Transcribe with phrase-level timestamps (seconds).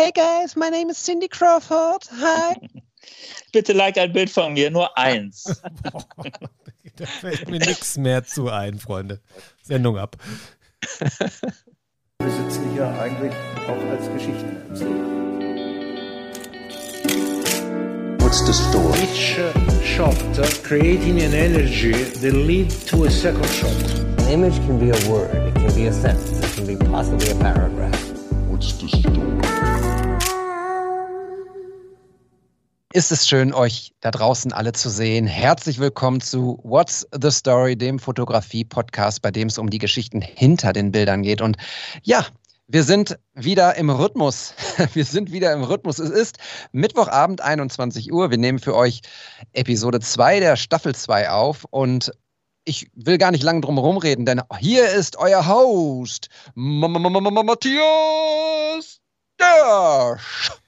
[0.00, 2.08] Hey guys, my name is Cindy Crawford.
[2.10, 2.56] Hi.
[3.52, 5.44] Bitte like ein Bild von mir, nur eins.
[6.96, 9.20] da fällt mir nichts mehr zu ein, Freunde.
[9.62, 10.16] Sendung ab.
[12.18, 13.34] Wir sitzen hier eigentlich
[13.68, 15.04] auch als Geschichtenerzähler.
[18.20, 19.00] What's the story?
[19.02, 19.52] Each uh,
[19.84, 23.76] shot uh, creating an energy that lead to a second shot.
[24.20, 27.32] An image can be a word, it can be a sentence, it can be possibly
[27.32, 28.00] a paragraph.
[28.48, 29.89] What's the story?
[32.92, 35.28] Ist es schön, euch da draußen alle zu sehen.
[35.28, 40.72] Herzlich willkommen zu What's the Story, dem Fotografie-Podcast, bei dem es um die Geschichten hinter
[40.72, 41.40] den Bildern geht.
[41.40, 41.56] Und
[42.02, 42.26] ja,
[42.66, 44.54] wir sind wieder im Rhythmus.
[44.92, 46.00] Wir sind wieder im Rhythmus.
[46.00, 46.38] Es ist
[46.72, 48.32] Mittwochabend, 21 Uhr.
[48.32, 49.02] Wir nehmen für euch
[49.52, 51.64] Episode 2 der Staffel 2 auf.
[51.70, 52.10] Und
[52.64, 57.70] ich will gar nicht lange drum herum reden, denn hier ist euer Host, Matthias
[59.38, 60.59] Dersch.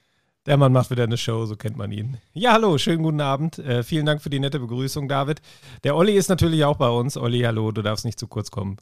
[0.45, 2.17] Der Mann macht wieder eine Show, so kennt man ihn.
[2.33, 3.59] Ja, hallo, schönen guten Abend.
[3.59, 5.41] Äh, vielen Dank für die nette Begrüßung, David.
[5.85, 7.15] Der Olli ist natürlich auch bei uns.
[7.15, 8.75] Olli, hallo, du darfst nicht zu kurz kommen.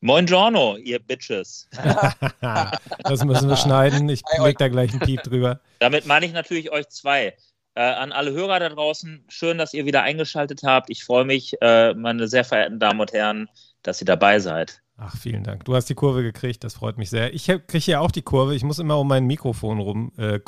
[0.00, 1.68] Moin Giorno, ihr Bitches.
[2.40, 4.08] das müssen wir schneiden.
[4.08, 5.60] Ich leg da gleich einen Piep drüber.
[5.78, 7.36] Damit meine ich natürlich euch zwei.
[7.76, 10.90] Äh, an alle Hörer da draußen, schön, dass ihr wieder eingeschaltet habt.
[10.90, 13.48] Ich freue mich, äh, meine sehr verehrten Damen und Herren,
[13.82, 14.82] dass ihr dabei seid.
[15.02, 15.64] Ach, vielen Dank.
[15.64, 17.32] Du hast die Kurve gekriegt, das freut mich sehr.
[17.32, 18.54] Ich kriege hier auch die Kurve.
[18.54, 20.40] Ich muss immer um mein Mikrofon rum äh.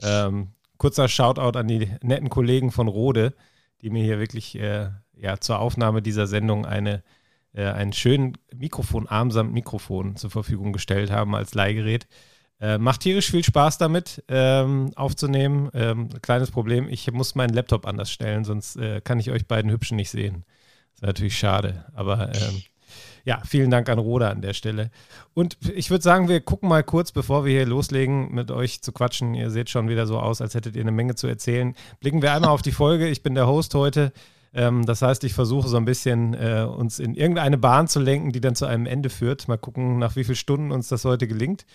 [0.00, 3.34] Ähm, kurzer Shoutout an die netten Kollegen von Rode,
[3.82, 7.02] die mir hier wirklich äh, ja, zur Aufnahme dieser Sendung eine,
[7.52, 12.08] äh, einen schönen Mikrofonarm samt Mikrofon zur Verfügung gestellt haben als Leihgerät.
[12.62, 15.68] Äh, macht tierisch viel Spaß damit ähm, aufzunehmen.
[15.74, 19.70] Ähm, kleines Problem, ich muss meinen Laptop anders stellen, sonst äh, kann ich euch beiden
[19.70, 20.46] Hübschen nicht sehen.
[20.92, 22.62] Das ist natürlich schade, aber ähm,
[23.24, 24.90] ja, vielen Dank an Roda an der Stelle.
[25.34, 28.92] Und ich würde sagen, wir gucken mal kurz, bevor wir hier loslegen, mit euch zu
[28.92, 29.34] quatschen.
[29.34, 31.74] Ihr seht schon wieder so aus, als hättet ihr eine Menge zu erzählen.
[32.00, 33.08] Blicken wir einmal auf die Folge.
[33.08, 34.12] Ich bin der Host heute.
[34.54, 38.32] Ähm, das heißt, ich versuche so ein bisschen äh, uns in irgendeine Bahn zu lenken,
[38.32, 39.48] die dann zu einem Ende führt.
[39.48, 41.66] Mal gucken, nach wie vielen Stunden uns das heute gelingt.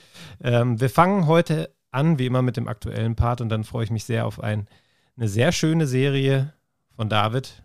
[0.43, 3.91] Ähm, wir fangen heute an, wie immer, mit dem aktuellen Part und dann freue ich
[3.91, 4.67] mich sehr auf ein,
[5.15, 6.53] eine sehr schöne Serie
[6.95, 7.63] von David.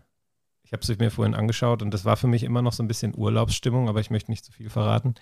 [0.69, 2.87] Ich habe es mir vorhin angeschaut und das war für mich immer noch so ein
[2.87, 5.15] bisschen Urlaubsstimmung, aber ich möchte nicht zu viel verraten.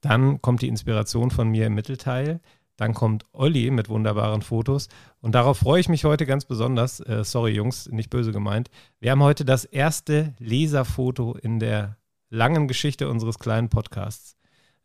[0.00, 2.40] Dann kommt die Inspiration von mir im Mittelteil.
[2.76, 4.88] Dann kommt Olli mit wunderbaren Fotos.
[5.20, 6.98] Und darauf freue ich mich heute ganz besonders.
[6.98, 8.68] Äh, sorry, Jungs, nicht böse gemeint.
[8.98, 11.96] Wir haben heute das erste Leserfoto in der
[12.28, 14.36] langen Geschichte unseres kleinen Podcasts.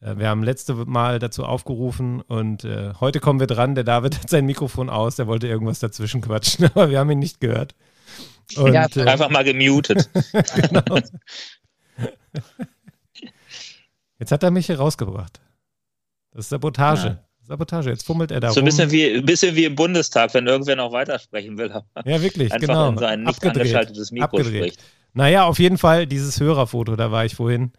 [0.01, 3.73] Äh, wir haben letzte Mal dazu aufgerufen und äh, heute kommen wir dran.
[3.73, 7.17] Der David hat sein Mikrofon aus, der wollte irgendwas dazwischen quatschen, aber wir haben ihn
[7.17, 7.73] nicht gehört.
[8.58, 10.09] Und, ja, äh, einfach mal gemutet.
[10.56, 11.00] genau.
[14.20, 15.42] Jetzt hat er mich hier rausgebracht.
[16.31, 17.08] Das ist Sabotage.
[17.08, 17.24] Ja.
[17.46, 20.48] Sabotage, jetzt fummelt er da So ein bisschen wie, ein bisschen wie im Bundestag, wenn
[20.48, 21.70] irgendwer noch weitersprechen will.
[22.06, 22.90] Ja, wirklich, Einfach genau.
[22.90, 23.58] in sein nicht Abgedreht.
[23.58, 24.74] angeschaltetes Mikro Abgedreht.
[24.74, 24.84] spricht.
[25.14, 27.74] Naja, auf jeden Fall dieses Hörerfoto, da war ich vorhin.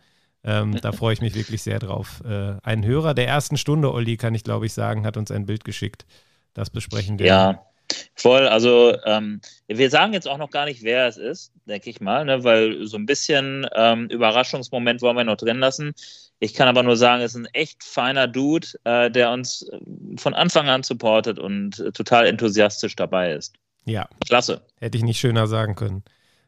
[0.45, 2.23] Ähm, da freue ich mich wirklich sehr drauf.
[2.29, 5.47] Äh, ein Hörer der ersten Stunde, Olli, kann ich glaube ich sagen, hat uns ein
[5.47, 6.05] Bild geschickt.
[6.53, 7.27] Das besprechen wir.
[7.27, 7.67] Ja,
[8.15, 12.01] Voll, also ähm, wir sagen jetzt auch noch gar nicht, wer es ist, denke ich
[12.01, 15.95] mal, ne, weil so ein bisschen ähm, Überraschungsmoment wollen wir noch drin lassen.
[16.39, 19.79] Ich kann aber nur sagen, es ist ein echt feiner Dude, äh, der uns äh,
[20.17, 23.55] von Anfang an supportet und äh, total enthusiastisch dabei ist.
[23.85, 24.09] Ja.
[24.27, 24.63] Klasse.
[24.81, 26.03] Hätte ich nicht schöner sagen können.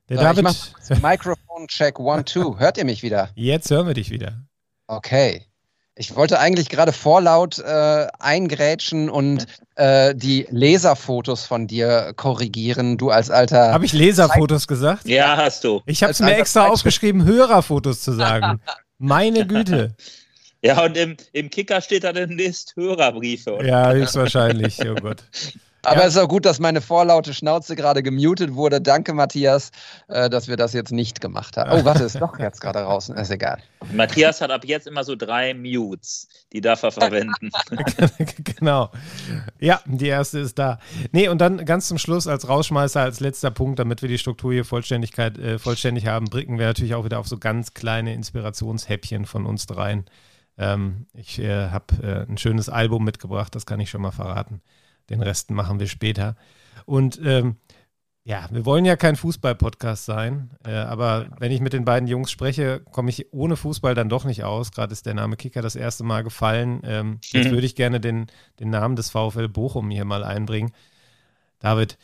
[0.08, 0.44] Der so, David.
[1.02, 2.58] Mikrofon-Check 1-2.
[2.58, 3.30] Hört ihr mich wieder?
[3.34, 4.42] Jetzt hören wir dich wieder.
[4.86, 5.46] Okay.
[5.98, 9.46] Ich wollte eigentlich gerade vorlaut äh, eingrätschen und
[9.76, 12.98] äh, die Laserfotos von dir korrigieren.
[12.98, 13.72] Du als alter.
[13.72, 15.08] Habe ich Laserfotos gesagt?
[15.08, 15.80] Ja, hast du.
[15.86, 18.60] Ich habe es mir extra aufgeschrieben, Hörerfotos zu sagen.
[18.98, 19.96] Meine Güte.
[20.62, 23.54] Ja, und im, im Kicker steht da demnächst Hörerbriefe.
[23.54, 23.66] Oder?
[23.66, 24.78] Ja, höchstwahrscheinlich.
[24.86, 25.22] Oh Gott.
[25.82, 26.06] Aber ja.
[26.06, 28.80] es ist auch gut, dass meine vorlaute Schnauze gerade gemutet wurde.
[28.80, 29.70] Danke, Matthias,
[30.08, 31.70] äh, dass wir das jetzt nicht gemacht haben.
[31.70, 33.08] Oh, warte, ist doch jetzt gerade raus.
[33.08, 33.58] Ist egal.
[33.92, 37.50] Matthias hat ab jetzt immer so drei Mutes, die darf er verwenden.
[38.58, 38.90] genau.
[39.60, 40.80] Ja, die erste ist da.
[41.12, 44.52] Nee, und dann ganz zum Schluss als Rausschmeißer, als letzter Punkt, damit wir die Struktur
[44.52, 49.24] hier Vollständigkeit, äh, vollständig haben, blicken wir natürlich auch wieder auf so ganz kleine Inspirationshäppchen
[49.24, 50.06] von uns dreien.
[50.58, 54.62] Ähm, ich äh, habe äh, ein schönes Album mitgebracht, das kann ich schon mal verraten.
[55.10, 56.36] Den Rest machen wir später.
[56.84, 57.56] Und ähm,
[58.24, 62.32] ja, wir wollen ja kein Fußball-Podcast sein, äh, aber wenn ich mit den beiden Jungs
[62.32, 64.72] spreche, komme ich ohne Fußball dann doch nicht aus.
[64.72, 66.80] Gerade ist der Name Kicker das erste Mal gefallen.
[66.84, 67.20] Ähm, mhm.
[67.22, 68.26] Jetzt würde ich gerne den,
[68.58, 70.72] den Namen des VfL Bochum hier mal einbringen.
[71.60, 71.98] David,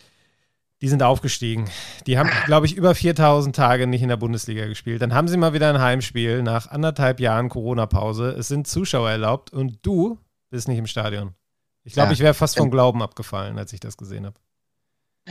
[0.81, 1.69] Die sind aufgestiegen.
[2.09, 5.01] Die haben, glaube ich, über 4000 Tage nicht in der Bundesliga gespielt.
[5.01, 8.31] Dann haben sie mal wieder ein Heimspiel nach anderthalb Jahren Corona-Pause.
[8.31, 10.19] Es sind Zuschauer erlaubt und du
[10.51, 11.35] bist nicht im Stadion.
[11.85, 12.13] Ich glaube, Ja.
[12.13, 14.37] ich wäre fast vom Glauben abgefallen, als ich das gesehen habe.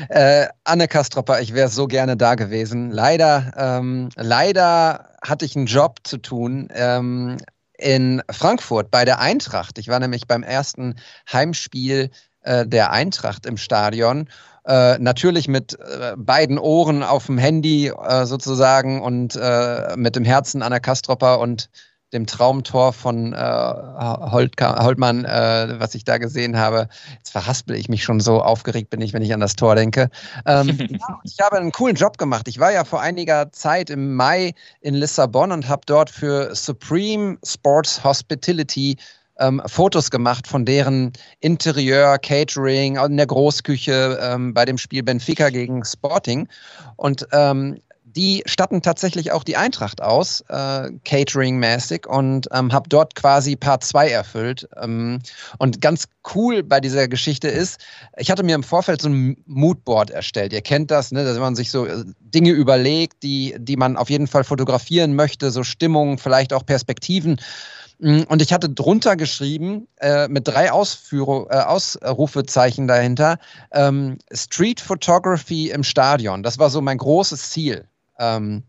[0.10, 2.92] Äh, Anne Kastropper, ich wäre so gerne da gewesen.
[2.92, 7.38] Leider, ähm, leider hatte ich einen Job zu tun ähm,
[7.78, 9.78] in Frankfurt bei der Eintracht.
[9.78, 10.96] Ich war nämlich beim ersten
[11.32, 12.10] Heimspiel
[12.42, 14.30] äh, der Eintracht im Stadion.
[14.66, 20.24] Äh, natürlich mit äh, beiden Ohren auf dem Handy äh, sozusagen und äh, mit dem
[20.24, 21.70] Herzen Anna Kastropper und
[22.14, 26.88] dem Traumtor von äh, Holtka, Holtmann, äh, was ich da gesehen habe.
[27.18, 30.10] Jetzt verhaspel ich mich schon so aufgeregt bin ich, wenn ich an das Tor denke.
[30.46, 32.48] Ähm, ja, ich habe einen coolen Job gemacht.
[32.48, 37.38] Ich war ja vor einiger Zeit im Mai in Lissabon und habe dort für Supreme
[37.44, 38.98] Sports Hospitality
[39.40, 45.50] ähm, Fotos gemacht von deren Interieur, Catering, in der Großküche ähm, bei dem Spiel Benfica
[45.50, 46.48] gegen Sporting.
[46.96, 47.82] Und ähm,
[48.16, 53.84] die statten tatsächlich auch die Eintracht aus, äh, Catering-mäßig, und ähm, habe dort quasi Part
[53.84, 54.68] 2 erfüllt.
[54.82, 55.20] Ähm,
[55.58, 56.06] und ganz
[56.36, 57.80] cool bei dieser Geschichte ist,
[58.18, 60.54] ich hatte mir im Vorfeld so ein Moodboard erstellt.
[60.54, 64.10] Ihr kennt das, ne, dass man sich so äh, Dinge überlegt, die, die man auf
[64.10, 67.38] jeden Fall fotografieren möchte, so Stimmungen, vielleicht auch Perspektiven.
[68.00, 73.38] Mm, Und ich hatte drunter geschrieben, äh, mit drei Ausführu äh, Ausrufezeichen dahinter,
[73.72, 76.44] ähm, Street Photography im Stadion.
[76.44, 77.88] Das war so mein großes Ziel.
[78.22, 78.64] Ähm,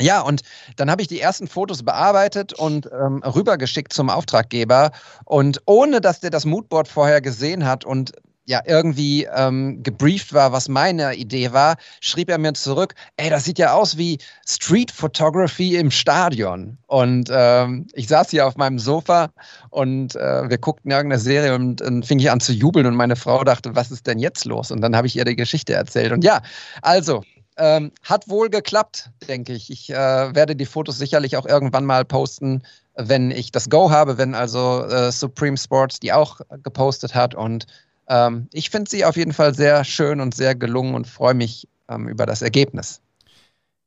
[0.00, 0.42] ja, und
[0.76, 4.92] dann habe ich die ersten Fotos bearbeitet und ähm, rübergeschickt zum Auftraggeber.
[5.24, 8.12] Und ohne dass der das Moodboard vorher gesehen hat und
[8.48, 13.44] ja irgendwie ähm, gebrieft war, was meine Idee war, schrieb er mir zurück, ey, das
[13.44, 16.78] sieht ja aus wie Street Photography im Stadion.
[16.86, 19.28] Und ähm, ich saß hier auf meinem Sofa
[19.68, 23.16] und äh, wir guckten irgendeine Serie und dann fing ich an zu jubeln und meine
[23.16, 24.70] Frau dachte, was ist denn jetzt los?
[24.70, 26.12] Und dann habe ich ihr die Geschichte erzählt.
[26.12, 26.40] Und ja,
[26.80, 27.22] also,
[27.58, 29.70] ähm, hat wohl geklappt, denke ich.
[29.70, 32.62] Ich äh, werde die Fotos sicherlich auch irgendwann mal posten,
[32.94, 37.34] wenn ich das Go habe, wenn also äh, Supreme Sports die auch gepostet hat.
[37.34, 37.66] Und
[38.08, 41.68] ähm, ich finde sie auf jeden Fall sehr schön und sehr gelungen und freue mich
[41.88, 43.00] ähm, über das Ergebnis.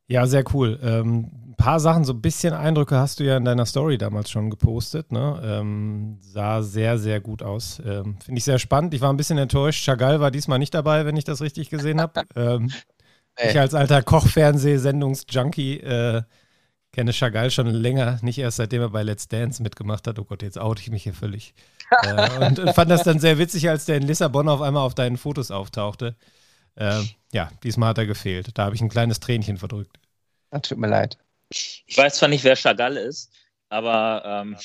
[0.07, 0.79] Ja, sehr cool.
[0.83, 4.29] Ähm, ein paar Sachen, so ein bisschen Eindrücke hast du ja in deiner Story damals
[4.29, 5.11] schon gepostet.
[5.11, 5.41] Ne?
[5.43, 7.81] Ähm, sah sehr, sehr gut aus.
[7.85, 8.93] Ähm, Finde ich sehr spannend.
[8.93, 9.85] Ich war ein bisschen enttäuscht.
[9.85, 12.23] Chagall war diesmal nicht dabei, wenn ich das richtig gesehen habe.
[13.37, 16.23] ich als alter Kochfernseh-Sendungsjunkie äh,
[16.91, 20.19] kenne Chagall schon länger, nicht erst seitdem er bei Let's Dance mitgemacht hat.
[20.19, 21.53] Oh Gott, jetzt oute ich mich hier völlig.
[22.03, 24.95] äh, und, und fand das dann sehr witzig, als der in Lissabon auf einmal auf
[24.95, 26.15] deinen Fotos auftauchte.
[26.77, 28.57] Ähm, ja, diesmal hat er gefehlt.
[28.57, 29.99] Da habe ich ein kleines Tränchen verdrückt.
[30.49, 31.17] Das tut mir leid.
[31.49, 33.31] Ich weiß zwar nicht, wer Chagall ist,
[33.69, 34.57] aber ähm,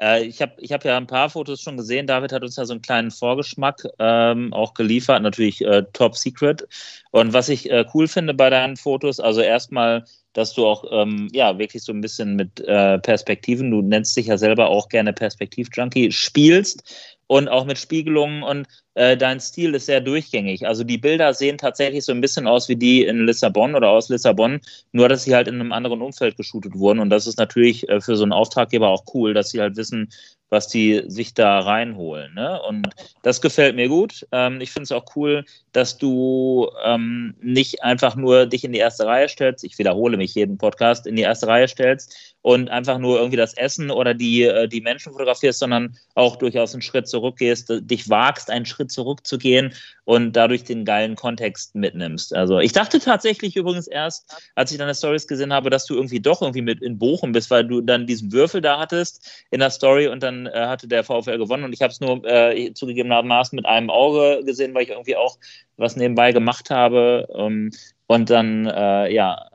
[0.00, 2.06] äh, ich habe ich hab ja ein paar Fotos schon gesehen.
[2.06, 6.66] David hat uns ja so einen kleinen Vorgeschmack ähm, auch geliefert, natürlich äh, top secret.
[7.10, 11.28] Und was ich äh, cool finde bei deinen Fotos, also erstmal, dass du auch ähm,
[11.32, 15.12] ja wirklich so ein bisschen mit äh, Perspektiven, du nennst dich ja selber auch gerne
[15.12, 20.66] Perspektiv-Junkie, spielst und auch mit Spiegelungen und äh, dein Stil ist sehr durchgängig.
[20.66, 24.08] Also die Bilder sehen tatsächlich so ein bisschen aus wie die in Lissabon oder aus
[24.08, 24.60] Lissabon,
[24.90, 26.98] nur dass sie halt in einem anderen Umfeld geshootet wurden.
[26.98, 30.08] Und das ist natürlich äh, für so einen Auftraggeber auch cool, dass sie halt wissen,
[30.48, 32.34] was die sich da reinholen.
[32.34, 32.60] Ne?
[32.62, 32.88] Und
[33.22, 34.26] das gefällt mir gut.
[34.32, 38.80] Ähm, ich finde es auch cool, dass du ähm, nicht einfach nur dich in die
[38.80, 42.98] erste Reihe stellst, ich wiederhole mich jeden Podcast, in die erste Reihe stellst und einfach
[42.98, 47.08] nur irgendwie das Essen oder die, äh, die Menschen fotografierst, sondern auch durchaus einen Schritt
[47.08, 52.34] zurückgehst, dich wagst, einen Schritt zurückzugehen und dadurch den geilen Kontext mitnimmst.
[52.34, 56.20] Also ich dachte tatsächlich übrigens erst, als ich deine Stories gesehen habe, dass du irgendwie
[56.20, 59.70] doch irgendwie mit in Bochum bist, weil du dann diesen Würfel da hattest in der
[59.70, 63.54] Story und dann äh, hatte der VfL gewonnen und ich habe es nur äh, zugegebenermaßen
[63.54, 65.38] mit einem Auge gesehen, weil ich irgendwie auch
[65.76, 67.28] was nebenbei gemacht habe.
[67.34, 67.70] Ähm,
[68.10, 69.46] und dann, äh, ja,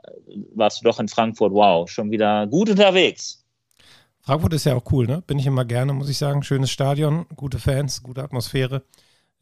[0.54, 1.52] warst du doch in Frankfurt.
[1.52, 3.44] Wow, schon wieder gut unterwegs.
[4.22, 5.22] Frankfurt ist ja auch cool, ne?
[5.26, 6.42] Bin ich immer gerne, muss ich sagen.
[6.42, 8.82] Schönes Stadion, gute Fans, gute Atmosphäre.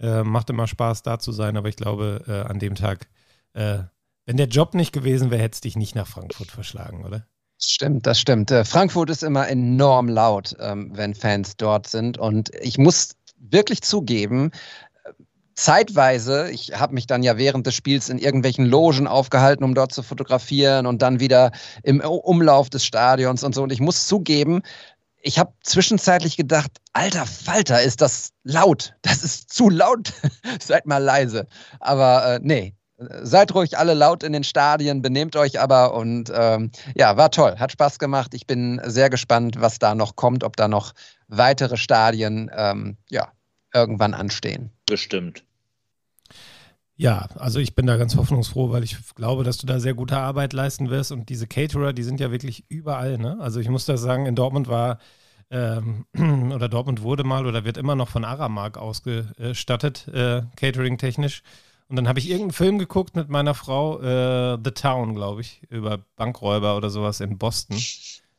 [0.01, 3.07] Äh, macht immer Spaß, da zu sein, aber ich glaube, äh, an dem Tag,
[3.53, 3.85] äh,
[4.27, 7.25] wenn der Job nicht gewesen wäre, hätte es dich nicht nach Frankfurt verschlagen, oder?
[7.61, 8.51] Das stimmt, das stimmt.
[8.51, 12.19] Äh, Frankfurt ist immer enorm laut, ähm, wenn Fans dort sind.
[12.19, 14.51] Und ich muss wirklich zugeben,
[15.55, 19.93] zeitweise, ich habe mich dann ja während des Spiels in irgendwelchen Logen aufgehalten, um dort
[19.93, 23.63] zu fotografieren und dann wieder im Umlauf des Stadions und so.
[23.63, 24.63] Und ich muss zugeben,
[25.23, 28.95] ich habe zwischenzeitlich gedacht, alter Falter, ist das laut.
[29.03, 30.13] Das ist zu laut.
[30.61, 31.47] Seid mal leise.
[31.81, 36.71] Aber äh, nee, seid ruhig alle laut in den Stadien, benehmt euch aber und ähm,
[36.95, 38.35] ja, war toll, hat Spaß gemacht.
[38.35, 40.93] Ich bin sehr gespannt, was da noch kommt, ob da noch
[41.29, 43.33] weitere Stadien ähm, ja,
[43.75, 44.71] irgendwann anstehen.
[44.87, 45.45] Bestimmt.
[46.97, 50.17] Ja, also ich bin da ganz hoffnungsfroh, weil ich glaube, dass du da sehr gute
[50.17, 53.19] Arbeit leisten wirst und diese Caterer, die sind ja wirklich überall.
[53.19, 53.37] Ne?
[53.41, 54.99] Also ich muss da sagen, in Dortmund war
[55.51, 56.07] ähm,
[56.55, 61.43] oder Dortmund wurde mal oder wird immer noch von Aramark ausgestattet, äh, catering-technisch.
[61.89, 65.63] Und dann habe ich irgendeinen Film geguckt mit meiner Frau, äh, The Town, glaube ich,
[65.69, 67.77] über Bankräuber oder sowas in Boston.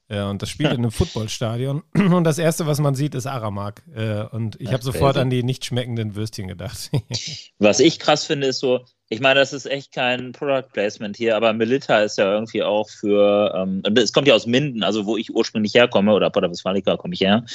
[0.08, 1.84] Äh, und das spielt in einem Footballstadion.
[1.94, 3.84] Und das Erste, was man sieht, ist Aramark.
[3.96, 6.92] Äh, und ich habe sofort an die nicht schmeckenden Würstchen gedacht.
[7.60, 11.36] was ich krass finde, ist so, ich meine, das ist echt kein Product Placement hier,
[11.36, 15.18] aber Melita ist ja irgendwie auch für, ähm, es kommt ja aus Minden, also wo
[15.18, 17.46] ich ursprünglich herkomme, oder Potter Westfalica komme ich her.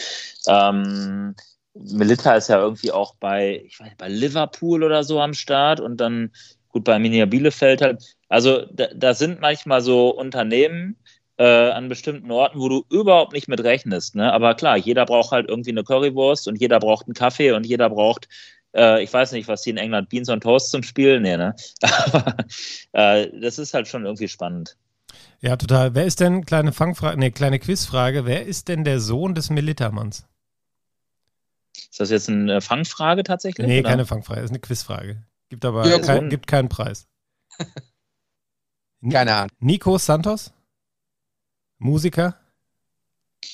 [0.46, 1.34] Ähm,
[1.74, 5.98] Melita ist ja irgendwie auch bei, ich weiß bei Liverpool oder so am Start und
[5.98, 6.30] dann
[6.68, 8.16] gut bei Minia Bielefeld halt.
[8.28, 10.96] Also da, da sind manchmal so Unternehmen
[11.40, 14.14] äh, an bestimmten Orten, wo du überhaupt nicht mit rechnest.
[14.14, 14.30] Ne?
[14.30, 17.88] Aber klar, jeder braucht halt irgendwie eine Currywurst und jeder braucht einen Kaffee und jeder
[17.88, 18.28] braucht
[18.74, 21.56] äh, ich weiß nicht, was die in England Beans on Toast zum Spielen, nee, ne?
[21.82, 22.36] Aber
[22.92, 24.76] äh, das ist halt schon irgendwie spannend.
[25.40, 25.94] Ja, total.
[25.94, 30.26] Wer ist denn, kleine Fangfrage, nee, kleine Quizfrage, wer ist denn der Sohn des Militermanns?
[31.74, 33.66] Ist das jetzt eine Fangfrage tatsächlich?
[33.66, 33.88] Nee, oder?
[33.88, 35.24] keine Fangfrage, ist eine Quizfrage.
[35.48, 37.08] Gibt aber ja, kein, gibt keinen Preis.
[39.10, 39.50] keine Ahnung.
[39.58, 40.52] Nico Santos?
[41.80, 42.36] Musiker?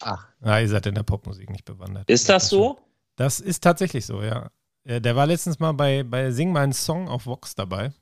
[0.00, 0.26] Ach.
[0.42, 2.10] Ah, ihr seid in der Popmusik nicht bewandert.
[2.10, 2.78] Ist das so?
[3.16, 4.50] Das ist tatsächlich so, ja.
[4.84, 7.92] Äh, der war letztens mal bei, bei Sing meinen Song auf Vox dabei.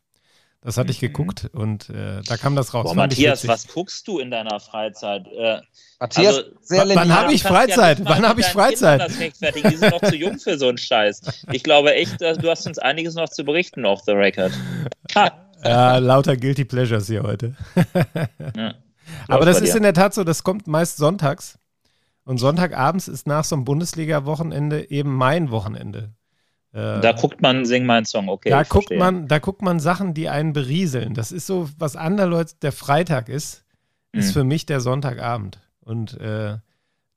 [0.60, 1.08] Das hatte ich mhm.
[1.08, 2.84] geguckt und äh, da kam das raus.
[2.84, 5.26] Boah, Matthias, was guckst du in deiner Freizeit?
[5.28, 5.60] Äh,
[6.00, 6.36] Matthias,
[6.70, 7.98] also, wann habe ich Freizeit?
[7.98, 9.02] Ja wann habe ich Freizeit?
[9.02, 9.68] Das rechtfertigen.
[9.68, 11.44] Die sind noch zu jung für so einen Scheiß.
[11.52, 14.52] Ich glaube echt, du hast uns einiges noch zu berichten off the record.
[15.62, 17.54] ja, lauter Guilty Pleasures hier heute.
[18.56, 18.74] ja.
[19.28, 19.78] Aber das ist dir.
[19.78, 21.59] in der Tat so, das kommt meist sonntags.
[22.25, 26.14] Und Sonntagabends ist nach so einem Bundesliga-Wochenende eben mein Wochenende.
[26.73, 28.50] Äh, da guckt man, sing meinen Song, okay.
[28.50, 31.14] Da guckt, man, da guckt man Sachen, die einen berieseln.
[31.14, 33.64] Das ist so, was anderen Leuten der Freitag ist,
[34.12, 34.33] ist mhm.
[34.33, 35.61] für mich der Sonntagabend.
[35.80, 36.56] Und äh,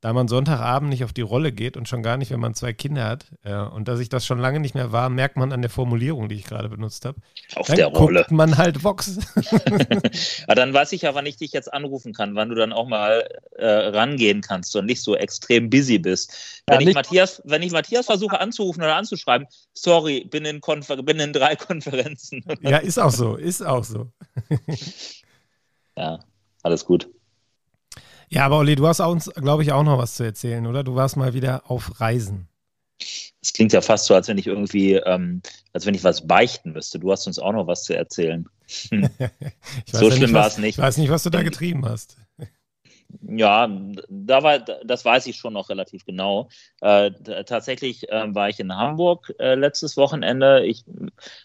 [0.00, 2.72] da man Sonntagabend nicht auf die Rolle geht und schon gar nicht, wenn man zwei
[2.72, 5.60] Kinder hat, äh, und dass ich das schon lange nicht mehr war, merkt man an
[5.60, 7.20] der Formulierung, die ich gerade benutzt habe.
[7.56, 8.20] Auf dann der Rolle.
[8.20, 9.18] Guckt man halt Vox.
[10.46, 12.86] ja, dann weiß ich ja, wann ich dich jetzt anrufen kann, wann du dann auch
[12.86, 16.62] mal äh, rangehen kannst und nicht so extrem busy bist.
[16.66, 21.02] Wenn, ja, ich Matthias, wenn ich Matthias versuche anzurufen oder anzuschreiben, sorry, bin in, Konfer
[21.02, 22.44] bin in drei Konferenzen.
[22.60, 24.12] ja, ist auch so, ist auch so.
[25.96, 26.20] ja,
[26.62, 27.10] alles gut.
[28.30, 30.84] Ja, aber Olli, du hast uns, glaube ich, auch noch was zu erzählen, oder?
[30.84, 32.48] Du warst mal wieder auf Reisen.
[33.40, 35.40] Es klingt ja fast so, als wenn ich irgendwie, ähm,
[35.72, 36.98] als wenn ich was beichten müsste.
[36.98, 38.48] Du hast uns auch noch was zu erzählen.
[38.90, 39.08] Hm.
[39.86, 40.78] so ja schlimm war es nicht.
[40.78, 42.16] Ich weiß nicht, was du da getrieben hast.
[43.22, 43.70] Ja,
[44.10, 46.50] da war, das weiß ich schon noch relativ genau.
[46.82, 47.10] Äh,
[47.44, 50.66] tatsächlich äh, war ich in Hamburg äh, letztes Wochenende.
[50.66, 50.84] Ich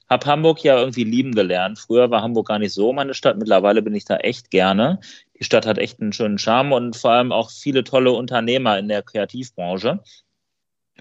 [0.10, 1.80] habe Hamburg ja irgendwie lieben gelernt.
[1.80, 3.38] Früher war Hamburg gar nicht so meine Stadt.
[3.38, 5.00] Mittlerweile bin ich da echt gerne.
[5.40, 8.88] Die Stadt hat echt einen schönen Charme und vor allem auch viele tolle Unternehmer in
[8.88, 10.00] der Kreativbranche.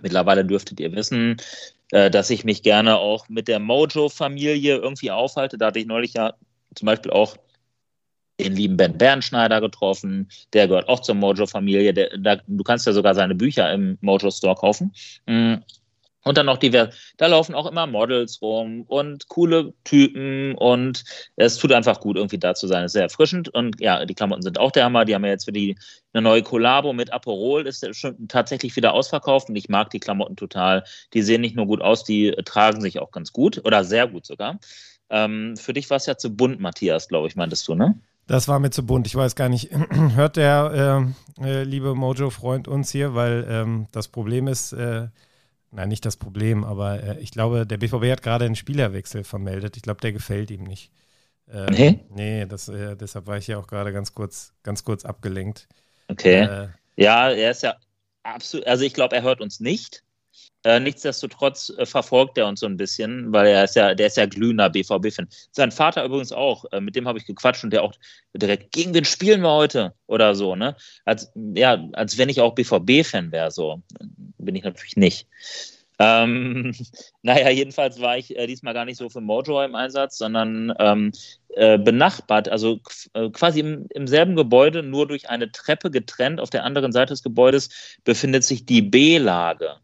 [0.01, 1.37] Mittlerweile dürftet ihr wissen,
[1.91, 5.59] äh, dass ich mich gerne auch mit der Mojo-Familie irgendwie aufhalte.
[5.59, 6.35] Da hatte ich neulich ja
[6.75, 7.37] zum Beispiel auch
[8.41, 11.93] den lieben Ben Bernschneider getroffen, der gehört auch zur Mojo-Familie.
[11.93, 14.93] Du kannst ja sogar seine Bücher im Mojo-Store kaufen.
[16.25, 16.95] Und dann noch divers.
[17.17, 21.05] Da laufen auch immer Models rum und coole Typen und
[21.37, 22.85] es tut einfach gut, irgendwie da zu sein.
[22.85, 25.05] Es ist sehr erfrischend und ja, die Klamotten sind auch der Hammer.
[25.05, 25.77] Die haben ja jetzt für die
[26.13, 30.37] eine neue Kollabo mit Aperol, ist schon tatsächlich wieder ausverkauft und ich mag die Klamotten
[30.37, 30.85] total.
[31.13, 34.25] Die sehen nicht nur gut aus, die tragen sich auch ganz gut oder sehr gut
[34.25, 34.61] sogar.
[35.11, 37.99] Ähm, für dich war es ja zu bunt, Matthias, glaube ich, meintest du, ne?
[38.27, 39.07] Das war mir zu bunt.
[39.07, 39.71] Ich weiß gar nicht,
[40.15, 45.09] hört der äh, äh, liebe Mojo-Freund uns hier, weil ähm, das Problem ist, äh,
[45.73, 49.77] nein, nicht das Problem, aber äh, ich glaube, der BVB hat gerade einen Spielerwechsel vermeldet.
[49.77, 50.93] Ich glaube, der gefällt ihm nicht.
[51.51, 52.01] Ähm, nee?
[52.11, 55.69] Nee, das, äh, deshalb war ich ja auch gerade ganz kurz, ganz kurz abgelenkt.
[56.09, 56.43] Okay.
[56.43, 57.77] Äh, ja, er ist ja
[58.23, 60.05] absolut, also ich glaube, er hört uns nicht.
[60.65, 64.17] Äh, nichtsdestotrotz äh, verfolgt er uns so ein bisschen, weil er ist ja, der ist
[64.17, 65.29] ja glühender BVB-Fan.
[65.51, 67.95] Sein Vater übrigens auch, äh, mit dem habe ich gequatscht und der auch
[68.35, 69.95] direkt, gegen wen spielen wir heute?
[70.07, 70.77] Oder so, ne?
[71.05, 73.83] Als, ja, als wenn ich auch BVB-Fan wäre, so.
[74.39, 75.27] Bin ich natürlich nicht.
[75.99, 76.75] Ähm,
[77.23, 81.13] naja, jedenfalls war ich äh, diesmal gar nicht so für Mojo im Einsatz, sondern ähm,
[81.51, 82.81] äh, benachbart, also
[83.15, 86.41] äh, quasi im, im, selben Gebäude, nur durch eine Treppe getrennt.
[86.41, 89.77] Auf der anderen Seite des Gebäudes befindet sich die B-Lage.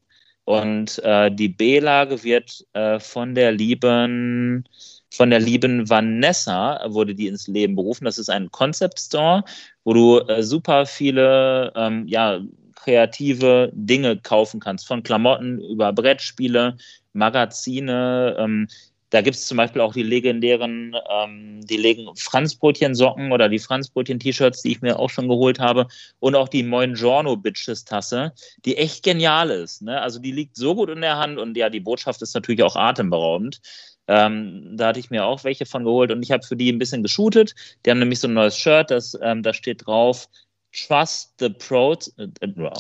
[0.49, 4.67] Und äh, die B-Lage wird äh, von der lieben
[5.11, 8.07] von der lieben Vanessa wurde die ins Leben berufen.
[8.07, 9.45] Das ist ein Concept Store,
[9.85, 12.41] wo du äh, super viele ähm, ja,
[12.77, 16.79] kreative Dinge kaufen kannst, von Klamotten über Brettspiele,
[17.13, 18.69] Magazine, ähm,
[19.11, 24.63] da gibt es zum Beispiel auch die legendären, ähm, die legen Franzbrötchen-Socken oder die Franzbrötchen-T-Shirts,
[24.63, 25.87] die ich mir auch schon geholt habe.
[26.21, 28.33] Und auch die Moingiorno Bitches-Tasse,
[28.65, 29.83] die echt genial ist.
[29.83, 30.01] Ne?
[30.01, 32.77] Also die liegt so gut in der Hand und ja, die Botschaft ist natürlich auch
[32.77, 33.61] atemberaubend.
[34.09, 36.79] Ähm, da hatte ich mir auch welche von geholt und ich habe für die ein
[36.79, 37.55] bisschen geshootet.
[37.85, 40.29] Die haben nämlich so ein neues Shirt, das, ähm, da steht drauf,
[40.73, 42.29] Trust the Pro, äh,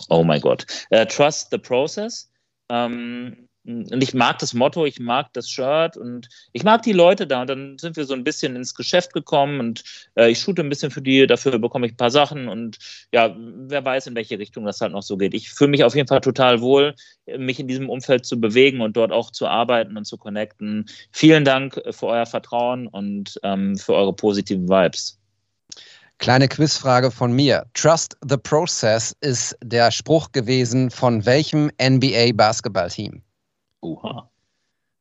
[0.09, 2.31] oh mein Gott, äh, Trust the Process.
[2.71, 7.27] Ähm, und ich mag das Motto, ich mag das Shirt und ich mag die Leute
[7.27, 7.43] da.
[7.43, 9.85] Und dann sind wir so ein bisschen ins Geschäft gekommen und
[10.17, 12.79] äh, ich shoote ein bisschen für die, dafür bekomme ich ein paar Sachen und
[13.13, 15.35] ja, wer weiß, in welche Richtung das halt noch so geht.
[15.35, 16.95] Ich fühle mich auf jeden Fall total wohl,
[17.27, 20.87] mich in diesem Umfeld zu bewegen und dort auch zu arbeiten und zu connecten.
[21.13, 25.19] Vielen Dank für euer Vertrauen und ähm, für eure positiven Vibes.
[26.17, 27.67] Kleine Quizfrage von mir.
[27.75, 32.33] Trust the process ist der Spruch gewesen von welchem NBA
[33.83, 34.29] Uha.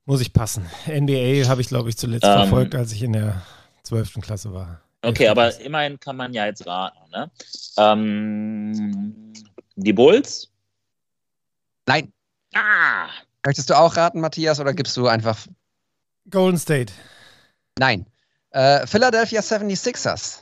[0.05, 0.65] Muss ich passen.
[0.87, 2.33] NBA habe ich, glaube ich, zuletzt Ähm.
[2.39, 3.41] verfolgt, als ich in der
[3.83, 4.21] 12.
[4.21, 4.81] Klasse war.
[5.01, 5.63] Okay, aber Klasse.
[5.63, 6.97] immerhin kann man ja jetzt raten.
[7.11, 7.31] Ne?
[7.77, 9.33] Ähm,
[9.75, 10.49] die Bulls?
[11.85, 12.11] Nein.
[12.55, 13.07] Ah!
[13.45, 15.47] Möchtest du auch raten, Matthias, oder gibst du einfach
[16.29, 16.91] Golden State.
[17.79, 18.05] Nein.
[18.49, 20.39] Äh, Philadelphia 76ers.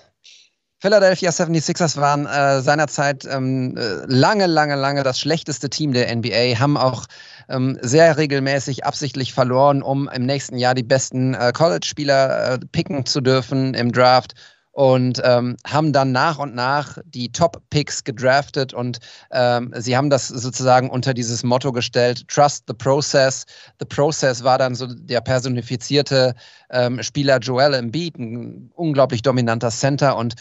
[0.79, 6.59] Philadelphia 76ers waren äh, seinerzeit ähm, äh, lange, lange, lange das schlechteste Team der NBA,
[6.59, 7.05] haben auch
[7.47, 13.05] ähm, sehr regelmäßig absichtlich verloren, um im nächsten Jahr die besten äh, College-Spieler äh, picken
[13.05, 14.33] zu dürfen im Draft
[14.75, 18.99] und ähm, haben dann nach und nach die Top-Picks gedraftet und
[19.31, 23.45] ähm, sie haben das sozusagen unter dieses Motto gestellt, Trust the Process.
[23.79, 26.35] The Process war dann so der personifizierte
[26.71, 30.35] ähm, Spieler Joel Embiid, ein unglaublich dominanter Center und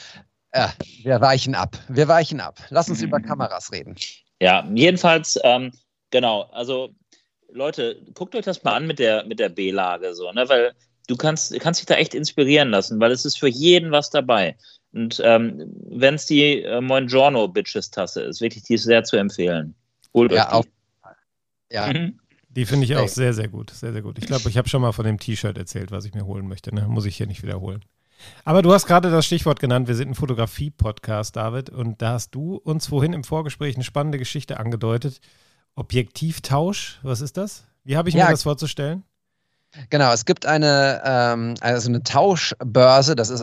[0.50, 0.66] äh,
[1.04, 1.78] wir weichen ab.
[1.88, 2.58] Wir weichen ab.
[2.70, 3.06] Lass uns Mhm.
[3.06, 3.94] über Kameras reden.
[4.40, 5.70] Ja, jedenfalls, ähm,
[6.10, 6.90] genau, also
[7.52, 10.48] Leute, guckt euch das mal an mit der, mit der B-Lage, so, ne?
[10.48, 10.72] Weil
[11.08, 14.56] du kannst, kannst dich da echt inspirieren lassen, weil es ist für jeden was dabei.
[14.92, 19.16] Und ähm, wenn es die äh, Moingiorno Bitches Tasse ist, wirklich, die ist sehr zu
[19.16, 19.74] empfehlen.
[20.14, 21.74] Holt Ja, euch die.
[21.74, 21.92] ja.
[21.92, 22.20] Mhm.
[22.48, 23.70] Die finde ich auch sehr, sehr gut.
[23.70, 24.16] Sehr, sehr gut.
[24.18, 26.72] Ich glaube, ich habe schon mal von dem T-Shirt erzählt, was ich mir holen möchte.
[26.72, 26.86] Ne?
[26.86, 27.84] Muss ich hier nicht wiederholen.
[28.44, 29.88] Aber du hast gerade das Stichwort genannt.
[29.88, 31.70] Wir sind ein Fotografie-Podcast, David.
[31.70, 35.20] Und da hast du uns vorhin im Vorgespräch eine spannende Geschichte angedeutet.
[35.74, 37.64] Objektivtausch, was ist das?
[37.82, 38.26] Wie habe ich Ja.
[38.26, 39.02] mir das vorzustellen?
[39.90, 43.42] Genau, es gibt eine, ähm, also eine Tauschbörse, das ist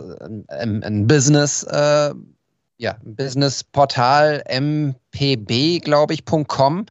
[0.50, 2.14] ein, ein, Business, äh,
[2.78, 6.86] ja, Businessportal mpb, glaube ich, .com.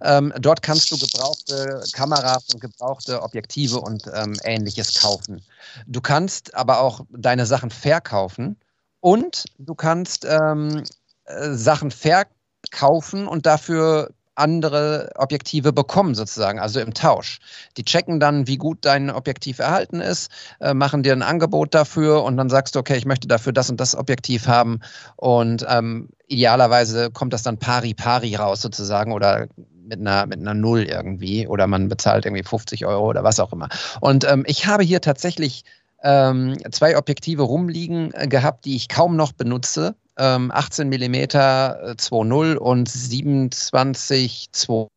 [0.00, 5.42] Ähm, dort kannst du gebrauchte Kameras und gebrauchte Objektive und ähm, ähnliches kaufen.
[5.86, 8.56] Du kannst aber auch deine Sachen verkaufen
[9.00, 10.84] und du kannst ähm,
[11.24, 17.38] äh, Sachen verkaufen und dafür andere Objektive bekommen sozusagen, also im Tausch.
[17.76, 22.24] Die checken dann, wie gut dein Objektiv erhalten ist, äh, machen dir ein Angebot dafür
[22.24, 24.80] und dann sagst du, okay, ich möchte dafür das und das Objektiv haben
[25.16, 29.46] und ähm, idealerweise kommt das dann pari pari raus sozusagen oder
[29.86, 33.52] mit einer, mit einer Null irgendwie oder man bezahlt irgendwie 50 Euro oder was auch
[33.52, 33.68] immer.
[34.00, 35.64] Und ähm, ich habe hier tatsächlich
[36.02, 39.94] ähm, zwei Objektive rumliegen äh, gehabt, die ich kaum noch benutze.
[40.16, 44.88] Ähm, 18 mm äh, 2.0 und 27 2.8.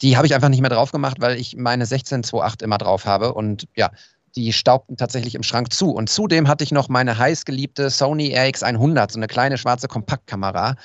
[0.00, 3.04] Die habe ich einfach nicht mehr drauf gemacht, weil ich meine 16 2.8 immer drauf
[3.04, 3.90] habe und ja,
[4.36, 5.90] die staubten tatsächlich im Schrank zu.
[5.90, 10.76] Und zudem hatte ich noch meine heißgeliebte Sony RX100, so eine kleine schwarze Kompaktkamera,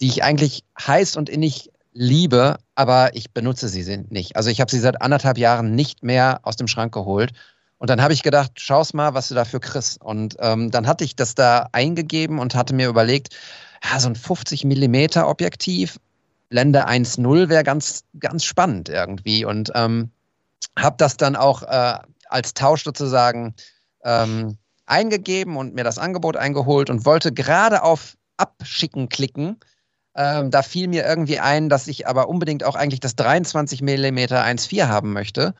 [0.00, 4.36] die ich eigentlich heiß und innig liebe, aber ich benutze sie nicht.
[4.36, 7.32] Also ich habe sie seit anderthalb Jahren nicht mehr aus dem Schrank geholt.
[7.82, 10.00] Und dann habe ich gedacht, schau's mal, was du dafür kriegst.
[10.00, 13.36] Und ähm, dann hatte ich das da eingegeben und hatte mir überlegt,
[13.82, 15.98] ja, so ein 50 Millimeter Objektiv,
[16.48, 19.44] Blende 1.0 wäre ganz, ganz spannend irgendwie.
[19.44, 20.12] Und ähm,
[20.78, 23.56] habe das dann auch äh, als Tausch sozusagen
[24.04, 29.58] ähm, eingegeben und mir das Angebot eingeholt und wollte gerade auf Abschicken klicken.
[30.14, 33.88] Ähm, da fiel mir irgendwie ein, dass ich aber unbedingt auch eigentlich das 23 mm
[33.88, 35.56] 1.4 haben möchte.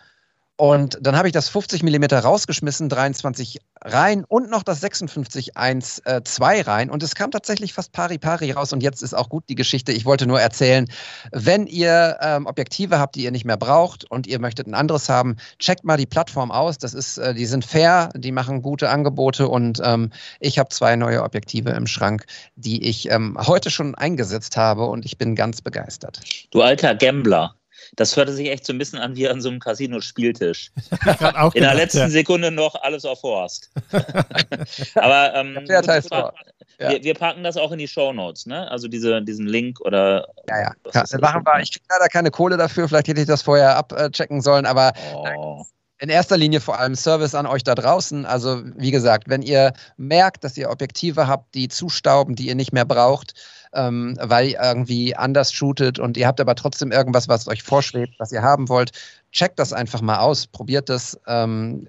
[0.57, 6.67] Und dann habe ich das 50 mm rausgeschmissen, 23 rein und noch das 56 1.2
[6.67, 6.91] rein.
[6.91, 8.73] Und es kam tatsächlich fast pari pari raus.
[8.73, 9.93] Und jetzt ist auch gut die Geschichte.
[9.93, 10.87] Ich wollte nur erzählen,
[11.33, 15.09] wenn ihr ähm, Objektive habt, die ihr nicht mehr braucht und ihr möchtet ein anderes
[15.09, 16.79] haben, checkt mal die Plattform aus.
[16.79, 20.97] Das ist, äh, die sind fair, die machen gute Angebote und ähm, ich habe zwei
[20.97, 22.25] neue Objektive im Schrank,
[22.57, 26.21] die ich ähm, heute schon eingesetzt habe und ich bin ganz begeistert.
[26.51, 27.57] Du alter Gambler.
[27.97, 30.71] Das hörte sich echt so ein bisschen an wie an so einem Casino-Spieltisch.
[31.35, 32.09] auch In der letzten ja.
[32.09, 33.71] Sekunde noch alles auf Horst.
[34.95, 36.33] Aber ähm, ist wir.
[36.79, 37.03] Ja.
[37.03, 38.69] wir, packen das auch in die Shownotes, ne?
[38.71, 40.27] Also diese, diesen Link oder.
[40.49, 40.73] Ja, ja.
[40.85, 41.61] was Ja, machen wir.
[41.61, 42.89] Ich kriege leider keine Kohle dafür.
[42.89, 45.65] Vielleicht hätte ich das vorher abchecken sollen, aber Oh.
[45.99, 48.27] in erster Linie vor allem Service an euch da draußen.
[48.27, 52.73] Also, wie gesagt, wenn ihr merkt, dass ihr Objektive habt, die zustauben, die ihr nicht
[52.73, 53.35] mehr braucht,
[53.75, 58.15] ähm, weil ihr irgendwie anders shootet und ihr habt aber trotzdem irgendwas, was euch vorschwebt,
[58.19, 58.93] was ihr haben wollt,
[59.31, 61.19] checkt das einfach mal aus, probiert das.
[61.27, 61.89] Ähm,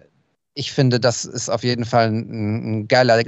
[0.54, 3.24] ich finde, das ist auf jeden Fall ein, ein geiler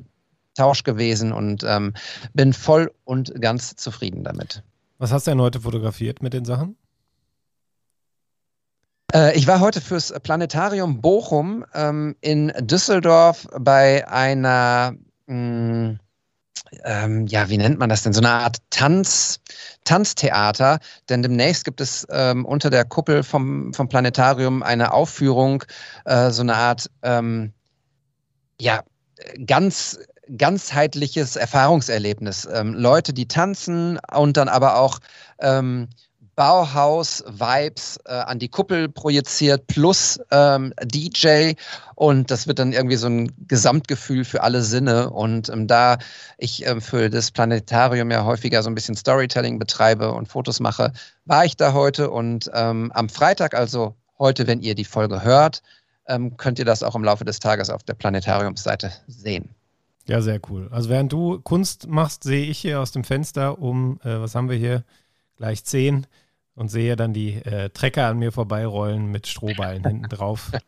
[0.56, 1.94] Tausch gewesen und ähm,
[2.34, 4.63] bin voll und ganz zufrieden damit.
[4.98, 6.78] Was hast du denn heute fotografiert mit den Sachen?
[9.13, 14.96] Äh, ich war heute fürs Planetarium Bochum ähm, in Düsseldorf bei einer,
[15.28, 15.98] mh,
[16.84, 18.13] ähm, ja, wie nennt man das denn?
[18.13, 19.39] So eine Art Tanz,
[19.84, 20.80] Tanztheater.
[21.10, 25.63] Denn demnächst gibt es ähm, unter der Kuppel vom, vom Planetarium eine Aufführung,
[26.06, 27.54] äh, so eine Art, ähm,
[28.60, 28.84] ja,
[29.46, 30.00] ganz
[30.38, 32.48] ganzheitliches Erfahrungserlebnis.
[32.52, 35.00] Ähm, Leute, die tanzen und dann aber auch
[35.39, 35.88] ähm,
[36.36, 41.54] Bauhaus-Vibes äh, an die Kuppel projiziert plus ähm, DJ
[41.95, 45.10] und das wird dann irgendwie so ein Gesamtgefühl für alle Sinne.
[45.10, 45.98] Und ähm, da
[46.38, 50.91] ich ähm, für das Planetarium ja häufiger so ein bisschen Storytelling betreibe und Fotos mache,
[51.26, 52.12] war ich da heute.
[52.12, 55.62] Und ähm, am Freitag, also heute, wenn ihr die Folge hört,
[56.08, 59.50] ähm, könnt ihr das auch im Laufe des Tages auf der Planetariumsseite sehen.
[60.08, 60.67] Ja, sehr cool.
[60.71, 64.50] Also während du Kunst machst, sehe ich hier aus dem Fenster um, äh, was haben
[64.50, 64.84] wir hier,
[65.38, 66.06] gleich 10
[66.56, 70.52] und sehe dann die äh, Trecker an mir vorbeirollen mit Strohballen hinten drauf.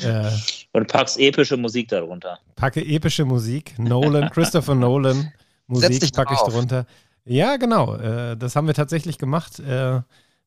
[0.00, 0.30] Äh,
[0.72, 2.38] Und packst epische Musik darunter.
[2.54, 5.32] packe epische Musik, Nolan, Christopher Nolan,
[5.66, 6.52] Musik packe ich drauf.
[6.54, 6.86] drunter.
[7.24, 9.58] Ja, genau, äh, das haben wir tatsächlich gemacht.
[9.58, 10.00] Äh,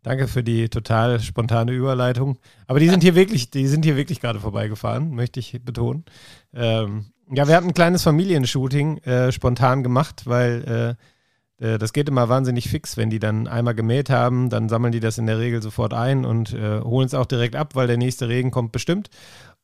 [0.03, 2.37] danke für die total spontane Überleitung.
[2.65, 6.05] Aber die sind hier wirklich, die sind hier wirklich gerade vorbeigefahren, möchte ich betonen.
[6.53, 11.03] Ähm, ja, wir hatten ein kleines Familienshooting äh, spontan gemacht, weil äh,
[11.61, 15.19] das geht immer wahnsinnig fix, wenn die dann einmal gemäht haben, dann sammeln die das
[15.19, 18.27] in der Regel sofort ein und äh, holen es auch direkt ab, weil der nächste
[18.27, 19.09] Regen kommt bestimmt.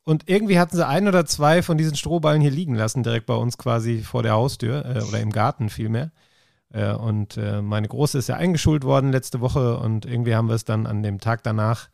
[0.04, 3.34] Und irgendwie hatten sie ein oder zwei von diesen Strohballen hier liegen lassen, direkt bei
[3.34, 6.12] uns quasi vor der Haustür äh, oder im Garten vielmehr.
[6.72, 10.56] Äh, und äh, meine Große ist ja eingeschult worden letzte Woche und irgendwie haben wir
[10.56, 11.90] es dann an dem Tag danach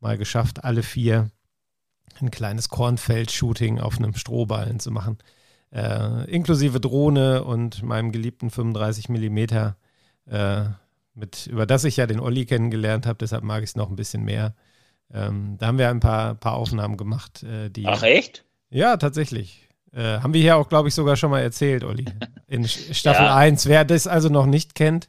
[0.00, 1.30] mal geschafft, alle vier
[2.20, 5.18] ein kleines Kornfeld-Shooting auf einem Strohballen zu machen.
[5.72, 9.76] Äh, inklusive Drohne und meinem geliebten 35 Millimeter,
[10.26, 10.64] äh,
[11.14, 13.96] mit, über das ich ja den Olli kennengelernt habe, deshalb mag ich es noch ein
[13.96, 14.54] bisschen mehr.
[15.12, 17.86] Ähm, da haben wir ein paar, paar Aufnahmen gemacht, äh, die.
[17.86, 18.44] Ach, echt?
[18.70, 19.68] Ja, tatsächlich.
[19.92, 22.04] Äh, haben wir hier auch, glaube ich, sogar schon mal erzählt, Olli.
[22.46, 23.36] In Staffel Ja.
[23.36, 23.66] 1.
[23.66, 25.08] Wer das also noch nicht kennt,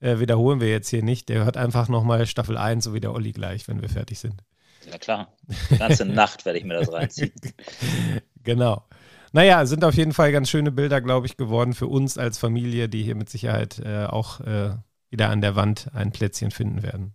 [0.00, 1.28] äh, wiederholen wir jetzt hier nicht.
[1.28, 4.42] Der hört einfach nochmal Staffel 1, so wie der Olli gleich, wenn wir fertig sind.
[4.90, 5.32] Ja, klar.
[5.70, 7.32] Die ganze Nacht werde ich mir das reinziehen.
[8.42, 8.84] Genau.
[9.32, 12.88] Naja, sind auf jeden Fall ganz schöne Bilder, glaube ich, geworden für uns als Familie,
[12.88, 14.76] die hier mit Sicherheit äh, auch äh,
[15.10, 17.14] wieder an der Wand ein Plätzchen finden werden.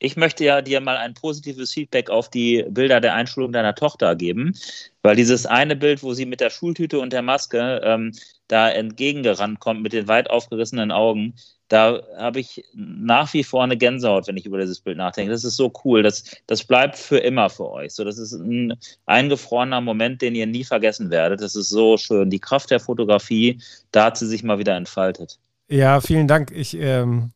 [0.00, 4.16] Ich möchte ja dir mal ein positives Feedback auf die Bilder der Einschulung deiner Tochter
[4.16, 4.54] geben,
[5.02, 8.12] weil dieses eine Bild, wo sie mit der Schultüte und der Maske ähm,
[8.48, 11.34] da entgegengerannt kommt mit den weit aufgerissenen Augen,
[11.68, 15.30] da habe ich nach wie vor eine Gänsehaut, wenn ich über dieses Bild nachdenke.
[15.32, 16.02] Das ist so cool.
[16.02, 17.94] Das, das bleibt für immer für euch.
[17.94, 18.74] So, das ist ein
[19.06, 21.40] eingefrorener Moment, den ihr nie vergessen werdet.
[21.40, 22.30] Das ist so schön.
[22.30, 23.60] Die Kraft der Fotografie,
[23.92, 25.38] da hat sie sich mal wieder entfaltet.
[25.68, 26.50] Ja, vielen Dank.
[26.50, 27.30] Ich, ähm,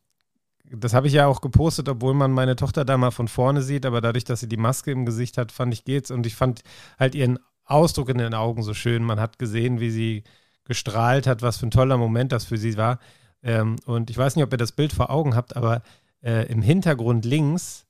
[0.71, 3.85] das habe ich ja auch gepostet, obwohl man meine Tochter da mal von vorne sieht,
[3.85, 6.61] aber dadurch, dass sie die Maske im Gesicht hat, fand ich geht's und ich fand
[6.99, 9.03] halt ihren Ausdruck in den Augen so schön.
[9.03, 10.23] Man hat gesehen, wie sie
[10.65, 12.99] gestrahlt hat, was für ein toller Moment das für sie war.
[13.43, 15.81] Ähm, und ich weiß nicht, ob ihr das Bild vor Augen habt, aber
[16.21, 17.85] äh, im Hintergrund links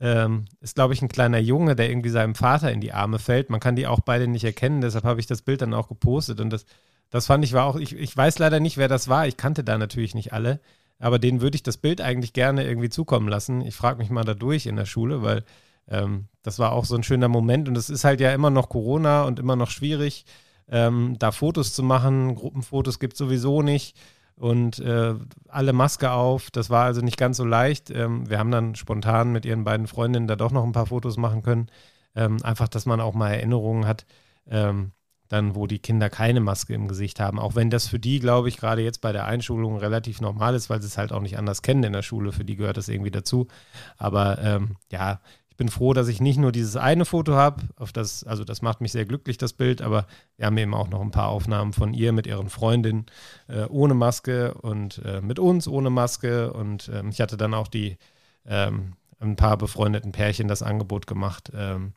[0.00, 3.50] ähm, ist, glaube ich, ein kleiner Junge, der irgendwie seinem Vater in die Arme fällt.
[3.50, 6.40] Man kann die auch beide nicht erkennen, deshalb habe ich das Bild dann auch gepostet
[6.40, 6.66] und das,
[7.10, 9.26] das fand ich war auch, ich, ich weiß leider nicht, wer das war.
[9.26, 10.60] Ich kannte da natürlich nicht alle,
[10.98, 13.60] aber denen würde ich das Bild eigentlich gerne irgendwie zukommen lassen.
[13.62, 15.44] Ich frage mich mal da durch in der Schule, weil
[15.88, 18.68] ähm, das war auch so ein schöner Moment und es ist halt ja immer noch
[18.68, 20.26] Corona und immer noch schwierig,
[20.68, 22.34] ähm, da Fotos zu machen.
[22.34, 23.96] Gruppenfotos gibt es sowieso nicht
[24.38, 25.14] und äh,
[25.48, 26.50] alle Maske auf.
[26.50, 27.90] Das war also nicht ganz so leicht.
[27.90, 31.16] Ähm, wir haben dann spontan mit ihren beiden Freundinnen da doch noch ein paar Fotos
[31.16, 31.68] machen können.
[32.14, 34.06] Ähm, einfach, dass man auch mal Erinnerungen hat,
[34.48, 34.92] ähm,
[35.28, 37.38] dann, wo die Kinder keine Maske im Gesicht haben.
[37.38, 40.70] Auch wenn das für die, glaube ich, gerade jetzt bei der Einschulung relativ normal ist,
[40.70, 42.32] weil sie es halt auch nicht anders kennen in der Schule.
[42.32, 43.48] Für die gehört das irgendwie dazu.
[43.96, 45.20] Aber ähm, ja,
[45.56, 48.60] ich bin froh, dass ich nicht nur dieses eine Foto habe, auf das, also das
[48.60, 51.72] macht mich sehr glücklich, das Bild, aber wir haben eben auch noch ein paar Aufnahmen
[51.72, 53.06] von ihr mit ihren Freundinnen
[53.48, 56.52] äh, ohne Maske und äh, mit uns ohne Maske.
[56.52, 57.96] Und ähm, ich hatte dann auch die
[58.44, 61.94] ähm, ein paar befreundeten Pärchen das Angebot gemacht, ähm,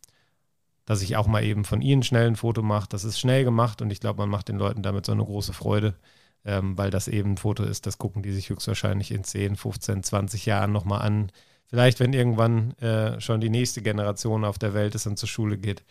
[0.85, 2.87] dass ich auch mal eben von ihnen schnell ein Foto mache.
[2.87, 5.51] Das ist schnell gemacht und ich glaube, man macht den Leuten damit so eine große
[5.51, 5.95] Freude,
[6.45, 10.01] ähm, weil das eben ein Foto ist, das gucken die sich höchstwahrscheinlich in 10, 15,
[10.01, 11.29] 20 Jahren nochmal an.
[11.69, 15.57] Vielleicht, wenn irgendwann äh, schon die nächste Generation auf der Welt ist und zur Schule
[15.57, 15.83] geht.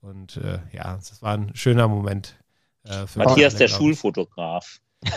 [0.00, 2.36] Und äh, ja, das war ein schöner Moment.
[2.84, 4.80] Äh, Matthias, alle, der Schulfotograf.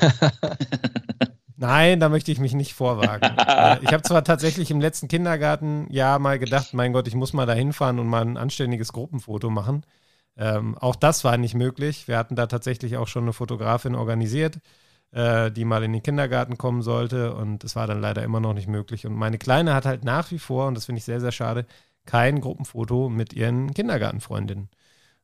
[1.56, 3.38] Nein, da möchte ich mich nicht vorwagen.
[3.38, 7.46] Äh, ich habe zwar tatsächlich im letzten Kindergartenjahr mal gedacht, mein Gott, ich muss mal
[7.46, 9.86] da hinfahren und mal ein anständiges Gruppenfoto machen.
[10.38, 12.08] Ähm, auch das war nicht möglich.
[12.08, 14.60] Wir hatten da tatsächlich auch schon eine Fotografin organisiert,
[15.12, 18.54] äh, die mal in den Kindergarten kommen sollte und es war dann leider immer noch
[18.54, 19.06] nicht möglich.
[19.06, 21.66] Und meine Kleine hat halt nach wie vor, und das finde ich sehr, sehr schade,
[22.06, 24.70] kein Gruppenfoto mit ihren Kindergartenfreundinnen.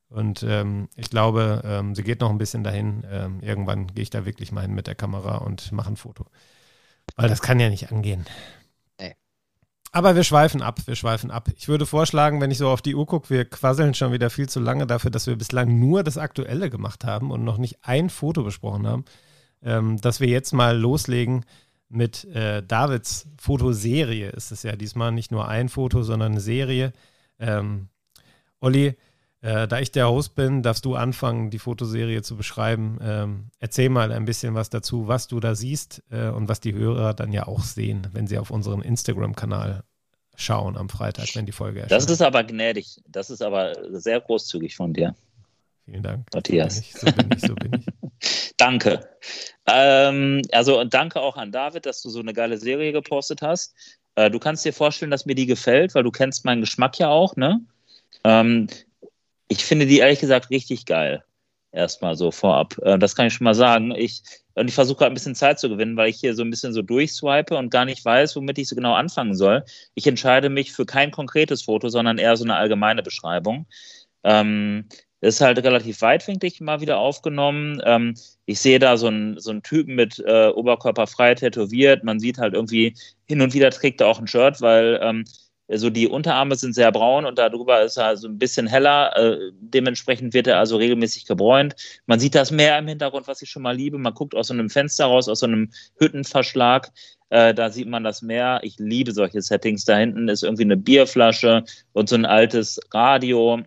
[0.08, 3.04] Und ähm, ich glaube, ähm, sie geht noch ein bisschen dahin.
[3.10, 6.26] Ähm, irgendwann gehe ich da wirklich mal hin mit der Kamera und mache ein Foto.
[7.16, 8.24] Weil das kann ja nicht angehen.
[9.00, 9.16] Nee.
[9.92, 11.48] Aber wir schweifen ab, wir schweifen ab.
[11.56, 14.48] Ich würde vorschlagen, wenn ich so auf die Uhr gucke, wir quasseln schon wieder viel
[14.48, 18.10] zu lange dafür, dass wir bislang nur das Aktuelle gemacht haben und noch nicht ein
[18.10, 19.04] Foto besprochen haben,
[19.62, 21.44] ähm, dass wir jetzt mal loslegen
[21.88, 24.30] mit äh, Davids Fotoserie.
[24.30, 26.92] Ist es ja diesmal nicht nur ein Foto, sondern eine Serie.
[27.38, 27.88] Ähm,
[28.60, 28.96] Olli,
[29.42, 32.98] äh, da ich der Host bin, darfst du anfangen, die Fotoserie zu beschreiben.
[33.02, 36.74] Ähm, erzähl mal ein bisschen was dazu, was du da siehst äh, und was die
[36.74, 39.84] Hörer dann ja auch sehen, wenn sie auf unseren Instagram-Kanal
[40.34, 42.02] schauen am Freitag, wenn die Folge erscheint.
[42.02, 43.00] Das ist aber gnädig.
[43.08, 45.14] Das ist aber sehr großzügig von dir.
[45.84, 46.26] Vielen Dank.
[46.34, 46.82] Matthias.
[46.92, 47.84] So bin ich, so bin ich.
[47.84, 47.86] So bin ich.
[48.56, 49.08] danke.
[49.66, 53.74] Ähm, also danke auch an David, dass du so eine geile Serie gepostet hast.
[54.14, 57.08] Äh, du kannst dir vorstellen, dass mir die gefällt, weil du kennst meinen Geschmack ja
[57.08, 57.60] auch, ne?
[58.24, 58.68] Ähm,
[59.48, 61.22] ich finde die ehrlich gesagt richtig geil.
[61.72, 62.78] Erstmal so vorab.
[62.82, 63.94] Äh, das kann ich schon mal sagen.
[63.94, 64.22] Ich,
[64.54, 66.82] und ich versuche ein bisschen Zeit zu gewinnen, weil ich hier so ein bisschen so
[66.82, 69.64] durchswipe und gar nicht weiß, womit ich so genau anfangen soll.
[69.94, 73.66] Ich entscheide mich für kein konkretes Foto, sondern eher so eine allgemeine Beschreibung.
[74.24, 74.88] Ähm,
[75.26, 77.80] ist halt relativ weitwinklig mal wieder aufgenommen.
[77.84, 78.14] Ähm,
[78.46, 82.04] ich sehe da so einen, so einen Typen mit äh, Oberkörper frei tätowiert.
[82.04, 82.94] Man sieht halt irgendwie,
[83.26, 85.24] hin und wieder trägt er auch ein Shirt, weil ähm,
[85.68, 89.16] also die Unterarme sind sehr braun und darüber ist er so ein bisschen heller.
[89.16, 91.74] Äh, dementsprechend wird er also regelmäßig gebräunt.
[92.06, 93.98] Man sieht das Meer im Hintergrund, was ich schon mal liebe.
[93.98, 96.92] Man guckt aus so einem Fenster raus, aus so einem Hüttenverschlag.
[97.30, 98.60] Äh, da sieht man das Meer.
[98.62, 99.84] Ich liebe solche Settings.
[99.84, 103.60] Da hinten ist irgendwie eine Bierflasche und so ein altes Radio.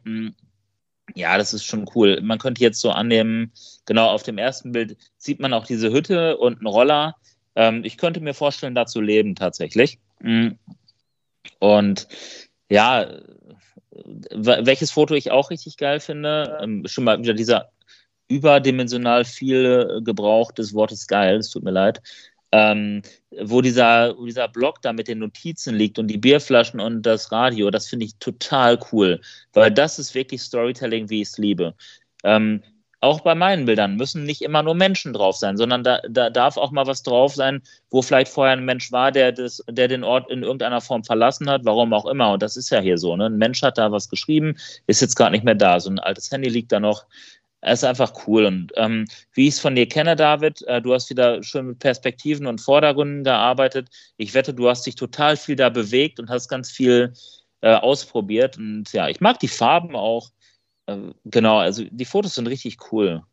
[1.16, 2.20] Ja, das ist schon cool.
[2.22, 3.52] Man könnte jetzt so annehmen,
[3.86, 7.16] genau auf dem ersten Bild sieht man auch diese Hütte und einen Roller.
[7.56, 10.00] Ähm, ich könnte mir vorstellen, da zu leben tatsächlich.
[10.22, 10.58] Hm.
[11.60, 12.08] Und
[12.70, 13.08] ja,
[14.32, 17.72] welches Foto ich auch richtig geil finde, ähm, schon mal wieder dieser
[18.28, 22.02] überdimensional viel Gebrauch des Wortes geil, es tut mir leid,
[22.52, 23.02] ähm,
[23.42, 27.32] wo, dieser, wo dieser Block da mit den Notizen liegt und die Bierflaschen und das
[27.32, 29.22] Radio, das finde ich total cool,
[29.54, 31.76] weil das ist wirklich Storytelling, wie ich es liebe.
[32.24, 32.64] Ähm,
[33.02, 36.58] auch bei meinen Bildern müssen nicht immer nur Menschen drauf sein, sondern da, da darf
[36.58, 40.04] auch mal was drauf sein, wo vielleicht vorher ein Mensch war, der, das, der den
[40.04, 42.34] Ort in irgendeiner Form verlassen hat, warum auch immer.
[42.34, 43.16] Und das ist ja hier so.
[43.16, 43.28] Ne?
[43.28, 44.58] Ein Mensch hat da was geschrieben,
[44.88, 45.80] ist jetzt gerade nicht mehr da.
[45.80, 47.06] So ein altes Handy liegt da noch.
[47.62, 48.46] Es ist einfach cool.
[48.46, 51.80] Und ähm, wie ich es von dir kenne, David, äh, du hast wieder schön mit
[51.80, 53.90] Perspektiven und Vordergründen gearbeitet.
[54.18, 57.14] Ich wette, du hast dich total viel da bewegt und hast ganz viel
[57.62, 58.58] äh, ausprobiert.
[58.58, 60.30] Und ja, ich mag die Farben auch.
[60.88, 63.24] Ähm, genau, also die Fotos sind richtig cool.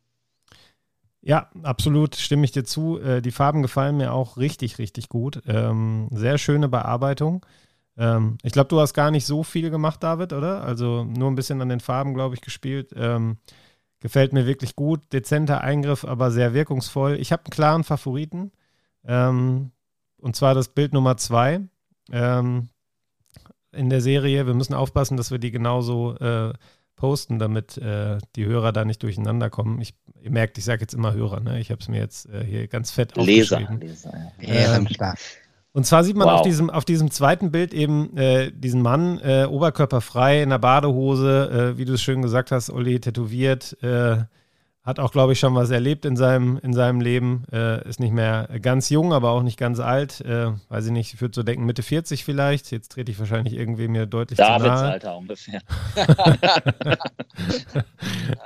[1.21, 2.99] Ja, absolut, stimme ich dir zu.
[2.99, 5.41] Äh, die Farben gefallen mir auch richtig, richtig gut.
[5.47, 7.45] Ähm, sehr schöne Bearbeitung.
[7.97, 10.63] Ähm, ich glaube, du hast gar nicht so viel gemacht, David, oder?
[10.63, 12.93] Also nur ein bisschen an den Farben, glaube ich, gespielt.
[12.95, 13.37] Ähm,
[13.99, 15.01] gefällt mir wirklich gut.
[15.13, 17.15] Dezenter Eingriff, aber sehr wirkungsvoll.
[17.15, 18.51] Ich habe einen klaren Favoriten.
[19.05, 19.71] Ähm,
[20.19, 21.61] und zwar das Bild Nummer zwei
[22.11, 22.69] ähm,
[23.71, 24.47] in der Serie.
[24.47, 26.53] Wir müssen aufpassen, dass wir die genauso äh,
[26.95, 29.79] posten, damit äh, die Hörer da nicht durcheinander kommen.
[29.79, 31.59] Ich, ihr merkt, ich sage jetzt immer Hörer, ne?
[31.59, 33.79] Ich habe es mir jetzt äh, hier ganz fett Leser, aufgeschrieben.
[33.79, 34.75] Leser, ja.
[34.75, 35.15] Ähm, klar.
[35.77, 36.37] Und zwar sieht man wow.
[36.37, 41.75] auf, diesem, auf diesem zweiten Bild eben äh, diesen Mann, äh, oberkörperfrei, in der Badehose,
[41.75, 44.23] äh, wie du es schön gesagt hast, Olli, tätowiert, äh,
[44.81, 47.43] hat auch, glaube ich, schon was erlebt in seinem, in seinem Leben.
[47.51, 50.19] Äh, ist nicht mehr ganz jung, aber auch nicht ganz alt.
[50.21, 52.71] Äh, weiß ich nicht, ich würde so denken, Mitte 40 vielleicht.
[52.71, 54.91] Jetzt trete ich wahrscheinlich irgendwie mir deutlich Davids zu nahe.
[54.93, 55.61] Alter ungefähr.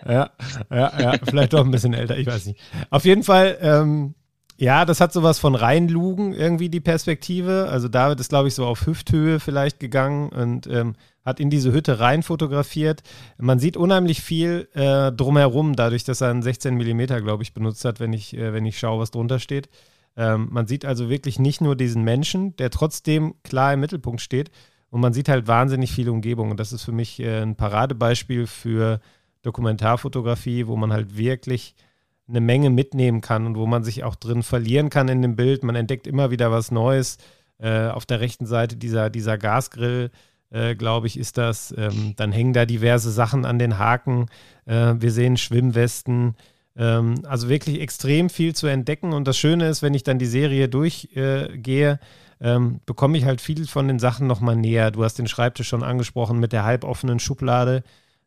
[0.06, 0.32] ja,
[0.70, 2.60] ja, ja, vielleicht doch ein bisschen älter, ich weiß nicht.
[2.90, 4.16] Auf jeden Fall, ähm,
[4.62, 7.68] ja, das hat sowas von reinlugen, irgendwie die Perspektive.
[7.72, 10.94] Also David ist, glaube ich, so auf Hüfthöhe vielleicht gegangen und ähm,
[11.26, 13.02] hat in diese Hütte rein fotografiert.
[13.40, 17.86] Man sieht unheimlich viel äh, drumherum, dadurch, dass er einen 16 mm, glaube ich, benutzt
[17.86, 19.68] hat, wenn ich, äh, wenn ich schaue, was drunter steht.
[20.16, 24.52] Ähm, man sieht also wirklich nicht nur diesen Menschen, der trotzdem klar im Mittelpunkt steht,
[24.92, 26.52] und man sieht halt wahnsinnig viele Umgebungen.
[26.52, 29.00] Und das ist für mich äh, ein Paradebeispiel für
[29.42, 31.74] Dokumentarfotografie, wo man halt wirklich
[32.32, 35.64] eine Menge mitnehmen kann und wo man sich auch drin verlieren kann in dem Bild.
[35.64, 37.18] Man entdeckt immer wieder was Neues.
[37.60, 40.10] Äh, auf der rechten Seite dieser, dieser Gasgrill,
[40.50, 41.74] äh, glaube ich, ist das.
[41.78, 44.28] Ähm, dann hängen da diverse Sachen an den Haken.
[44.66, 46.36] Äh, wir sehen Schwimmwesten.
[46.76, 49.14] Ähm, also wirklich extrem viel zu entdecken.
[49.14, 52.00] Und das Schöne ist, wenn ich dann die Serie durchgehe,
[52.40, 54.90] ähm, bekomme ich halt viel von den Sachen nochmal näher.
[54.90, 57.84] Du hast den Schreibtisch schon angesprochen mit der halboffenen Schublade.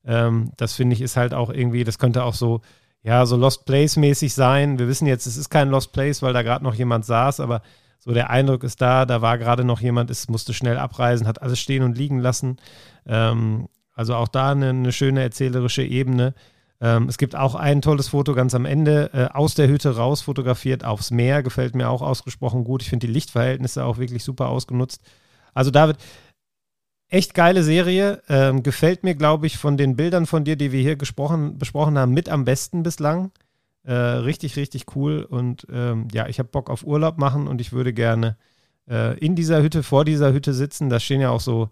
[0.06, 2.60] Ähm, das finde ich ist halt auch irgendwie, das könnte auch so,
[3.04, 4.78] ja, so Lost Place mäßig sein.
[4.78, 7.62] Wir wissen jetzt, es ist kein Lost Place, weil da gerade noch jemand saß, aber
[8.00, 11.42] so der Eindruck ist da, da war gerade noch jemand, es musste schnell abreisen, hat
[11.42, 12.56] alles stehen und liegen lassen.
[13.06, 16.34] Ähm, also auch da eine, eine schöne erzählerische Ebene.
[16.80, 20.22] Ähm, es gibt auch ein tolles Foto ganz am Ende, äh, aus der Hütte raus
[20.22, 22.82] fotografiert aufs Meer, gefällt mir auch ausgesprochen gut.
[22.82, 25.02] Ich finde die Lichtverhältnisse auch wirklich super ausgenutzt.
[25.52, 25.98] Also David,
[27.08, 30.80] echt geile Serie, ähm, gefällt mir, glaube ich, von den Bildern von dir, die wir
[30.80, 33.30] hier gesprochen, besprochen haben, mit am besten bislang.
[33.84, 37.72] Äh, richtig, richtig cool und ähm, ja, ich habe Bock auf Urlaub machen und ich
[37.72, 38.36] würde gerne
[38.88, 40.88] äh, in dieser Hütte, vor dieser Hütte sitzen.
[40.88, 41.68] Da stehen ja auch so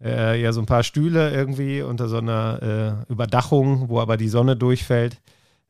[0.00, 4.28] äh, ja so ein paar Stühle irgendwie unter so einer äh, Überdachung, wo aber die
[4.28, 5.20] Sonne durchfällt.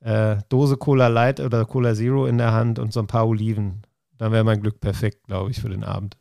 [0.00, 3.83] Äh, Dose Cola Light oder Cola Zero in der Hand und so ein paar Oliven.
[4.18, 6.16] Dann wäre mein Glück perfekt, glaube ich, für den Abend.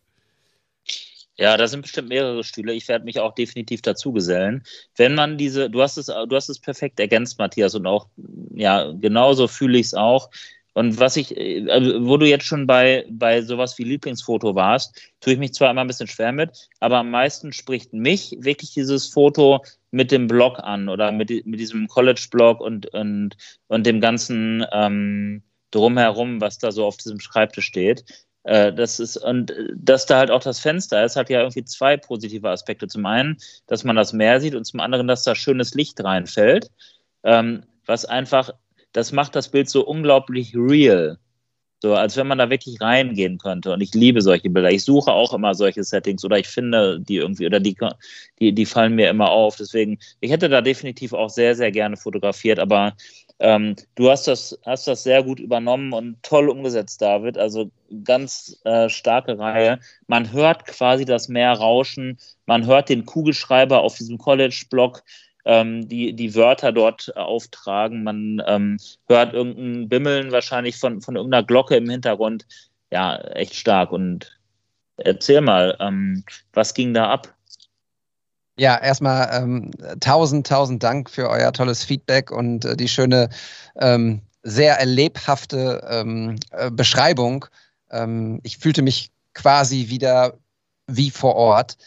[1.37, 2.73] Ja, da sind bestimmt mehrere Stühle.
[2.73, 4.63] Ich werde mich auch definitiv dazu gesellen.
[4.95, 8.07] Wenn man diese, du hast es, du hast es perfekt ergänzt, Matthias, und auch,
[8.53, 10.29] ja, genauso fühle ich es auch.
[10.73, 11.31] Und was ich,
[11.69, 15.71] also wo du jetzt schon bei, bei sowas wie Lieblingsfoto warst, tue ich mich zwar
[15.71, 20.27] immer ein bisschen schwer mit, aber am meisten spricht mich wirklich dieses Foto mit dem
[20.27, 26.57] Blog an oder mit, mit diesem College-Blog und, und, und dem ganzen ähm, drumherum, was
[26.57, 28.03] da so auf diesem Schreibtisch steht.
[28.45, 31.97] Äh, das ist, und dass da halt auch das Fenster ist, hat ja irgendwie zwei
[31.97, 32.87] positive Aspekte.
[32.87, 36.71] Zum einen, dass man das Meer sieht und zum anderen, dass da schönes Licht reinfällt.
[37.23, 38.51] Ähm, was einfach
[38.95, 41.17] das macht das Bild so unglaublich real.
[41.81, 43.73] So, als wenn man da wirklich reingehen könnte.
[43.73, 44.71] Und ich liebe solche Bilder.
[44.71, 47.75] Ich suche auch immer solche Settings oder ich finde die irgendwie oder die,
[48.39, 49.57] die, die fallen mir immer auf.
[49.57, 52.95] Deswegen, ich hätte da definitiv auch sehr, sehr gerne fotografiert, aber
[53.39, 57.37] ähm, du hast das, hast das sehr gut übernommen und toll umgesetzt, David.
[57.37, 57.71] Also
[58.03, 59.79] ganz äh, starke Reihe.
[60.07, 65.03] Man hört quasi das Meer rauschen, man hört den Kugelschreiber auf diesem College-Block
[65.45, 68.03] ähm, die, die Wörter dort auftragen.
[68.03, 72.45] Man ähm, hört irgendein Bimmeln wahrscheinlich von, von irgendeiner Glocke im Hintergrund.
[72.91, 73.91] Ja, echt stark.
[73.91, 74.39] Und
[74.97, 77.34] erzähl mal, ähm, was ging da ab?
[78.57, 83.29] Ja, erstmal ähm, tausend, tausend Dank für euer tolles Feedback und äh, die schöne,
[83.77, 87.45] ähm, sehr lebhafte ähm, äh, Beschreibung.
[87.91, 90.37] Ähm, ich fühlte mich quasi wieder
[90.87, 91.77] wie vor Ort.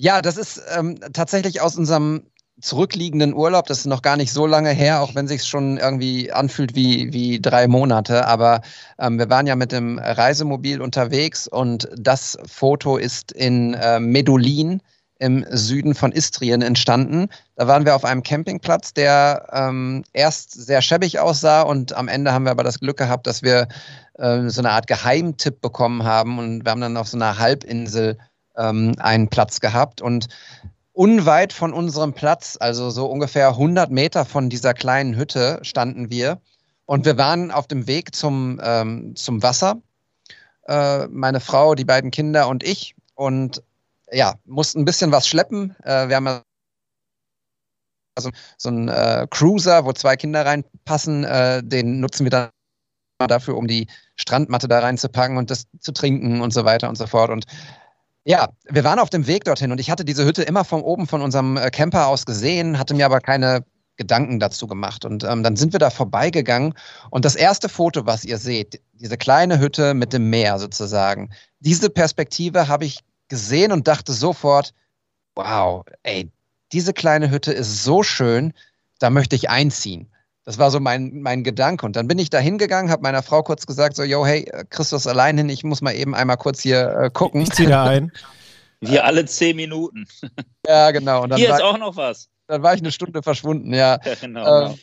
[0.00, 2.22] Ja, das ist ähm, tatsächlich aus unserem
[2.60, 6.32] zurückliegenden Urlaub, das ist noch gar nicht so lange her, auch wenn sich schon irgendwie
[6.32, 8.26] anfühlt wie, wie drei Monate.
[8.26, 8.62] Aber
[8.98, 14.82] ähm, wir waren ja mit dem Reisemobil unterwegs und das Foto ist in äh, Medulin
[15.18, 17.28] im Süden von Istrien entstanden.
[17.56, 22.32] Da waren wir auf einem Campingplatz, der ähm, erst sehr schäbig aussah und am Ende
[22.32, 23.68] haben wir aber das Glück gehabt, dass wir
[24.14, 28.18] äh, so eine Art Geheimtipp bekommen haben und wir haben dann auf so einer Halbinsel
[28.56, 30.28] ähm, einen Platz gehabt und
[30.92, 36.40] unweit von unserem Platz, also so ungefähr 100 Meter von dieser kleinen Hütte standen wir.
[36.86, 39.80] Und wir waren auf dem Weg zum, ähm, zum Wasser.
[40.66, 42.96] Äh, meine Frau, die beiden Kinder und ich.
[43.14, 43.62] Und
[44.12, 45.74] ja, mussten ein bisschen was schleppen.
[45.84, 46.42] Äh, wir haben ja
[48.16, 51.24] also so einen äh, Cruiser, wo zwei Kinder reinpassen.
[51.24, 52.50] Äh, den nutzen wir dann
[53.26, 57.06] dafür, um die Strandmatte da reinzupacken und das zu trinken und so weiter und so
[57.06, 57.30] fort.
[57.30, 57.46] Und
[58.24, 61.06] ja, wir waren auf dem Weg dorthin und ich hatte diese Hütte immer von oben
[61.06, 63.64] von unserem äh, Camper aus gesehen, hatte mir aber keine
[63.96, 65.04] Gedanken dazu gemacht.
[65.04, 66.74] Und ähm, dann sind wir da vorbeigegangen
[67.10, 71.90] und das erste Foto, was ihr seht, diese kleine Hütte mit dem Meer sozusagen, diese
[71.90, 74.74] Perspektive habe ich gesehen und dachte sofort,
[75.34, 76.30] wow, ey,
[76.72, 78.52] diese kleine Hütte ist so schön,
[78.98, 80.10] da möchte ich einziehen.
[80.44, 81.84] Das war so mein, mein Gedanke.
[81.84, 85.06] Und dann bin ich da hingegangen, habe meiner Frau kurz gesagt, so, yo, hey, Christus
[85.06, 87.42] allein hin, ich muss mal eben einmal kurz hier äh, gucken.
[87.42, 88.12] Ich ziehe da ein.
[88.80, 90.06] Wir alle zehn Minuten.
[90.66, 91.24] ja, genau.
[91.24, 92.28] Und hier ist auch noch was.
[92.46, 93.98] Dann war ich eine Stunde verschwunden, ja.
[94.04, 94.70] ja genau.
[94.70, 94.78] Ähm,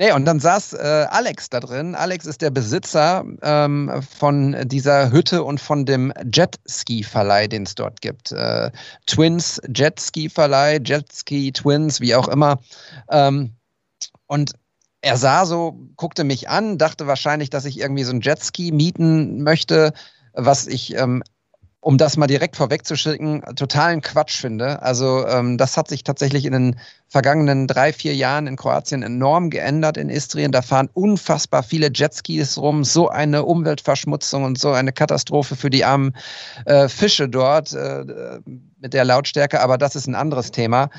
[0.00, 1.96] Nee, und dann saß äh, Alex da drin.
[1.96, 8.00] Alex ist der Besitzer ähm, von dieser Hütte und von dem Jetski-Verleih, den es dort
[8.00, 8.30] gibt.
[8.30, 8.70] Äh,
[9.06, 12.60] Twins Jetski-Verleih, Jetski Twins, wie auch immer.
[13.10, 13.56] Ähm,
[14.28, 14.52] und
[15.00, 19.42] er sah so, guckte mich an, dachte wahrscheinlich, dass ich irgendwie so ein Jetski mieten
[19.42, 19.92] möchte,
[20.32, 21.24] was ich ähm,
[21.80, 24.82] um das mal direkt vorwegzuschicken, totalen Quatsch finde.
[24.82, 26.76] Also ähm, das hat sich tatsächlich in den
[27.06, 30.50] vergangenen drei, vier Jahren in Kroatien enorm geändert in Istrien.
[30.50, 32.82] Da fahren unfassbar viele Jetskis rum.
[32.82, 36.16] So eine Umweltverschmutzung und so eine Katastrophe für die armen
[36.66, 38.04] äh, Fische dort äh,
[38.80, 39.60] mit der Lautstärke.
[39.60, 40.90] Aber das ist ein anderes Thema.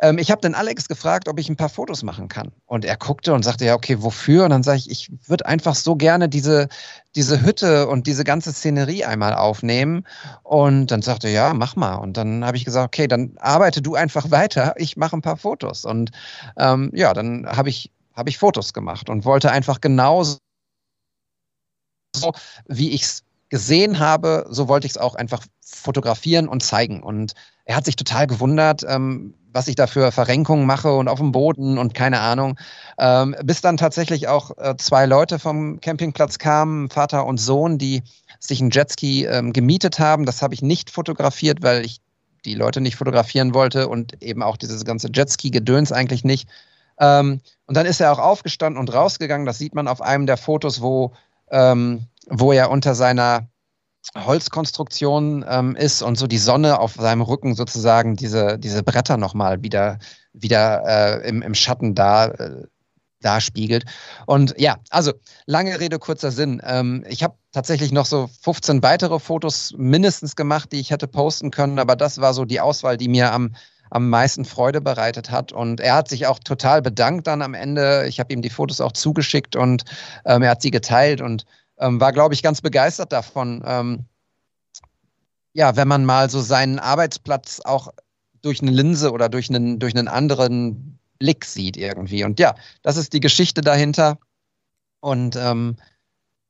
[0.00, 2.52] Ähm, ich habe den Alex gefragt, ob ich ein paar Fotos machen kann.
[2.66, 4.44] Und er guckte und sagte, ja, okay, wofür?
[4.44, 6.68] Und dann sage ich, ich würde einfach so gerne diese,
[7.14, 10.04] diese Hütte und diese ganze Szenerie einmal aufnehmen.
[10.42, 11.96] Und dann sagte er, ja, mach mal.
[11.96, 14.74] Und dann habe ich gesagt, okay, dann arbeite du einfach weiter.
[14.76, 15.84] Ich mache ein paar Fotos.
[15.84, 16.10] Und
[16.58, 20.38] ähm, ja, dann habe ich, hab ich Fotos gemacht und wollte einfach genauso,
[22.66, 27.02] wie ich es gesehen habe, so wollte ich es auch einfach fotografieren und zeigen.
[27.02, 27.34] Und
[27.64, 31.32] er hat sich total gewundert, ähm, was ich da für Verrenkungen mache und auf dem
[31.32, 32.58] Boden und keine Ahnung.
[32.98, 38.02] Ähm, bis dann tatsächlich auch äh, zwei Leute vom Campingplatz kamen, Vater und Sohn, die
[38.38, 40.26] sich einen Jetski ähm, gemietet haben.
[40.26, 42.00] Das habe ich nicht fotografiert, weil ich
[42.44, 46.48] die Leute nicht fotografieren wollte und eben auch dieses ganze Jetski-Gedöns eigentlich nicht.
[46.98, 49.46] Ähm, und dann ist er auch aufgestanden und rausgegangen.
[49.46, 51.12] Das sieht man auf einem der Fotos, wo,
[51.50, 53.48] ähm, wo er unter seiner
[54.14, 59.62] Holzkonstruktion ähm, ist und so die Sonne auf seinem Rücken sozusagen diese, diese Bretter nochmal
[59.62, 59.98] wieder,
[60.32, 62.62] wieder äh, im, im Schatten da äh,
[63.20, 63.84] darspiegelt.
[64.26, 65.12] Und ja, also
[65.46, 66.62] lange Rede, kurzer Sinn.
[66.64, 71.50] Ähm, ich habe tatsächlich noch so 15 weitere Fotos mindestens gemacht, die ich hätte posten
[71.50, 73.54] können, aber das war so die Auswahl, die mir am,
[73.90, 75.52] am meisten Freude bereitet hat.
[75.52, 78.06] Und er hat sich auch total bedankt dann am Ende.
[78.06, 79.84] Ich habe ihm die Fotos auch zugeschickt und
[80.24, 81.44] ähm, er hat sie geteilt und
[81.78, 83.62] ähm, war, glaube ich, ganz begeistert davon.
[83.64, 84.04] Ähm,
[85.52, 87.88] ja, wenn man mal so seinen Arbeitsplatz auch
[88.42, 92.24] durch eine Linse oder durch einen, durch einen anderen Blick sieht irgendwie.
[92.24, 94.18] Und ja, das ist die Geschichte dahinter.
[95.00, 95.76] Und ähm,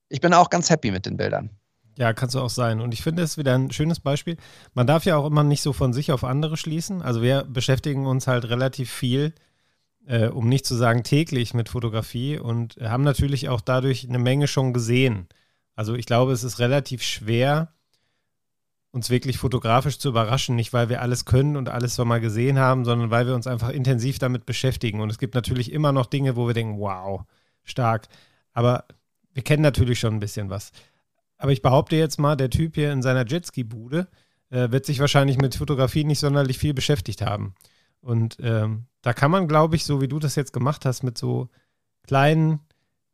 [0.09, 1.51] ich bin auch ganz happy mit den Bildern.
[1.99, 2.81] Ja, kannst du auch sein.
[2.81, 4.37] Und ich finde es wieder ein schönes Beispiel.
[4.75, 7.01] Man darf ja auch immer nicht so von sich auf andere schließen.
[7.01, 9.33] Also wir beschäftigen uns halt relativ viel, äh,
[10.33, 14.73] um nicht zu sagen täglich mit Fotografie und haben natürlich auch dadurch eine Menge schon
[14.73, 15.29] gesehen.
[15.75, 17.73] Also ich glaube, es ist relativ schwer,
[18.93, 22.59] uns wirklich fotografisch zu überraschen, nicht weil wir alles können und alles schon mal gesehen
[22.59, 25.01] haben, sondern weil wir uns einfach intensiv damit beschäftigen.
[25.01, 27.25] Und es gibt natürlich immer noch Dinge, wo wir denken, wow,
[27.63, 28.09] stark.
[28.53, 28.87] Aber
[29.35, 30.73] wir kennen natürlich schon ein bisschen was.
[31.37, 34.09] Aber ich behaupte jetzt mal, der Typ hier in seiner Jetski-Bude
[34.49, 37.55] äh, wird sich wahrscheinlich mit Fotografie nicht sonderlich viel beschäftigt haben.
[38.07, 41.19] Und ähm, da kann man, glaube ich, so wie du das jetzt gemacht hast, mit
[41.19, 41.49] so
[42.07, 42.61] kleinen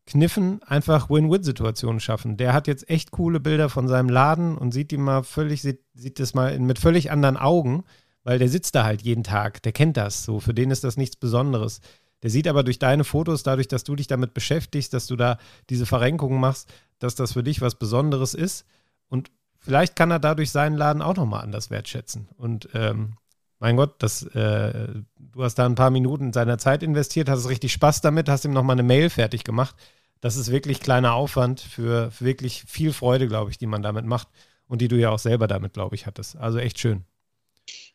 [0.07, 2.37] Kniffen einfach Win-Win-Situationen schaffen.
[2.37, 5.81] Der hat jetzt echt coole Bilder von seinem Laden und sieht die mal völlig, sieht,
[5.95, 7.85] sieht das mal mit völlig anderen Augen,
[8.23, 10.99] weil der sitzt da halt jeden Tag, der kennt das so, für den ist das
[10.99, 11.81] nichts Besonderes.
[12.23, 15.39] Der sieht aber durch deine Fotos, dadurch, dass du dich damit beschäftigst, dass du da
[15.71, 18.67] diese Verrenkungen machst, dass das für dich was Besonderes ist.
[19.09, 22.29] Und vielleicht kann er dadurch seinen Laden auch nochmal anders wertschätzen.
[22.37, 23.15] Und ähm,
[23.63, 27.73] mein Gott, das, äh, du hast da ein paar Minuten seiner Zeit investiert, hast richtig
[27.73, 29.77] Spaß damit, hast ihm nochmal eine Mail fertig gemacht.
[30.21, 34.05] Das ist wirklich kleiner Aufwand für, für wirklich viel Freude, glaube ich, die man damit
[34.05, 34.27] macht
[34.67, 36.37] und die du ja auch selber damit, glaube ich, hattest.
[36.37, 37.05] Also echt schön.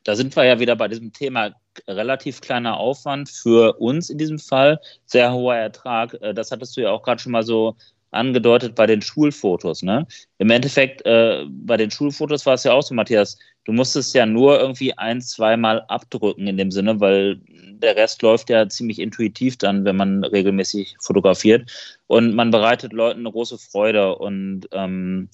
[0.05, 1.53] Da sind wir ja wieder bei diesem Thema
[1.85, 6.13] relativ kleiner Aufwand für uns in diesem Fall, sehr hoher Ertrag.
[6.21, 7.75] Äh, das hattest du ja auch gerade schon mal so
[8.17, 9.83] angedeutet bei den Schulfotos.
[9.83, 10.05] Ne?
[10.37, 14.25] Im Endeffekt, äh, bei den Schulfotos war es ja auch so, Matthias, du musstest ja
[14.25, 19.57] nur irgendwie ein, zweimal abdrücken in dem Sinne, weil der Rest läuft ja ziemlich intuitiv
[19.57, 21.71] dann, wenn man regelmäßig fotografiert.
[22.07, 24.15] Und man bereitet Leuten eine große Freude.
[24.15, 25.29] Und ähm,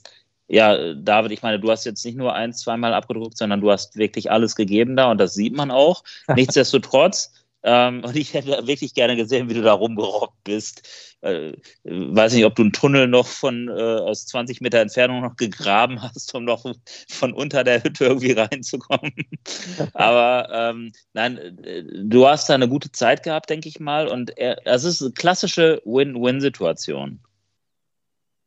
[0.47, 3.97] ja, David, ich meine, du hast jetzt nicht nur ein, zweimal abgedruckt, sondern du hast
[3.97, 6.03] wirklich alles gegeben da und das sieht man auch.
[6.35, 7.31] Nichtsdestotrotz,
[7.63, 11.15] ähm, und ich hätte wirklich gerne gesehen, wie du da rumgerobbt bist.
[11.21, 11.53] Äh,
[11.83, 16.01] weiß nicht, ob du einen Tunnel noch von äh, aus 20 Meter Entfernung noch gegraben
[16.01, 16.65] hast, um noch
[17.09, 19.13] von unter der Hütte irgendwie reinzukommen.
[19.93, 21.57] Aber ähm, nein,
[22.03, 24.07] du hast da eine gute Zeit gehabt, denke ich mal.
[24.07, 27.19] Und es ist eine klassische Win-Win-Situation.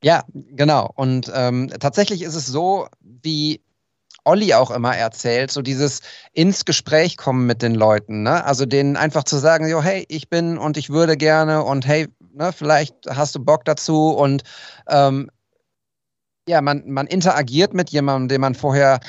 [0.02, 0.90] Ja, genau.
[0.94, 3.62] Und ähm, tatsächlich ist es so, wie
[4.26, 6.00] Olli auch immer erzählt, so dieses
[6.32, 8.44] ins Gespräch kommen mit den Leuten, ne?
[8.44, 12.08] Also denen einfach zu sagen, jo, hey, ich bin und ich würde gerne und hey,
[12.34, 14.42] ne, vielleicht hast du Bock dazu und
[14.88, 15.30] ähm,
[16.48, 19.00] ja, man, man interagiert mit jemandem, den man vorher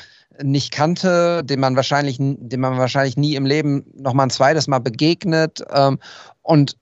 [0.42, 4.68] nicht kannte, dem man wahrscheinlich, dem man wahrscheinlich nie im Leben noch mal ein zweites
[4.68, 5.98] Mal begegnet ähm,
[6.42, 6.76] und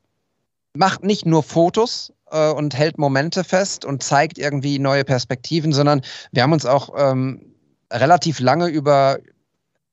[0.75, 6.03] macht nicht nur Fotos äh, und hält Momente fest und zeigt irgendwie neue Perspektiven, sondern
[6.33, 7.56] wir haben uns auch ähm,
[7.93, 9.19] relativ lange über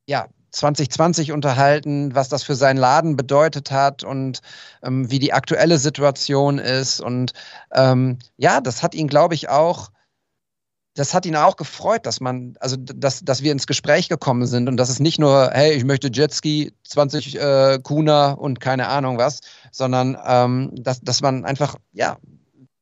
[0.05, 4.41] ja, 2020 unterhalten, was das für seinen Laden bedeutet hat und
[4.83, 7.01] ähm, wie die aktuelle Situation ist.
[7.01, 7.33] Und
[7.73, 9.89] ähm, ja, das hat ihn, glaube ich, auch
[10.95, 14.67] das hat ihn auch gefreut, dass man, also dass, dass wir ins Gespräch gekommen sind
[14.67, 19.17] und dass es nicht nur, hey, ich möchte Jetski, 20 äh, Kuna und keine Ahnung
[19.17, 19.39] was,
[19.71, 22.17] sondern ähm, dass, dass man einfach, ja,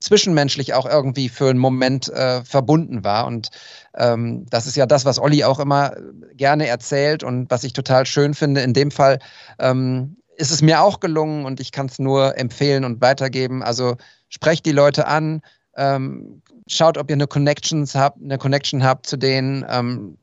[0.02, 3.28] zwischenmenschlich auch irgendwie für einen Moment äh, verbunden war.
[3.28, 3.50] Und
[3.98, 5.94] ähm, das ist ja das, was Olli auch immer
[6.34, 8.62] gerne erzählt und was ich total schön finde.
[8.62, 9.20] In dem Fall
[9.60, 13.64] ähm, ist es mir auch gelungen und ich kann es nur empfehlen und weitergeben.
[13.64, 13.98] Also
[14.30, 15.42] sprecht die Leute an,
[15.76, 20.18] ähm, schaut, ob ihr eine Connections habt, eine Connection habt zu denen ähm,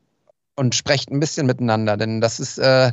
[0.55, 2.91] und sprecht ein bisschen miteinander, denn das ist äh,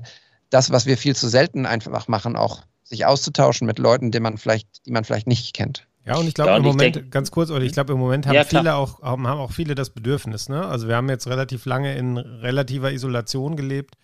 [0.51, 4.39] das, was wir viel zu selten einfach machen, auch sich auszutauschen mit Leuten, die man
[4.39, 5.87] vielleicht, die man vielleicht nicht kennt.
[6.07, 8.27] Ja, und ich glaube ja, im Moment, denk, ganz kurz, oder ich glaube im Moment
[8.27, 10.65] haben ja, viele auch, haben auch viele das Bedürfnis, ne?
[10.65, 13.97] Also wir haben jetzt relativ lange in relativer Isolation gelebt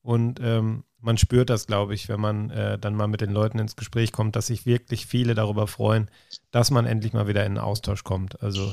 [0.00, 3.58] und ähm, man spürt das, glaube ich, wenn man äh, dann mal mit den Leuten
[3.58, 6.10] ins Gespräch kommt, dass sich wirklich viele darüber freuen,
[6.50, 8.42] dass man endlich mal wieder in den Austausch kommt.
[8.42, 8.72] Also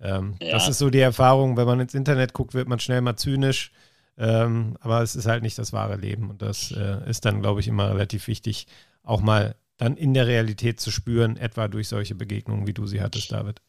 [0.00, 0.52] ähm, ja.
[0.52, 3.70] das ist so die Erfahrung, wenn man ins Internet guckt, wird man schnell mal zynisch,
[4.18, 7.60] ähm, aber es ist halt nicht das wahre Leben und das äh, ist dann, glaube
[7.60, 8.66] ich, immer relativ wichtig,
[9.04, 13.00] auch mal dann in der Realität zu spüren, etwa durch solche Begegnungen, wie du sie
[13.00, 13.60] hattest, David.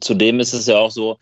[0.00, 1.18] Zudem ist es ja auch so,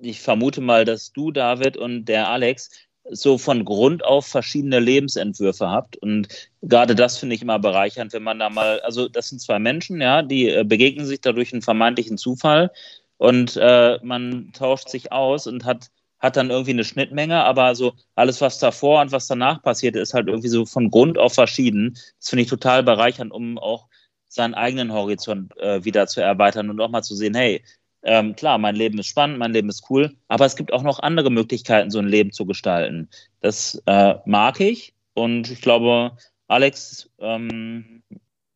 [0.00, 2.70] ich vermute mal, dass du, David, und der Alex
[3.10, 5.96] so von Grund auf verschiedene Lebensentwürfe habt.
[5.96, 6.28] Und
[6.62, 10.00] gerade das finde ich immer bereichernd, wenn man da mal, also das sind zwei Menschen,
[10.00, 12.70] ja, die äh, begegnen sich dadurch einen vermeintlichen Zufall
[13.16, 15.90] und äh, man tauscht sich aus und hat,
[16.20, 20.14] hat dann irgendwie eine Schnittmenge, aber so alles, was davor und was danach passiert, ist
[20.14, 21.94] halt irgendwie so von Grund auf verschieden.
[22.18, 23.86] Das finde ich total bereichernd, um auch
[24.28, 27.62] seinen eigenen Horizont äh, wieder zu erweitern und auch mal zu sehen, hey,
[28.02, 31.00] ähm, klar, mein Leben ist spannend, mein Leben ist cool, aber es gibt auch noch
[31.00, 33.08] andere Möglichkeiten, so ein Leben zu gestalten.
[33.40, 36.16] Das äh, mag ich und ich glaube,
[36.46, 38.02] Alex, ähm,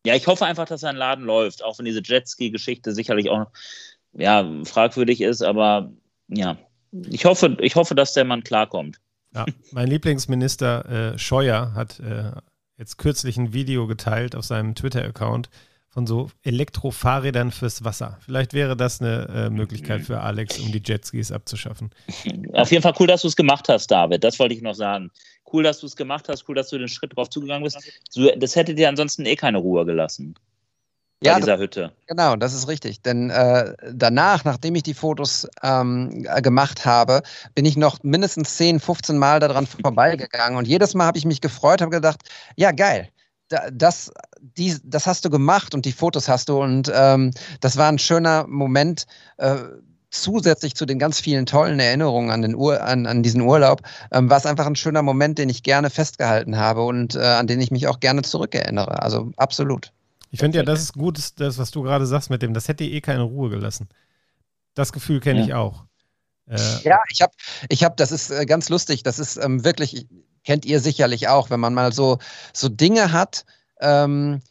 [0.05, 3.47] ja, ich hoffe einfach, dass sein Laden läuft, auch wenn diese Jetski-Geschichte sicherlich auch
[4.13, 5.91] ja, fragwürdig ist, aber
[6.27, 6.57] ja,
[7.09, 8.99] ich hoffe, ich hoffe, dass der Mann klarkommt.
[9.33, 12.31] Ja, mein Lieblingsminister äh, Scheuer hat äh,
[12.77, 15.49] jetzt kürzlich ein Video geteilt auf seinem Twitter-Account,
[15.89, 18.17] von so Elektrofahrrädern fürs Wasser.
[18.21, 21.91] Vielleicht wäre das eine äh, Möglichkeit für Alex, um die Jetskis abzuschaffen.
[22.53, 24.23] Auf jeden Fall cool, dass du es gemacht hast, David.
[24.23, 25.11] Das wollte ich noch sagen.
[25.51, 26.49] Cool, dass du es gemacht hast.
[26.49, 27.77] Cool, dass du den Schritt drauf zugegangen bist.
[28.37, 30.33] Das hätte dir ansonsten eh keine Ruhe gelassen.
[31.23, 31.91] Ja, dieser Hütte.
[32.07, 33.01] Genau, das ist richtig.
[33.01, 37.21] Denn äh, danach, nachdem ich die Fotos ähm, gemacht habe,
[37.55, 40.57] bin ich noch mindestens 10, 15 Mal daran vorbeigegangen.
[40.57, 42.21] Und jedes Mal habe ich mich gefreut, habe gedacht,
[42.55, 43.09] ja, geil
[43.71, 47.87] das, die, das hast du gemacht und die Fotos hast du und ähm, das war
[47.87, 49.05] ein schöner Moment.
[49.37, 49.57] Äh,
[50.13, 54.29] zusätzlich zu den ganz vielen tollen Erinnerungen an, den Ur an, an diesen Urlaub, ähm,
[54.29, 57.59] war es einfach ein schöner Moment, den ich gerne festgehalten habe und äh, an den
[57.59, 59.01] ich mich auch gerne zurückerinnere.
[59.01, 59.91] Also absolut.
[60.33, 62.83] Ich finde ja, das ist gut, das, was du gerade sagst mit dem, das hätte
[62.83, 63.87] eh keine Ruhe gelassen.
[64.73, 65.45] Das Gefühl kenne ja.
[65.45, 65.85] ich auch.
[66.47, 67.33] Äh, ja, ich habe,
[67.69, 70.07] ich hab, das ist äh, ganz lustig, das ist ähm, wirklich,
[70.43, 72.17] kennt ihr sicherlich auch, wenn man mal so,
[72.51, 73.45] so Dinge hat,
[73.79, 74.41] ähm,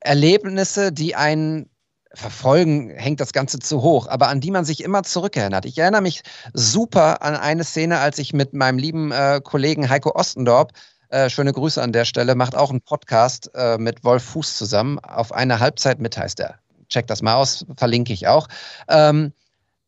[0.00, 1.68] Erlebnisse, die einen
[2.14, 5.66] verfolgen, hängt das Ganze zu hoch, aber an die man sich immer zurückerinnert.
[5.66, 6.22] Ich erinnere mich
[6.54, 10.72] super an eine Szene, als ich mit meinem lieben äh, Kollegen Heiko Ostendorp,
[11.12, 14.98] äh, schöne Grüße an der Stelle, macht auch einen Podcast äh, mit Wolf Fuß zusammen.
[14.98, 16.54] Auf eine Halbzeit mit heißt er.
[16.88, 18.48] Check das mal aus, verlinke ich auch.
[18.88, 19.32] Ähm,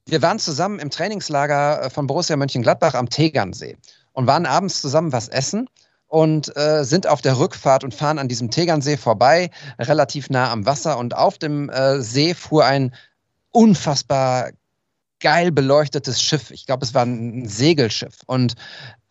[0.07, 3.79] wir waren zusammen im Trainingslager äh, von Borussia Mönchengladbach am Tegernsee
[4.12, 5.68] und waren abends zusammen was essen
[6.09, 10.66] und äh, sind auf der Rückfahrt und fahren an diesem Tegernsee vorbei, relativ nah am
[10.66, 10.99] Wasser.
[10.99, 12.95] Und auf dem äh, See fuhr ein
[13.51, 14.51] unfassbar
[15.20, 16.51] geil beleuchtetes Schiff.
[16.51, 18.18] Ich glaube, es war ein Segelschiff.
[18.27, 18.57] Und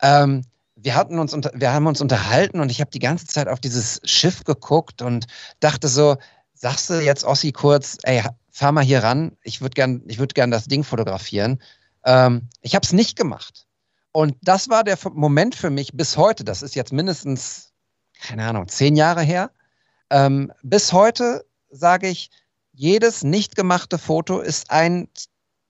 [0.00, 0.42] ähm,
[0.84, 3.58] wir hatten uns unter, wir haben uns unterhalten und ich habe die ganze Zeit auf
[3.58, 5.26] dieses Schiff geguckt und
[5.60, 6.16] dachte so,
[6.52, 10.34] sagst du jetzt Ossi kurz, ey, fahr mal hier ran, ich würde gern, ich würde
[10.34, 11.62] gern das Ding fotografieren.
[12.04, 13.66] Ähm, ich habe es nicht gemacht.
[14.12, 17.72] Und das war der Moment für mich bis heute, das ist jetzt mindestens,
[18.20, 19.50] keine Ahnung, zehn Jahre her.
[20.10, 22.30] Ähm, bis heute sage ich,
[22.72, 25.08] jedes nicht gemachte Foto ist ein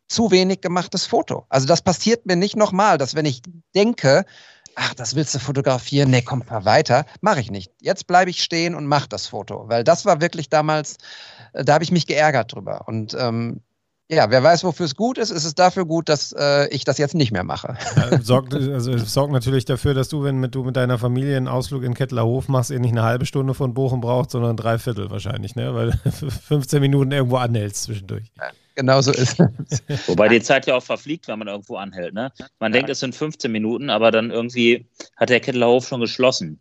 [0.08, 1.46] zu wenig gemachtes Foto.
[1.48, 3.42] Also das passiert mir nicht nochmal, dass wenn ich
[3.74, 4.24] denke,
[4.76, 7.72] ach, das willst du fotografieren, nee, komm, fahr weiter, mache ich nicht.
[7.80, 10.96] Jetzt bleibe ich stehen und mache das Foto, weil das war wirklich damals,
[11.52, 12.82] äh, da habe ich mich geärgert drüber.
[12.86, 13.60] Und ähm,
[14.08, 16.98] ja, wer weiß, wofür es gut ist, ist es dafür gut, dass äh, ich das
[16.98, 17.76] jetzt nicht mehr mache.
[17.96, 21.48] Ja, sorgt, also, sorgt natürlich dafür, dass du, wenn mit, du mit deiner Familie einen
[21.48, 25.10] Ausflug in Kettlerhof machst, ihr nicht eine halbe Stunde von Bochum braucht, sondern drei Viertel
[25.10, 25.74] wahrscheinlich, ne?
[25.74, 25.92] weil
[26.48, 28.30] 15 Minuten irgendwo anhältst zwischendurch.
[28.74, 29.82] Genau so ist es.
[30.08, 32.14] Wobei die Zeit ja auch verfliegt, wenn man irgendwo anhält.
[32.14, 32.32] Ne?
[32.58, 36.58] Man denkt, es sind 15 Minuten, aber dann irgendwie hat der Kettlerhof schon geschlossen.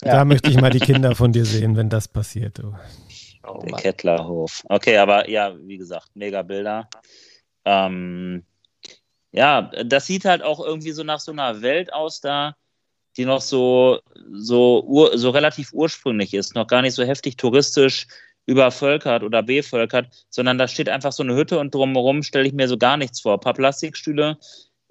[0.00, 2.58] Da möchte ich mal die Kinder von dir sehen, wenn das passiert.
[2.58, 2.74] Du.
[3.46, 4.62] Oh, der Kettlerhof.
[4.68, 6.88] Okay, aber ja, wie gesagt, mega Bilder.
[7.64, 8.44] Ähm,
[9.32, 12.54] ja, das sieht halt auch irgendwie so nach so einer Welt aus da,
[13.16, 14.00] die noch so,
[14.32, 18.06] so, ur, so relativ ursprünglich ist, noch gar nicht so heftig touristisch
[18.46, 22.68] übervölkert oder bevölkert, sondern da steht einfach so eine Hütte und drumherum stelle ich mir
[22.68, 23.34] so gar nichts vor.
[23.34, 24.38] Ein paar Plastikstühle,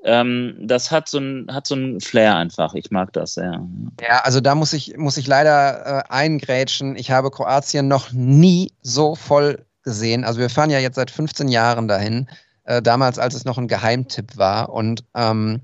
[0.04, 2.74] ähm, das hat so ein hat so ein Flair einfach.
[2.74, 3.66] Ich mag das sehr.
[4.02, 6.96] Ja, also da muss ich muss ich leider äh, eingrätschen.
[6.98, 10.26] Ich habe Kroatien noch nie so voll gesehen.
[10.26, 12.28] Also wir fahren ja jetzt seit 15 Jahren dahin.
[12.66, 15.62] Äh, damals, als es noch ein Geheimtipp war und ähm,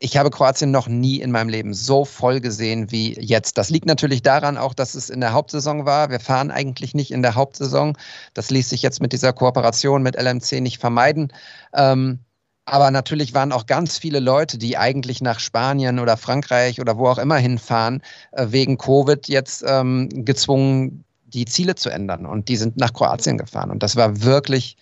[0.00, 3.58] ich habe Kroatien noch nie in meinem Leben so voll gesehen wie jetzt.
[3.58, 6.10] Das liegt natürlich daran auch, dass es in der Hauptsaison war.
[6.10, 7.96] Wir fahren eigentlich nicht in der Hauptsaison.
[8.34, 11.32] Das ließ sich jetzt mit dieser Kooperation mit LMC nicht vermeiden.
[11.74, 12.20] Ähm,
[12.64, 17.08] aber natürlich waren auch ganz viele Leute, die eigentlich nach Spanien oder Frankreich oder wo
[17.08, 22.24] auch immer hinfahren, äh, wegen Covid jetzt ähm, gezwungen, die Ziele zu ändern.
[22.24, 23.70] Und die sind nach Kroatien gefahren.
[23.70, 24.76] Und das war wirklich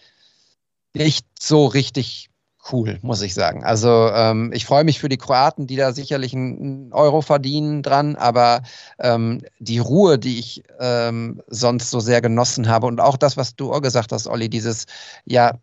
[0.94, 2.28] nicht so richtig
[2.72, 3.64] cool, muss ich sagen.
[3.64, 8.16] Also ähm, ich freue mich für die Kroaten, die da sicherlich einen Euro verdienen dran,
[8.16, 8.62] aber
[8.98, 13.56] ähm, die Ruhe, die ich ähm, sonst so sehr genossen habe und auch das, was
[13.56, 14.86] du auch gesagt hast, Olli, dieses
[15.24, 15.58] ja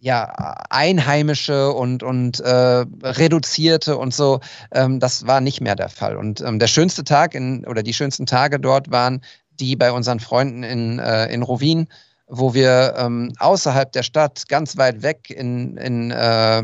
[0.00, 0.24] ja,
[0.70, 4.40] einheimische und, und äh, reduzierte und so,
[4.72, 6.16] ähm, das war nicht mehr der Fall.
[6.16, 9.20] Und ähm, der schönste Tag in, oder die schönsten Tage dort waren
[9.60, 11.88] die bei unseren Freunden in, äh, in Rovin,
[12.28, 16.62] wo wir ähm, außerhalb der Stadt, ganz weit weg in, in äh,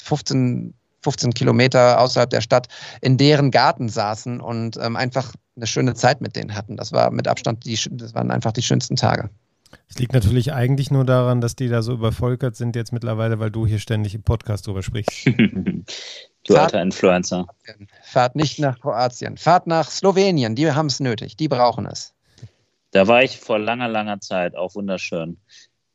[0.00, 2.68] 15, 15 Kilometer außerhalb der Stadt,
[3.00, 6.76] in deren Garten saßen und ähm, einfach eine schöne Zeit mit denen hatten.
[6.76, 9.30] Das war mit Abstand, die, das waren einfach die schönsten Tage.
[9.88, 13.50] Es liegt natürlich eigentlich nur daran, dass die da so übervölkert sind jetzt mittlerweile, weil
[13.50, 15.26] du hier ständig im Podcast drüber sprichst.
[16.46, 17.46] du alter Influencer.
[18.02, 22.14] Fahrt nicht nach Kroatien, fahrt nach Slowenien, die haben es nötig, die brauchen es.
[22.96, 25.36] Da war ich vor langer, langer Zeit, auch wunderschön.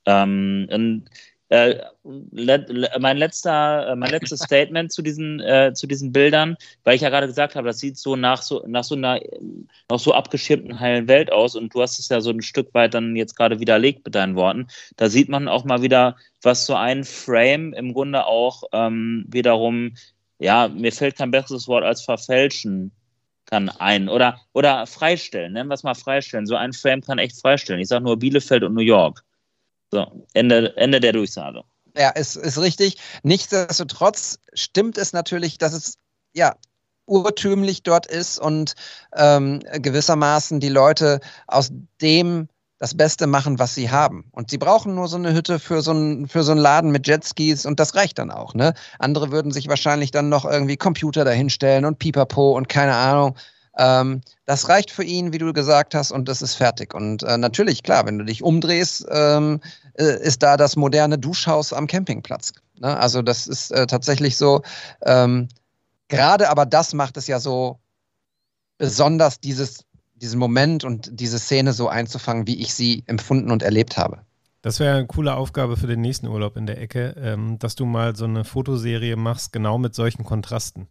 [0.06, 1.06] Ähm, und,
[1.50, 6.94] äh, le mein, letzter, äh, mein letztes Statement zu diesen, äh, zu diesen Bildern, weil
[6.96, 9.20] ich ja gerade gesagt habe, das sieht so nach so, nach so einer
[9.90, 12.94] noch so abgeschirmten heilen Welt aus und du hast es ja so ein Stück weit
[12.94, 14.68] dann jetzt gerade widerlegt mit deinen Worten.
[14.96, 19.96] Da sieht man auch mal wieder, was so ein Frame im Grunde auch ähm, wiederum,
[20.38, 22.92] ja, mir fällt kein besseres Wort als verfälschen
[23.52, 26.48] kann ein oder, oder freistellen, nennen wir es mal freistellen.
[26.48, 27.82] So ein Frame kann echt freistellen.
[27.82, 29.24] Ich sage nur Bielefeld und New York.
[29.92, 31.64] So, Ende, Ende der Durchsage.
[31.98, 32.98] Ja, ist, ist richtig.
[33.24, 35.98] Nichtsdestotrotz stimmt es natürlich, dass es
[36.34, 36.56] ja
[37.06, 38.76] urtümlich dort ist und
[39.18, 41.72] ähm, gewissermaßen die Leute aus
[42.02, 42.48] dem
[42.82, 44.26] das Beste machen, was sie haben.
[44.32, 47.06] Und sie brauchen nur so eine Hütte für so, ein, für so einen Laden mit
[47.06, 48.56] Jetskis und das reicht dann auch.
[48.56, 48.74] Ne?
[48.98, 53.36] Andere würden sich wahrscheinlich dann noch irgendwie Computer dahinstellen und Pipapo und keine Ahnung.
[53.78, 56.96] Ähm, das reicht für ihn, wie du gesagt hast, und das ist fertig.
[56.96, 59.62] Und äh, natürlich, klar, wenn du dich umdrehst, ähm,
[59.94, 62.52] äh, ist da das moderne Duschhaus am Campingplatz.
[62.80, 62.98] Ne?
[62.98, 64.64] Also das ist äh, tatsächlich so.
[65.06, 65.50] Ähm,
[66.08, 67.78] Gerade aber das macht es ja so
[68.80, 69.86] besonders, dieses
[70.22, 74.22] diesen Moment und diese Szene so einzufangen, wie ich sie empfunden und erlebt habe.
[74.62, 77.86] Das wäre eine coole Aufgabe für den nächsten Urlaub in der Ecke, ähm, dass du
[77.86, 80.88] mal so eine Fotoserie machst, genau mit solchen Kontrasten.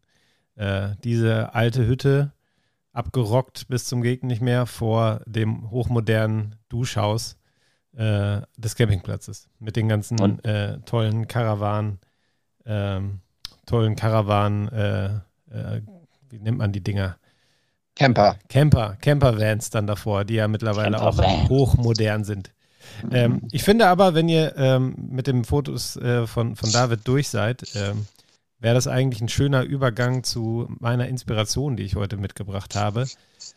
[0.57, 2.33] Äh, diese alte Hütte,
[2.93, 7.37] abgerockt bis zum Gegend nicht mehr, vor dem hochmodernen Duschhaus
[7.93, 9.49] äh, des Campingplatzes.
[9.61, 12.01] Mit den ganzen äh, tollen Karawanen,
[12.67, 13.21] ähm,
[13.67, 15.07] tollen Karawanen, äh,
[15.51, 15.83] äh,
[16.29, 17.20] wie nennt man die Dinger?
[18.01, 18.39] Camper.
[18.49, 21.19] Camper, Camper-Vans dann davor, die ja mittlerweile auch
[21.51, 22.51] hochmodern sind.
[23.11, 27.29] Ähm, ich finde aber, wenn ihr ähm, mit den Fotos äh, von, von David durch
[27.29, 28.07] seid, ähm,
[28.59, 33.05] wäre das eigentlich ein schöner Übergang zu meiner Inspiration, die ich heute mitgebracht habe.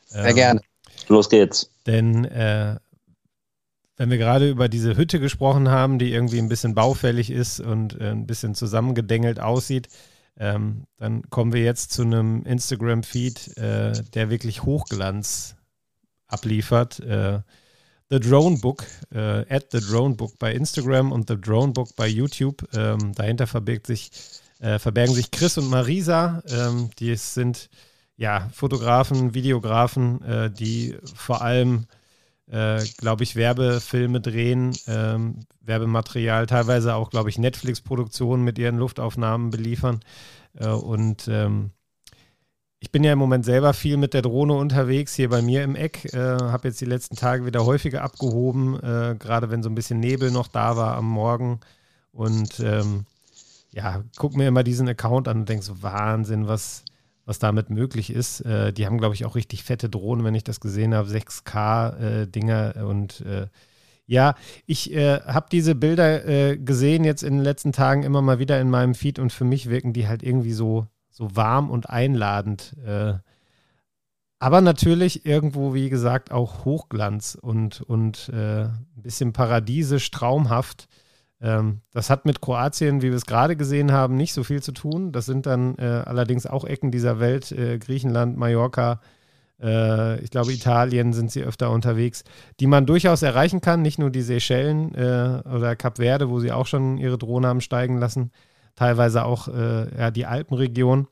[0.07, 0.61] Sehr ähm, gerne.
[1.07, 1.69] Los geht's.
[1.87, 2.75] Denn äh,
[3.95, 7.97] wenn wir gerade über diese Hütte gesprochen haben, die irgendwie ein bisschen baufällig ist und
[8.01, 9.87] äh, ein bisschen zusammengedengelt aussieht,
[10.37, 15.55] ähm, dann kommen wir jetzt zu einem Instagram-Feed, äh, der wirklich Hochglanz
[16.27, 16.99] abliefert.
[16.99, 17.41] Äh,
[18.09, 22.07] The Drone Book, äh, at The Drone Book bei Instagram und The Drone Book bei
[22.07, 22.67] YouTube.
[22.73, 24.11] Ähm, dahinter verbirgt sich,
[24.59, 26.43] äh, verbergen sich Chris und Marisa.
[26.47, 27.69] Ähm, die sind
[28.15, 31.87] ja Fotografen, Videografen, äh, die vor allem
[32.49, 39.49] äh, glaube ich, Werbefilme drehen, ähm, Werbematerial, teilweise auch, glaube ich, Netflix-Produktionen mit ihren Luftaufnahmen
[39.49, 40.01] beliefern.
[40.57, 41.71] Äh, und ähm,
[42.79, 45.75] ich bin ja im Moment selber viel mit der Drohne unterwegs, hier bei mir im
[45.75, 46.13] Eck.
[46.13, 50.01] Äh, habe jetzt die letzten Tage wieder häufiger abgehoben, äh, gerade wenn so ein bisschen
[50.01, 51.61] Nebel noch da war am Morgen.
[52.11, 53.05] Und ähm,
[53.71, 56.83] ja, guck mir immer diesen Account an und denk so, Wahnsinn, was,
[57.25, 58.41] was damit möglich ist.
[58.41, 62.75] Äh, die haben, glaube ich, auch richtig fette Drohnen, wenn ich das gesehen habe, 6K-Dinger
[62.77, 63.47] äh, und äh,
[64.05, 68.37] ja, ich äh, habe diese Bilder äh, gesehen jetzt in den letzten Tagen immer mal
[68.37, 71.89] wieder in meinem Feed und für mich wirken die halt irgendwie so, so warm und
[71.89, 72.75] einladend.
[72.85, 73.13] Äh,
[74.39, 80.89] aber natürlich irgendwo, wie gesagt, auch Hochglanz und, und ein bisschen paradiesisch, traumhaft.
[81.43, 84.71] Ähm, das hat mit Kroatien, wie wir es gerade gesehen haben, nicht so viel zu
[84.71, 85.11] tun.
[85.11, 89.01] Das sind dann äh, allerdings auch Ecken dieser Welt, äh, Griechenland, Mallorca,
[89.61, 92.23] äh, ich glaube Italien sind sie öfter unterwegs,
[92.59, 93.81] die man durchaus erreichen kann.
[93.81, 97.61] Nicht nur die Seychellen äh, oder Kap Verde, wo sie auch schon ihre Drohnen haben
[97.61, 98.31] steigen lassen,
[98.75, 101.07] teilweise auch äh, ja, die Alpenregion.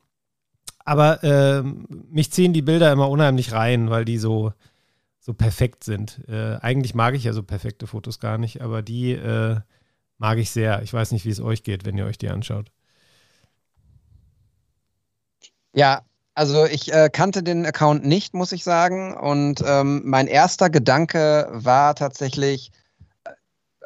[0.83, 1.63] Aber äh,
[2.09, 4.53] mich ziehen die Bilder immer unheimlich rein, weil die so,
[5.19, 6.21] so perfekt sind.
[6.27, 9.13] Äh, eigentlich mag ich ja so perfekte Fotos gar nicht, aber die
[10.21, 10.81] mag ich sehr.
[10.83, 12.71] Ich weiß nicht, wie es euch geht, wenn ihr euch die anschaut.
[15.73, 16.03] Ja,
[16.35, 19.17] also ich äh, kannte den Account nicht, muss ich sagen.
[19.17, 22.71] Und ähm, mein erster Gedanke war tatsächlich,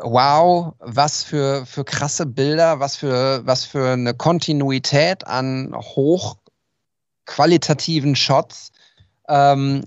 [0.01, 8.73] wow, was für, für krasse Bilder, was für, was für eine Kontinuität an hochqualitativen Shots.
[9.29, 9.85] Ähm,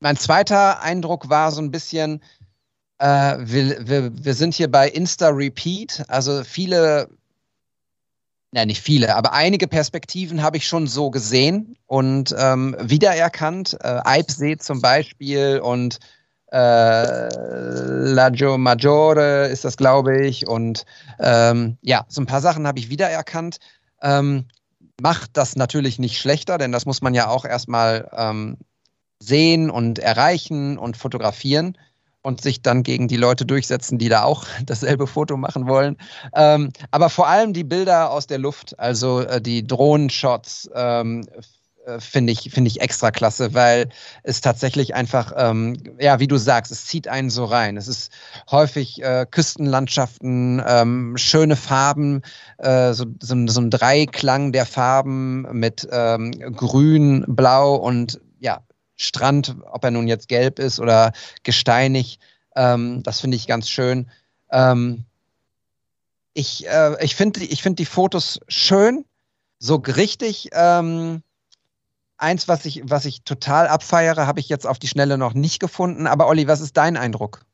[0.00, 2.20] mein zweiter Eindruck war so ein bisschen,
[2.98, 7.08] äh, wir, wir, wir sind hier bei Insta Repeat, also viele,
[8.52, 13.76] ja nicht viele, aber einige Perspektiven habe ich schon so gesehen und ähm, wiedererkannt.
[13.80, 15.98] Äh, Eibsee zum Beispiel und
[16.52, 17.28] äh,
[18.12, 20.46] Lago Maggiore ist das, glaube ich.
[20.46, 20.84] Und
[21.18, 23.58] ähm, ja, so ein paar Sachen habe ich wiedererkannt.
[24.00, 24.46] Ähm,
[25.00, 28.56] macht das natürlich nicht schlechter, denn das muss man ja auch erstmal ähm,
[29.18, 31.76] sehen und erreichen und fotografieren
[32.26, 35.96] und sich dann gegen die Leute durchsetzen, die da auch dasselbe Foto machen wollen.
[36.34, 41.24] Ähm, aber vor allem die Bilder aus der Luft, also äh, die Drohnenshots, ähm,
[41.86, 43.90] äh, finde ich, finde ich extra klasse, weil
[44.24, 47.76] es tatsächlich einfach, ähm, ja, wie du sagst, es zieht einen so rein.
[47.76, 48.10] Es ist
[48.50, 52.22] häufig äh, Küstenlandschaften, ähm, schöne Farben,
[52.58, 58.18] äh, so, so, so, ein Dreiklang der Farben mit ähm, Grün, Blau und
[58.96, 62.18] Strand, ob er nun jetzt gelb ist oder gesteinig.
[62.54, 64.10] Ähm, das finde ich ganz schön.
[64.50, 65.04] Ähm,
[66.34, 69.04] ich äh, ich finde ich find die Fotos schön,
[69.58, 70.50] so richtig.
[70.52, 71.22] Ähm,
[72.18, 75.60] eins, was ich, was ich total abfeiere, habe ich jetzt auf die Schnelle noch nicht
[75.60, 76.06] gefunden.
[76.06, 77.44] Aber Olli, was ist dein Eindruck?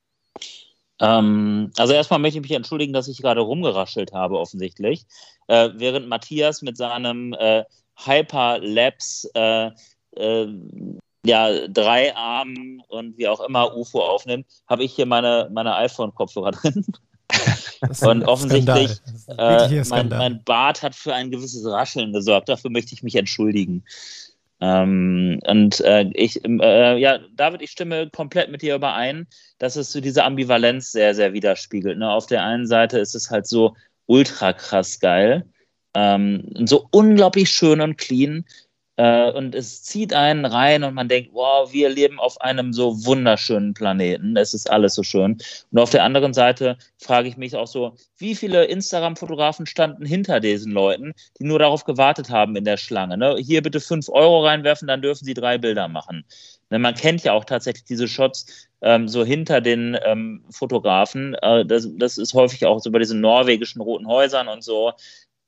[1.00, 5.06] Ähm, also erstmal möchte ich mich entschuldigen, dass ich gerade rumgeraschelt habe, offensichtlich.
[5.48, 7.64] Äh, während Matthias mit seinem äh,
[7.96, 9.70] Hyperlapse äh,
[10.16, 10.48] äh,
[11.24, 16.50] ja, drei Armen und wie auch immer UFO aufnimmt, habe ich hier meine, meine iPhone-Kopfhörer
[16.52, 16.84] drin.
[18.02, 19.00] Und offensichtlich,
[19.38, 22.48] äh, mein, mein Bart hat für ein gewisses Rascheln gesorgt.
[22.48, 23.84] Dafür möchte ich mich entschuldigen.
[24.60, 29.26] Ähm, und äh, ich, äh, ja, David, ich stimme komplett mit dir überein,
[29.58, 31.98] dass es so diese Ambivalenz sehr, sehr widerspiegelt.
[31.98, 32.08] Ne?
[32.08, 33.74] Auf der einen Seite ist es halt so
[34.06, 35.44] ultra krass geil,
[35.94, 38.44] ähm, so unglaublich schön und clean.
[38.96, 43.04] Äh, und es zieht einen rein und man denkt, wow, wir leben auf einem so
[43.06, 44.36] wunderschönen Planeten.
[44.36, 45.38] Es ist alles so schön.
[45.70, 50.40] Und auf der anderen Seite frage ich mich auch so, wie viele Instagram-Fotografen standen hinter
[50.40, 53.16] diesen Leuten, die nur darauf gewartet haben in der Schlange.
[53.16, 53.36] Ne?
[53.38, 56.24] Hier bitte fünf Euro reinwerfen, dann dürfen sie drei Bilder machen.
[56.72, 61.34] Ne, man kennt ja auch tatsächlich diese Shots ähm, so hinter den ähm, Fotografen.
[61.34, 64.94] Äh, das, das, ist häufig auch so bei diesen norwegischen roten Häusern und so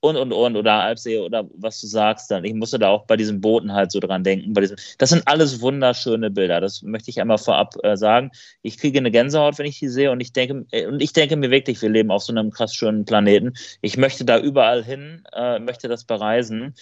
[0.04, 2.44] und und und oder Alpsee oder was du sagst dann.
[2.44, 4.52] Ich musste da auch bei diesen Booten halt so dran denken.
[4.52, 6.60] Bei diesem, das sind alles wunderschöne Bilder.
[6.60, 8.30] Das möchte ich einmal vorab äh, sagen.
[8.62, 11.36] Ich kriege eine Gänsehaut, wenn ich die sehe und ich denke äh, und ich denke
[11.36, 13.54] mir wirklich, wir leben auf so einem krass schönen Planeten.
[13.80, 16.74] Ich möchte da überall hin, äh, möchte das bereisen.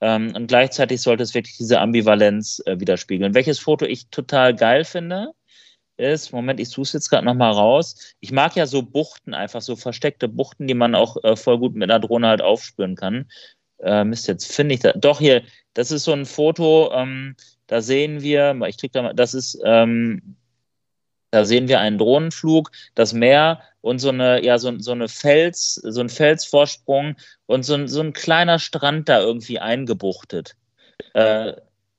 [0.00, 3.34] Ähm, und gleichzeitig sollte es wirklich diese Ambivalenz äh, widerspiegeln.
[3.34, 5.32] Welches Foto ich total geil finde,
[5.98, 8.14] ist, Moment, ich suche es jetzt gerade nochmal raus.
[8.20, 11.74] Ich mag ja so Buchten, einfach so versteckte Buchten, die man auch äh, voll gut
[11.74, 13.26] mit einer Drohne halt aufspüren kann.
[13.80, 14.92] Äh, Mist, jetzt finde ich da.
[14.92, 15.42] Doch, hier,
[15.74, 17.36] das ist so ein Foto, ähm,
[17.66, 20.36] da sehen wir, ich krieg da mal, das ist, ähm,
[21.30, 25.74] da sehen wir einen Drohnenflug, das Meer und so eine, ja, so, so eine Fels,
[25.74, 30.56] so ein Felsvorsprung und so, so ein kleiner Strand da irgendwie eingebuchtet.
[31.14, 31.52] Äh,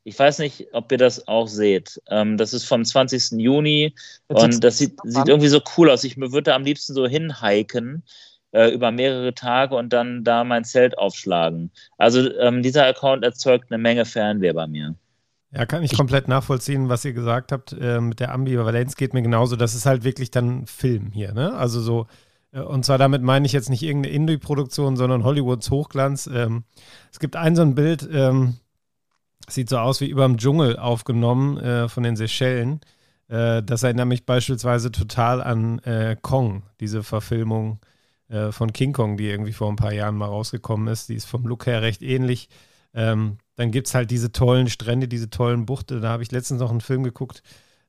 [0.04, 2.02] ich weiß nicht, ob ihr das auch seht.
[2.10, 3.32] Ähm, das ist vom 20.
[3.40, 3.94] Juni
[4.28, 6.04] und das sieht, sieht irgendwie so cool aus.
[6.04, 8.04] Ich würde da am liebsten so hinhiken.
[8.52, 11.72] äh, über mehrere Tage und dann da mein Zelt aufschlagen.
[11.98, 14.96] Also ähm, dieser Account erzeugt eine Menge Fernweh bei mir.
[15.52, 17.74] Ja, kann ich komplett nachvollziehen, was ihr gesagt habt.
[17.74, 19.56] Äh, mit der Ambivalenz geht mir genauso.
[19.56, 21.54] Das ist halt wirklich dann Film hier, ne?
[21.56, 22.08] Also so,
[22.52, 26.28] äh, und zwar damit meine ich jetzt nicht irgendeine Indie-Produktion, sondern Hollywoods Hochglanz.
[26.32, 26.64] Ähm,
[27.12, 28.58] es gibt ein so ein Bild, ähm,
[29.48, 32.82] sieht so aus wie über dem Dschungel aufgenommen äh, von den Seychellen.
[33.28, 37.80] Äh, das erinnert mich beispielsweise total an äh, Kong, diese Verfilmung
[38.30, 41.10] äh, von King Kong, die irgendwie vor ein paar Jahren mal rausgekommen ist.
[41.10, 42.50] Die ist vom Look her recht ähnlich.
[42.94, 46.00] Ähm, dann gibt es halt diese tollen Strände, diese tollen Buchte.
[46.00, 47.44] Da habe ich letztens noch einen Film geguckt,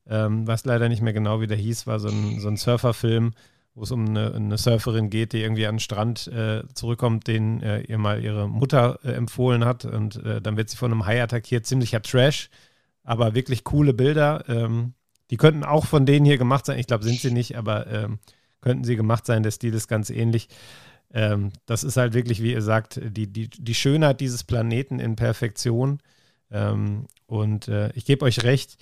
[0.09, 3.33] ähm, was leider nicht mehr genau wie der hieß, war so ein, so ein Surferfilm,
[3.81, 7.63] wo es um eine, eine, Surferin geht, die irgendwie an den Strand äh, zurückkommt, den
[7.63, 9.87] äh, ihr mal ihre Mutter äh, empfohlen hat.
[9.87, 11.65] Und äh, dann wird sie von einem Hai attackiert.
[11.65, 12.51] Ziemlicher Trash,
[13.05, 14.45] aber wirklich coole Bilder.
[14.49, 14.93] Ähm,
[15.31, 16.79] die könnten auch von denen hier gemacht sein.
[16.79, 18.19] Ich glaube, sind sie nicht, aber ähm,
[18.61, 19.43] könnten sie gemacht sein.
[19.43, 20.49] Der Stil ist ganz ähnlich.
[21.15, 25.17] Ähm, das ist halt wirklich, wie ihr sagt, die, die, die Schönheit dieses Planeten in
[25.17, 26.01] Perfektion.
[26.51, 28.77] Ähm, und äh, ich gebe euch recht,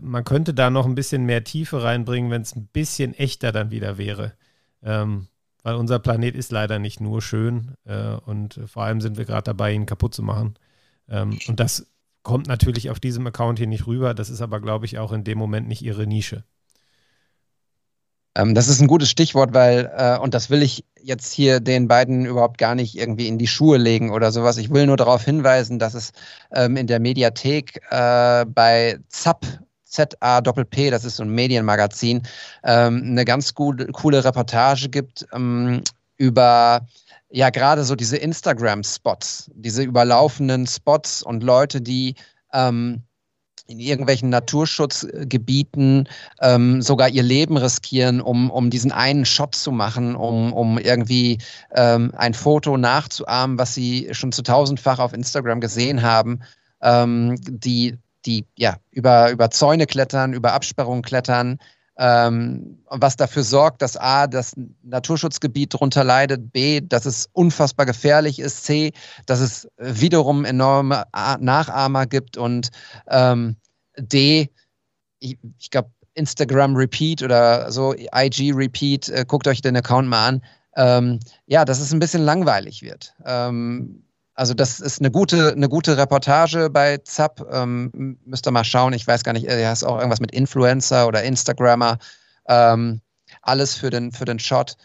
[0.00, 3.70] man könnte da noch ein bisschen mehr Tiefe reinbringen, wenn es ein bisschen echter dann
[3.70, 4.34] wieder wäre.
[4.82, 5.28] Ähm,
[5.62, 9.44] weil unser Planet ist leider nicht nur schön äh, und vor allem sind wir gerade
[9.44, 10.54] dabei, ihn kaputt zu machen.
[11.08, 11.86] Ähm, und das
[12.22, 14.14] kommt natürlich auf diesem Account hier nicht rüber.
[14.14, 16.44] Das ist aber, glaube ich, auch in dem Moment nicht ihre Nische.
[18.34, 21.88] Ähm, das ist ein gutes Stichwort, weil, äh, und das will ich jetzt hier den
[21.88, 24.58] beiden überhaupt gar nicht irgendwie in die Schuhe legen oder sowas.
[24.58, 26.12] Ich will nur darauf hinweisen, dass es
[26.52, 29.46] ähm, in der Mediathek äh, bei ZAP
[29.88, 32.22] ZAPP, das ist so ein Medienmagazin,
[32.64, 35.82] ähm, eine ganz gute, coole Reportage gibt ähm,
[36.16, 36.86] über
[37.30, 42.14] ja gerade so diese Instagram-Spots, diese überlaufenden Spots und Leute, die
[42.52, 43.02] ähm,
[43.66, 46.08] in irgendwelchen Naturschutzgebieten
[46.40, 51.38] ähm, sogar ihr Leben riskieren, um, um diesen einen Shot zu machen, um, um irgendwie
[51.74, 56.40] ähm, ein Foto nachzuahmen, was sie schon zu tausendfach auf Instagram gesehen haben,
[56.80, 57.98] ähm, die,
[58.28, 61.58] die ja über, über Zäune klettern, über Absperrungen klettern,
[61.96, 64.52] ähm, was dafür sorgt, dass A, das
[64.82, 68.92] Naturschutzgebiet darunter leidet, B, dass es unfassbar gefährlich ist, C,
[69.26, 71.04] dass es wiederum enorme
[71.40, 72.68] Nachahmer gibt und
[73.08, 73.56] ähm,
[73.96, 74.50] D,
[75.20, 80.28] ich, ich glaube, Instagram Repeat oder so, IG Repeat, äh, guckt euch den Account mal
[80.28, 80.42] an.
[80.76, 83.14] Ähm, ja, dass es ein bisschen langweilig wird.
[83.24, 84.04] Ähm,
[84.38, 87.44] also das ist eine gute, eine gute Reportage bei ZAP.
[87.50, 88.92] Ähm, müsst ihr mal schauen.
[88.92, 91.98] Ich weiß gar nicht, er ist auch irgendwas mit Influencer oder Instagrammer.
[92.46, 93.00] Ähm,
[93.42, 94.76] alles für den, für den Shot.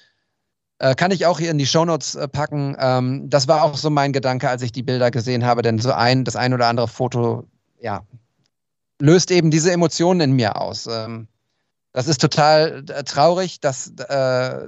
[0.79, 2.75] Äh, kann ich auch hier in die Shownotes äh, packen.
[2.79, 5.91] Ähm, das war auch so mein Gedanke, als ich die Bilder gesehen habe, denn so
[5.91, 7.45] ein, das ein oder andere Foto,
[7.79, 8.01] ja,
[8.99, 10.87] löst eben diese Emotionen in mir aus.
[10.87, 11.27] Ähm,
[11.91, 14.67] das ist total äh, traurig, dass äh,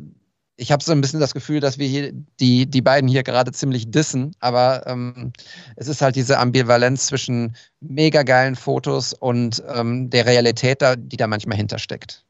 [0.57, 3.51] ich habe so ein bisschen das Gefühl, dass wir hier die, die beiden hier gerade
[3.51, 5.33] ziemlich dissen, aber ähm,
[5.75, 11.17] es ist halt diese Ambivalenz zwischen mega geilen Fotos und ähm, der Realität, da, die
[11.17, 12.23] da manchmal hintersteckt.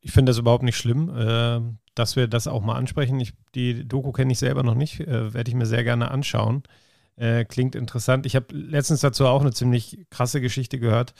[0.00, 1.60] Ich finde das überhaupt nicht schlimm, äh,
[1.94, 3.18] dass wir das auch mal ansprechen.
[3.18, 6.64] Ich, die Doku kenne ich selber noch nicht, äh, werde ich mir sehr gerne anschauen.
[7.16, 8.26] Äh, klingt interessant.
[8.26, 11.14] Ich habe letztens dazu auch eine ziemlich krasse Geschichte gehört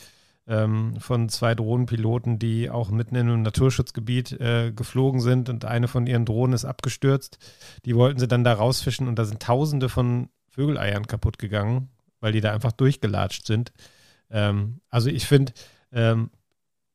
[0.47, 5.89] ähm, von zwei Drohnenpiloten, die auch mitten in einem Naturschutzgebiet äh, geflogen sind und eine
[5.89, 7.39] von ihren Drohnen ist abgestürzt.
[7.85, 11.89] Die wollten sie dann da rausfischen und da sind tausende von Vögeleiern kaputt gegangen,
[12.21, 13.73] weil die da einfach durchgelatscht sind.
[14.31, 15.53] Ähm, also ich finde,
[15.93, 16.31] ähm,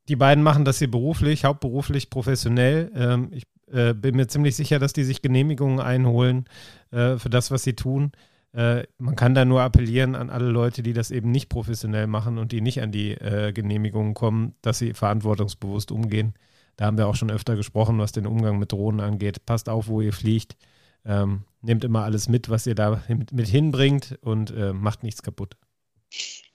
[0.08, 2.90] die beiden machen das hier beruflich, hauptberuflich, professionell.
[2.94, 6.46] Ähm, ich äh, bin mir ziemlich sicher, dass die sich Genehmigungen einholen
[6.90, 8.12] äh, für das, was sie tun.
[8.54, 12.38] Äh, man kann da nur appellieren an alle Leute, die das eben nicht professionell machen
[12.38, 16.34] und die nicht an die äh, Genehmigungen kommen, dass sie verantwortungsbewusst umgehen.
[16.76, 19.46] Da haben wir auch schon öfter gesprochen, was den Umgang mit Drohnen angeht.
[19.46, 20.56] Passt auf, wo ihr fliegt.
[21.04, 25.56] Ähm, nehmt immer alles mit, was ihr da mit, hinbringt und äh, macht nichts kaputt.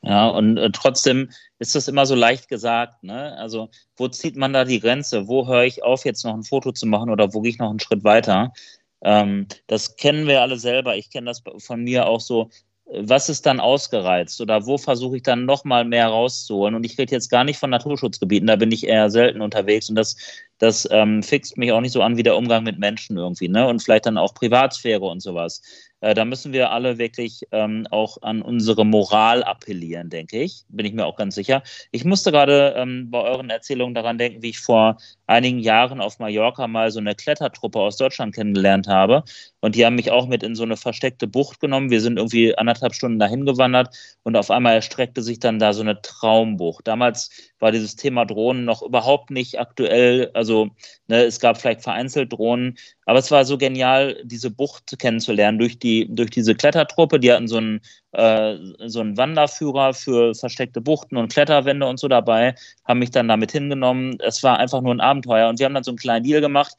[0.02, 1.30] Ja, und äh, trotzdem
[1.60, 3.04] ist das immer so leicht gesagt.
[3.04, 3.36] Ne?
[3.38, 5.28] Also, wo zieht man da die Grenze?
[5.28, 7.70] Wo höre ich auf, jetzt noch ein Foto zu machen oder wo gehe ich noch
[7.70, 8.54] einen Schritt weiter?
[9.04, 10.96] Ähm, das kennen wir alle selber.
[10.96, 12.50] Ich kenne das von mir auch so.
[12.90, 16.74] Was ist dann ausgereizt oder wo versuche ich dann nochmal mehr rauszuholen?
[16.74, 19.96] Und ich rede jetzt gar nicht von Naturschutzgebieten, da bin ich eher selten unterwegs und
[19.96, 20.16] das,
[20.58, 23.68] das ähm, fixt mich auch nicht so an wie der Umgang mit Menschen irgendwie, ne?
[23.68, 25.62] Und vielleicht dann auch Privatsphäre und sowas.
[26.02, 30.64] Äh, da müssen wir alle wirklich ähm, auch an unsere Moral appellieren, denke ich.
[30.70, 31.64] Bin ich mir auch ganz sicher.
[31.92, 36.20] Ich musste gerade ähm, bei euren Erzählungen daran denken, wie ich vor einigen Jahren auf
[36.20, 39.24] Mallorca mal so eine Klettertruppe aus Deutschland kennengelernt habe.
[39.60, 41.90] Und die haben mich auch mit in so eine versteckte Bucht genommen.
[41.90, 45.82] Wir sind irgendwie anderthalb Stunden dahin gewandert und auf einmal erstreckte sich dann da so
[45.82, 46.88] eine Traumbucht.
[46.88, 47.30] Damals
[47.60, 50.30] war dieses Thema Drohnen noch überhaupt nicht aktuell.
[50.34, 50.70] Also
[51.08, 55.80] ne, es gab vielleicht vereinzelt Drohnen, aber es war so genial, diese Bucht kennenzulernen durch,
[55.80, 57.20] die, durch diese Klettertruppe.
[57.20, 57.82] Die hatten so einen,
[58.12, 58.56] äh,
[58.88, 63.52] so einen Wanderführer für versteckte Buchten und Kletterwände und so dabei, haben mich dann damit
[63.52, 64.18] hingenommen.
[64.20, 66.76] Es war einfach nur ein Abenteuer und wir haben dann so einen kleinen Deal gemacht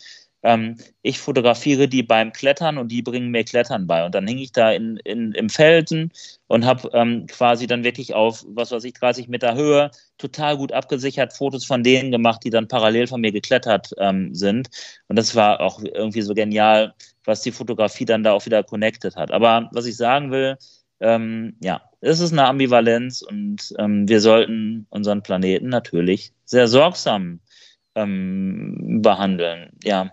[0.49, 4.07] ähm, ich fotografiere die beim Klettern und die bringen mir Klettern bei.
[4.07, 6.11] Und dann hing ich da in, in, im Felsen
[6.47, 10.73] und habe ähm, quasi dann wirklich auf, was weiß ich, 30 Meter Höhe total gut
[10.73, 14.71] abgesichert Fotos von denen gemacht, die dann parallel von mir geklettert ähm, sind.
[15.09, 16.95] Und das war auch irgendwie so genial,
[17.25, 19.31] was die Fotografie dann da auch wieder connected hat.
[19.31, 20.57] Aber was ich sagen will,
[21.01, 27.41] ähm, ja, es ist eine Ambivalenz und ähm, wir sollten unseren Planeten natürlich sehr sorgsam
[27.95, 29.73] ähm, behandeln.
[29.85, 30.11] Ja,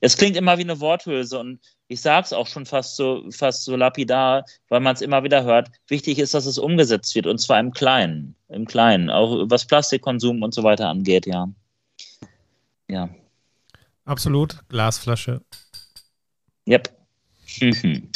[0.00, 3.64] es klingt immer wie eine Worthülse und ich sage es auch schon fast so, fast
[3.64, 5.70] so lapidar, weil man es immer wieder hört.
[5.88, 10.42] Wichtig ist, dass es umgesetzt wird und zwar im Kleinen, im Kleinen, auch was Plastikkonsum
[10.42, 11.48] und so weiter angeht, ja.
[12.88, 13.08] Ja.
[14.04, 15.42] Absolut, Glasflasche.
[16.68, 16.88] Yep.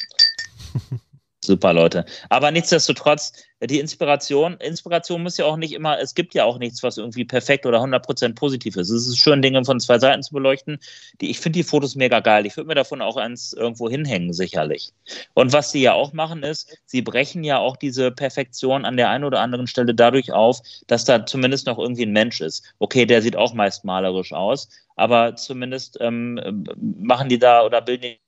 [1.45, 2.07] Super, Leute.
[2.31, 6.83] Aber nichtsdestotrotz, die Inspiration, Inspiration muss ja auch nicht immer, es gibt ja auch nichts,
[6.83, 8.89] was irgendwie perfekt oder 100% positiv ist.
[8.89, 10.79] Es ist schön, Dinge von zwei Seiten zu beleuchten.
[11.21, 12.47] Die, ich finde die Fotos mega geil.
[12.47, 14.95] Ich würde mir davon auch eins irgendwo hinhängen, sicherlich.
[15.35, 19.11] Und was sie ja auch machen, ist, sie brechen ja auch diese Perfektion an der
[19.11, 22.75] einen oder anderen Stelle dadurch auf, dass da zumindest noch irgendwie ein Mensch ist.
[22.79, 28.03] Okay, der sieht auch meist malerisch aus, aber zumindest ähm, machen die da oder bilden
[28.03, 28.24] die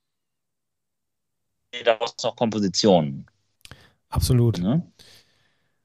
[1.83, 3.25] daraus noch Kompositionen.
[4.09, 4.59] Absolut.
[4.59, 4.83] Ne?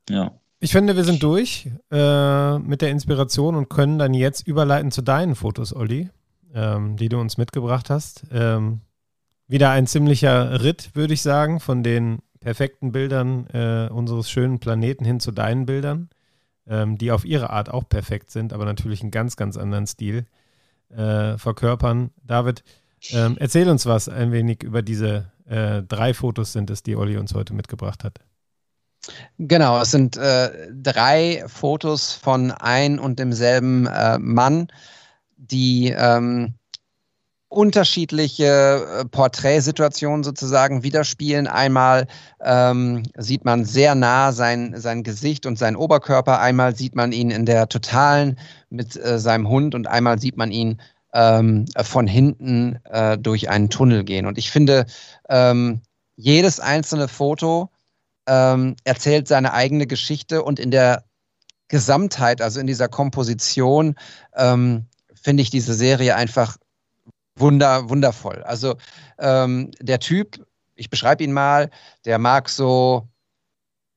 [0.08, 0.32] Ja.
[0.60, 5.02] Ich finde, wir sind durch äh, mit der Inspiration und können dann jetzt überleiten zu
[5.02, 6.08] deinen Fotos, Olli,
[6.54, 8.24] ähm, die du uns mitgebracht hast.
[8.30, 8.80] Ähm,
[9.48, 15.04] wieder ein ziemlicher Ritt, würde ich sagen, von den perfekten Bildern äh, unseres schönen Planeten
[15.04, 16.10] hin zu deinen Bildern,
[16.66, 20.26] ähm, die auf ihre Art auch perfekt sind, aber natürlich einen ganz, ganz anderen Stil
[20.90, 22.10] äh, verkörpern.
[22.22, 22.62] David,
[23.10, 27.18] ähm, erzähl uns was ein wenig über diese äh, drei Fotos sind es, die Olli
[27.18, 28.20] uns heute mitgebracht hat.
[29.38, 34.68] Genau, es sind äh, drei Fotos von ein und demselben äh, Mann,
[35.36, 36.54] die ähm,
[37.48, 41.46] unterschiedliche äh, Porträtsituationen sozusagen widerspiegeln.
[41.46, 42.06] Einmal
[42.40, 47.30] ähm, sieht man sehr nah sein, sein Gesicht und sein Oberkörper, einmal sieht man ihn
[47.30, 48.38] in der totalen
[48.70, 50.80] mit äh, seinem Hund und einmal sieht man ihn
[51.14, 54.26] ähm, von hinten äh, durch einen Tunnel gehen.
[54.26, 54.86] Und ich finde,
[55.28, 55.82] ähm,
[56.16, 57.70] jedes einzelne Foto
[58.26, 61.04] ähm, erzählt seine eigene Geschichte und in der
[61.68, 63.96] Gesamtheit, also in dieser Komposition,
[64.36, 66.56] ähm, finde ich diese Serie einfach
[67.36, 68.42] wunder, wundervoll.
[68.42, 68.76] Also
[69.18, 70.44] ähm, der Typ,
[70.74, 71.70] ich beschreibe ihn mal,
[72.04, 73.08] der mag so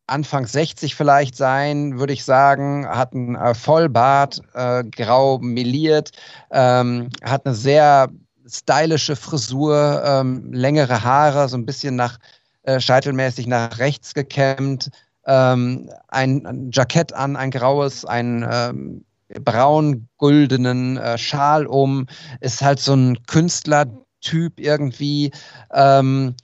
[0.07, 6.11] Anfang 60 vielleicht sein, würde ich sagen, hat einen äh, Vollbart, äh, grau meliert,
[6.51, 8.09] ähm, hat eine sehr
[8.47, 12.19] stylische Frisur, ähm, längere Haare, so ein bisschen nach
[12.63, 14.91] äh, scheitelmäßig nach rechts gekämmt,
[15.25, 19.05] ähm, ein, ein, Jackett an, ein graues, ein ähm,
[19.43, 22.05] braun-güldenen äh, Schal um,
[22.41, 25.31] ist halt so ein Künstlertyp irgendwie,
[25.73, 26.35] ähm,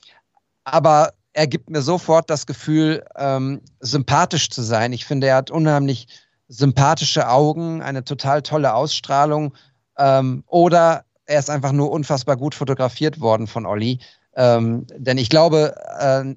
[0.64, 4.94] aber er gibt mir sofort das Gefühl, ähm, sympathisch zu sein.
[4.94, 6.08] Ich finde, er hat unheimlich
[6.48, 9.54] sympathische Augen, eine total tolle Ausstrahlung.
[9.98, 14.00] Ähm, oder er ist einfach nur unfassbar gut fotografiert worden von Olli.
[14.36, 16.36] Ähm, denn ich glaube äh,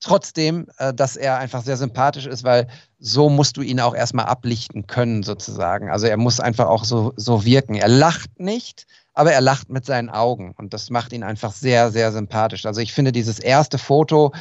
[0.00, 2.68] trotzdem, äh, dass er einfach sehr sympathisch ist, weil
[2.98, 5.90] so musst du ihn auch erstmal ablichten können, sozusagen.
[5.90, 7.74] Also er muss einfach auch so, so wirken.
[7.74, 11.90] Er lacht nicht, aber er lacht mit seinen Augen und das macht ihn einfach sehr,
[11.90, 12.64] sehr sympathisch.
[12.66, 14.32] Also ich finde dieses erste Foto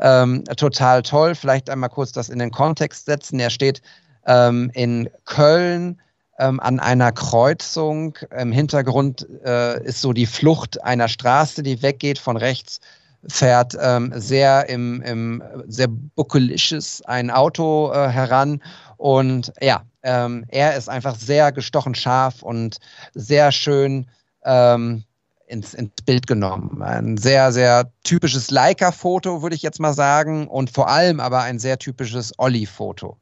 [0.00, 1.34] ähm, total toll.
[1.34, 3.38] Vielleicht einmal kurz das in den Kontext setzen.
[3.38, 3.82] Er steht
[4.26, 6.00] ähm, in Köln
[6.38, 8.18] ähm, an einer Kreuzung.
[8.36, 12.80] Im Hintergrund äh, ist so die Flucht einer Straße, die weggeht von rechts
[13.28, 18.62] fährt ähm, sehr im, im sehr buckelisches ein Auto äh, heran
[18.96, 22.78] und ja, ähm, er ist einfach sehr gestochen scharf und
[23.12, 24.06] sehr schön
[24.44, 25.02] ähm,
[25.48, 26.80] ins, ins Bild genommen.
[26.80, 31.58] Ein sehr, sehr typisches Leica-Foto, würde ich jetzt mal sagen, und vor allem aber ein
[31.58, 33.16] sehr typisches Olli-Foto.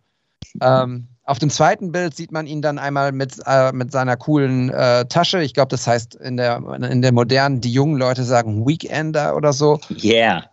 [0.60, 4.68] Ähm, auf dem zweiten Bild sieht man ihn dann einmal mit, äh, mit seiner coolen
[4.68, 5.42] äh, Tasche.
[5.42, 6.58] Ich glaube, das heißt in der,
[6.90, 9.80] in der modernen, die jungen Leute sagen Weekender oder so.
[10.02, 10.44] Yeah.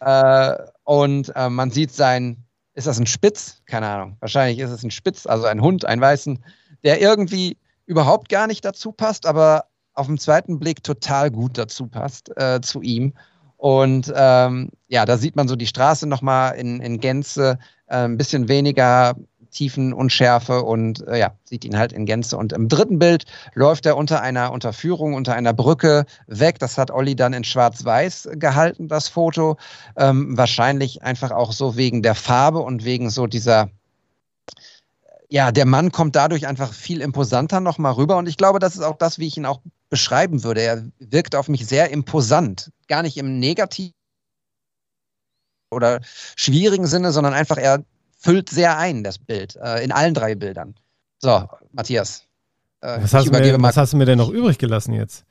[0.00, 2.44] Äh, und äh, man sieht sein,
[2.74, 3.62] ist das ein Spitz?
[3.66, 4.16] Keine Ahnung.
[4.20, 6.42] Wahrscheinlich ist es ein Spitz, also ein Hund, ein Weißen,
[6.84, 7.56] der irgendwie
[7.86, 9.64] überhaupt gar nicht dazu passt, aber
[9.94, 13.12] auf den zweiten Blick total gut dazu passt äh, zu ihm.
[13.56, 17.58] Und ähm, ja, da sieht man so die Straße nochmal in, in Gänze,
[17.88, 19.14] äh, ein bisschen weniger
[19.50, 22.36] Tiefenunschärfe und äh, ja, sieht ihn halt in Gänze.
[22.36, 23.24] Und im dritten Bild
[23.54, 26.58] läuft er unter einer Unterführung, unter einer Brücke weg.
[26.58, 29.56] Das hat Olli dann in Schwarz-Weiß gehalten, das Foto.
[29.96, 33.70] Ähm, wahrscheinlich einfach auch so wegen der Farbe und wegen so dieser
[35.32, 38.16] ja, der Mann kommt dadurch einfach viel imposanter nochmal rüber.
[38.16, 40.60] Und ich glaube, das ist auch das, wie ich ihn auch beschreiben würde.
[40.60, 42.72] Er wirkt auf mich sehr imposant.
[42.88, 43.94] Gar nicht im negativen
[45.70, 46.00] oder
[46.34, 47.84] schwierigen Sinne, sondern einfach, er
[48.20, 50.74] füllt sehr ein, das Bild, äh, in allen drei Bildern.
[51.18, 52.24] So, Matthias.
[52.80, 55.24] Äh, was, hast mir, was, hast du mir, denn noch übrig gelassen jetzt?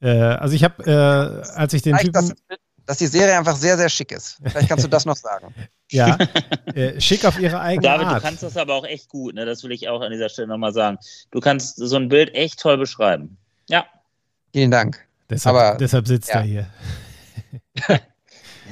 [0.00, 2.12] Äh, also ich habe, äh, als ich den Typen...
[2.12, 2.34] Dass,
[2.86, 4.38] dass die Serie einfach sehr, sehr schick ist.
[4.44, 5.54] Vielleicht kannst du das noch sagen.
[5.92, 6.18] Ja,
[6.74, 8.16] äh, schick auf ihre eigene David, Art.
[8.16, 9.46] du kannst das aber auch echt gut, ne?
[9.46, 10.98] das will ich auch an dieser Stelle nochmal sagen.
[11.30, 13.36] Du kannst so ein Bild echt toll beschreiben.
[13.68, 13.86] Ja.
[14.52, 15.06] Vielen Dank.
[15.30, 16.40] Deshalb, aber, deshalb sitzt ja.
[16.40, 16.66] er hier.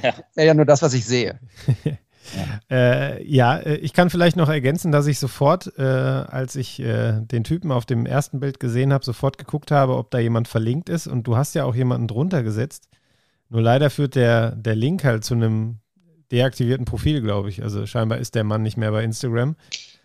[0.02, 0.14] ja.
[0.34, 1.38] ja, nur das, was ich sehe.
[2.36, 2.76] Ja.
[2.76, 7.20] Äh, ja, äh, ich kann vielleicht noch ergänzen, dass ich sofort, äh, als ich äh,
[7.20, 10.88] den Typen auf dem ersten Bild gesehen habe, sofort geguckt habe, ob da jemand verlinkt
[10.88, 11.06] ist.
[11.06, 12.88] Und du hast ja auch jemanden drunter gesetzt.
[13.48, 15.78] Nur leider führt der, der Link halt zu einem
[16.32, 17.62] deaktivierten Profil, glaube ich.
[17.62, 19.56] Also scheinbar ist der Mann nicht mehr bei Instagram.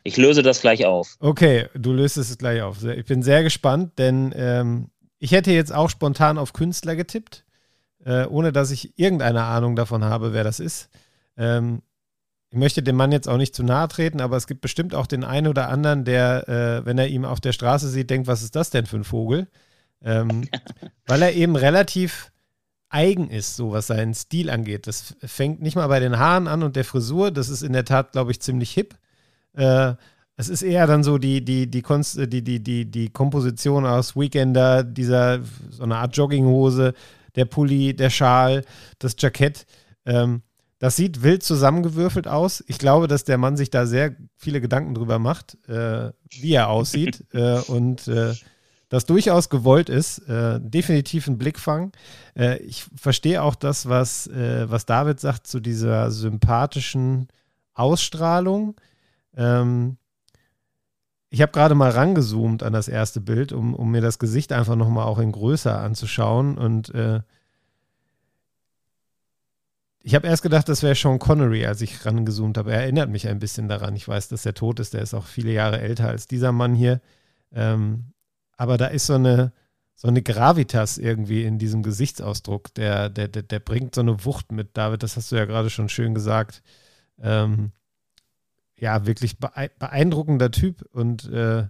[0.03, 1.17] Ich löse das gleich auf.
[1.19, 2.83] Okay, du löst es gleich auf.
[2.83, 4.89] Ich bin sehr gespannt, denn ähm,
[5.19, 7.45] ich hätte jetzt auch spontan auf Künstler getippt,
[8.05, 10.89] äh, ohne dass ich irgendeine Ahnung davon habe, wer das ist.
[11.37, 11.81] Ähm,
[12.51, 15.05] ich möchte dem Mann jetzt auch nicht zu nahe treten, aber es gibt bestimmt auch
[15.05, 18.41] den einen oder anderen, der, äh, wenn er ihn auf der Straße sieht, denkt, was
[18.41, 19.47] ist das denn für ein Vogel?
[20.01, 20.47] Ähm,
[21.05, 22.31] weil er eben relativ
[22.89, 24.87] eigen ist, so was seinen Stil angeht.
[24.87, 27.29] Das fängt nicht mal bei den Haaren an und der Frisur.
[27.29, 28.95] Das ist in der Tat, glaube ich, ziemlich hip.
[29.53, 29.93] Äh,
[30.35, 34.15] es ist eher dann so die, die, die, Konst, die, die, die, die Komposition aus
[34.15, 36.93] Weekender, dieser, so eine Art Jogginghose,
[37.35, 38.63] der Pulli, der Schal,
[38.97, 39.67] das Jackett.
[40.05, 40.41] Ähm,
[40.79, 42.63] das sieht wild zusammengewürfelt aus.
[42.67, 46.69] Ich glaube, dass der Mann sich da sehr viele Gedanken drüber macht, äh, wie er
[46.69, 47.25] aussieht.
[47.33, 48.33] äh, und äh,
[48.87, 50.19] das durchaus gewollt ist.
[50.29, 51.91] Äh, definitiv ein Blickfang.
[52.33, 57.27] Äh, ich verstehe auch das, was, äh, was David sagt zu dieser sympathischen
[57.73, 58.75] Ausstrahlung.
[59.35, 59.97] Ähm,
[61.29, 64.75] ich habe gerade mal rangezoomt an das erste Bild, um, um mir das Gesicht einfach
[64.75, 66.57] nochmal auch in größer anzuschauen.
[66.57, 66.91] Und
[70.01, 72.71] ich habe erst gedacht, das wäre Sean Connery, als ich rangezoomt habe.
[72.71, 73.95] Er erinnert mich ein bisschen daran.
[73.95, 74.93] Ich weiß, dass er tot ist.
[74.93, 77.01] Der ist auch viele Jahre älter als dieser Mann hier.
[77.51, 78.13] Ähm,
[78.55, 79.51] aber da ist so eine,
[79.95, 84.51] so eine Gravitas irgendwie in diesem Gesichtsausdruck, der, der, der, der bringt so eine Wucht
[84.53, 84.77] mit.
[84.77, 86.63] David, das hast du ja gerade schon schön gesagt.
[87.21, 87.73] Ähm,
[88.77, 90.83] ja, wirklich beeindruckender Typ.
[90.93, 91.67] Und äh,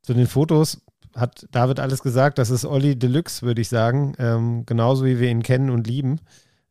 [0.00, 0.80] zu den Fotos
[1.14, 2.38] hat David alles gesagt.
[2.38, 4.14] Das ist Olli Deluxe, würde ich sagen.
[4.18, 6.20] Ähm, genauso wie wir ihn kennen und lieben.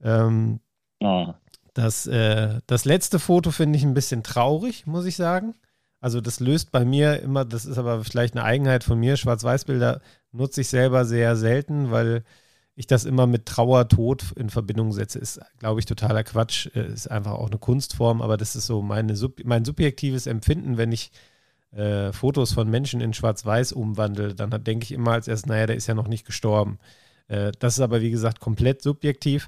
[0.02, 0.60] Ähm,
[1.02, 1.34] oh.
[1.74, 5.56] das, äh, das letzte Foto finde ich ein bisschen traurig, muss ich sagen.
[6.00, 10.02] Also das löst bei mir immer, das ist aber vielleicht eine Eigenheit von mir, Schwarz-Weiß-Bilder
[10.32, 12.24] nutze ich selber sehr selten, weil
[12.76, 15.20] ich das immer mit Trauer, Tod in Verbindung setze.
[15.20, 16.68] Ist, glaube ich, totaler Quatsch.
[16.76, 20.92] Äh, ist einfach auch eine Kunstform, aber das ist so meine, mein subjektives Empfinden, wenn
[20.92, 21.12] ich
[21.72, 25.76] äh, Fotos von Menschen in Schwarz-Weiß umwandle, dann denke ich immer als erstes, naja, der
[25.76, 26.80] ist ja noch nicht gestorben.
[27.28, 29.48] Äh, das ist aber, wie gesagt, komplett subjektiv.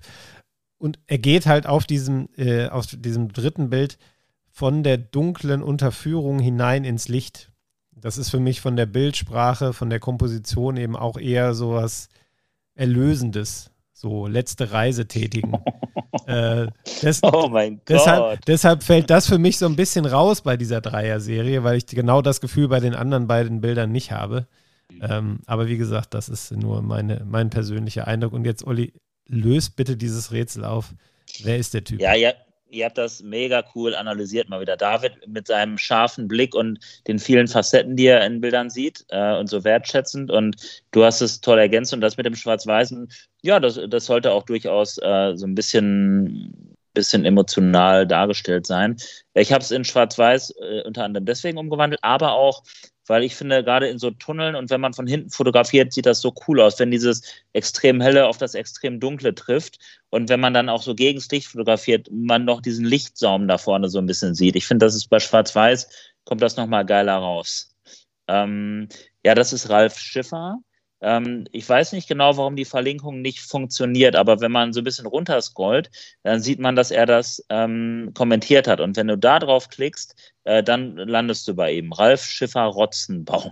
[0.84, 3.97] Und er geht halt auf diesem, äh, auf diesem dritten Bild
[4.51, 7.53] von der dunklen Unterführung hinein ins Licht.
[7.95, 12.09] Das ist für mich von der Bildsprache, von der Komposition eben auch eher so was
[12.75, 15.53] Erlösendes, so letzte Reise tätigen.
[16.25, 16.67] äh,
[17.01, 17.88] des, oh mein Gott.
[17.88, 21.86] Deshalb, deshalb, fällt das für mich so ein bisschen raus bei dieser Dreier-Serie, weil ich
[21.86, 24.47] genau das Gefühl bei den anderen beiden Bildern nicht habe.
[25.01, 28.34] Ähm, aber wie gesagt, das ist nur meine, mein persönlicher Eindruck.
[28.34, 28.91] Und jetzt, Olli,
[29.28, 30.93] löst bitte dieses Rätsel auf.
[31.43, 31.99] Wer ist der Typ?
[31.99, 32.34] Ja, ja,
[32.74, 34.76] ihr habt das mega cool analysiert mal wieder.
[34.76, 39.38] David mit seinem scharfen Blick und den vielen Facetten, die er in Bildern sieht äh,
[39.38, 40.32] und so wertschätzend.
[40.32, 43.11] Und du hast es toll ergänzt und das mit dem Schwarz-Weißen,
[43.41, 48.97] ja, das, das sollte auch durchaus äh, so ein bisschen, bisschen emotional dargestellt sein.
[49.34, 52.63] Ich habe es in Schwarz-Weiß äh, unter anderem deswegen umgewandelt, aber auch,
[53.08, 56.22] weil ich finde, gerade in so Tunneln und wenn man von hinten fotografiert, sieht das
[56.22, 57.22] so cool aus, wenn dieses
[57.54, 59.80] extrem helle auf das extrem dunkle trifft
[60.10, 63.57] und wenn man dann auch so gegen das Licht fotografiert, man noch diesen Lichtsaum da
[63.57, 64.56] vorne so ein bisschen sieht.
[64.56, 65.90] Ich finde, das ist bei Schwarz-Weiß,
[66.26, 67.76] kommt das nochmal geiler raus.
[68.27, 68.88] Ähm,
[69.23, 70.60] ja, das ist Ralf Schiffer.
[71.03, 74.85] Ähm, ich weiß nicht genau, warum die Verlinkung nicht funktioniert, aber wenn man so ein
[74.85, 75.91] bisschen runterscrollt,
[76.23, 78.80] dann sieht man, dass er das ähm, kommentiert hat.
[78.80, 80.15] Und wenn du da drauf klickst,
[80.45, 81.91] äh, dann landest du bei ihm.
[81.91, 83.51] Ralf Schiffer Rotzenbaum.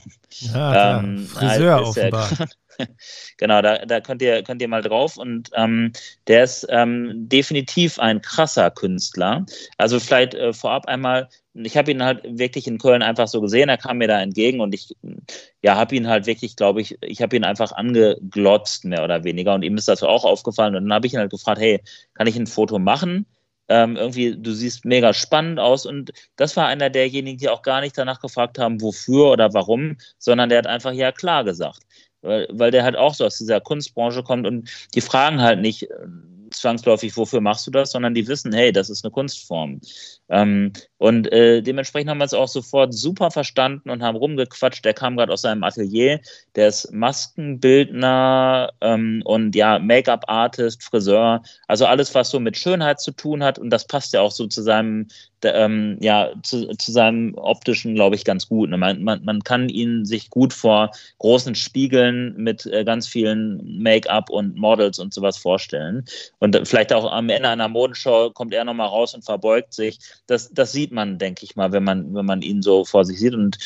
[0.54, 2.30] Ja, ähm, Friseur offenbar.
[3.38, 5.18] genau, da, da könnt, ihr, könnt ihr mal drauf.
[5.18, 5.92] Und ähm,
[6.28, 9.46] der ist ähm, definitiv ein krasser Künstler.
[9.78, 13.70] Also vielleicht äh, vorab einmal, ich habe ihn halt wirklich in Köln einfach so gesehen,
[13.70, 14.96] er kam mir da entgegen und ich
[15.62, 19.54] ja, habe ihn halt wirklich, glaube ich, ich habe ihn einfach angeglotzt, mehr oder weniger.
[19.54, 20.76] Und ihm ist das auch aufgefallen.
[20.76, 21.82] Und dann habe ich ihn halt gefragt, hey,
[22.14, 23.26] kann ich ein Foto machen?
[23.70, 25.86] Ähm, irgendwie, du siehst mega spannend aus.
[25.86, 29.98] Und das war einer derjenigen, die auch gar nicht danach gefragt haben, wofür oder warum,
[30.18, 31.84] sondern der hat einfach ja klar gesagt.
[32.22, 35.88] Weil, der halt auch so aus dieser Kunstbranche kommt und die fragen halt nicht,
[36.52, 39.82] zwangsläufig, wofür machst du das, sondern die wissen, hey, das ist eine Kunstform.
[40.30, 44.86] Ähm, und äh, dementsprechend haben wir es auch sofort super verstanden und haben rumgequatscht.
[44.86, 46.20] Der kam gerade aus seinem Atelier,
[46.56, 53.12] der ist Maskenbildner ähm, und ja, Make-up-Artist, Friseur, also alles, was so mit Schönheit zu
[53.12, 53.60] tun hat.
[53.60, 55.08] Und das passt ja auch so zu seinem
[55.44, 58.70] ähm, ja, zu, zu seinem optischen, glaube ich, ganz gut.
[58.70, 58.78] Ne?
[58.78, 64.30] Man, man, man kann ihn sich gut vor großen Spiegeln mit äh, ganz vielen Make-up
[64.30, 66.06] und Models und sowas vorstellen.
[66.40, 70.00] Und vielleicht auch am Ende einer Modenschau kommt er nochmal raus und verbeugt sich.
[70.28, 73.20] Das, das sieht man, denke ich mal, wenn man, wenn man ihn so vor sich
[73.20, 73.34] sieht.
[73.34, 73.58] Und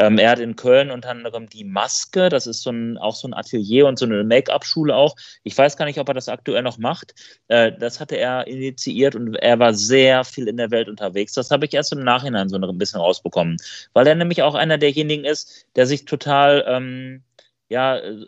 [0.00, 3.28] ähm, er hat in Köln unter anderem die Maske, das ist so ein, auch so
[3.28, 5.14] ein Atelier und so eine Make-up-Schule auch.
[5.42, 7.14] Ich weiß gar nicht, ob er das aktuell noch macht.
[7.48, 11.34] Äh, das hatte er initiiert und er war sehr viel in der Welt unterwegs.
[11.34, 13.58] Das habe ich erst im Nachhinein so ein bisschen rausbekommen,
[13.92, 17.22] weil er nämlich auch einer derjenigen ist, der sich total ähm,
[17.70, 18.18] ja, äh,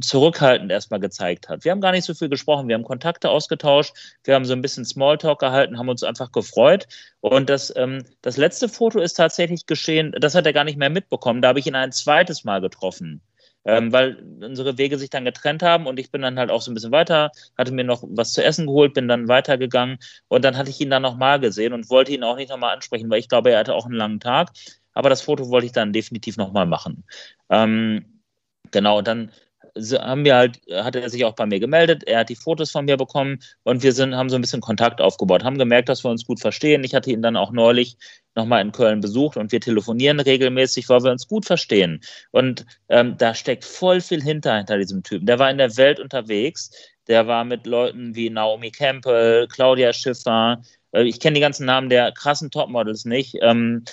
[0.00, 1.62] zurückhaltend erstmal gezeigt hat.
[1.64, 3.94] Wir haben gar nicht so viel gesprochen, wir haben Kontakte ausgetauscht,
[4.24, 6.88] wir haben so ein bisschen Smalltalk gehalten, haben uns einfach gefreut.
[7.20, 10.88] Und das, ähm, das letzte Foto ist tatsächlich geschehen, das hat er gar nicht mehr
[10.88, 13.20] mitbekommen, da habe ich ihn ein zweites Mal getroffen.
[13.64, 16.70] Ähm, weil unsere Wege sich dann getrennt haben und ich bin dann halt auch so
[16.70, 19.98] ein bisschen weiter, hatte mir noch was zu essen geholt, bin dann weitergegangen
[20.28, 23.10] und dann hatte ich ihn dann nochmal gesehen und wollte ihn auch nicht nochmal ansprechen,
[23.10, 24.50] weil ich glaube, er hatte auch einen langen Tag.
[24.94, 27.04] Aber das Foto wollte ich dann definitiv nochmal machen.
[27.50, 28.17] Ähm,
[28.70, 29.30] Genau, dann
[30.00, 32.84] haben wir halt, hat er sich auch bei mir gemeldet, er hat die Fotos von
[32.84, 36.10] mir bekommen und wir sind, haben so ein bisschen Kontakt aufgebaut, haben gemerkt, dass wir
[36.10, 36.84] uns gut verstehen.
[36.84, 37.96] Ich hatte ihn dann auch neulich
[38.34, 42.00] nochmal in Köln besucht und wir telefonieren regelmäßig, weil wir uns gut verstehen.
[42.30, 45.26] Und ähm, da steckt voll viel hinter, hinter diesem Typen.
[45.26, 46.70] Der war in der Welt unterwegs,
[47.08, 50.60] der war mit Leuten wie Naomi Campbell, Claudia Schiffer,
[50.92, 53.36] ich kenne die ganzen Namen der krassen Topmodels nicht.
[53.42, 53.84] Ähm,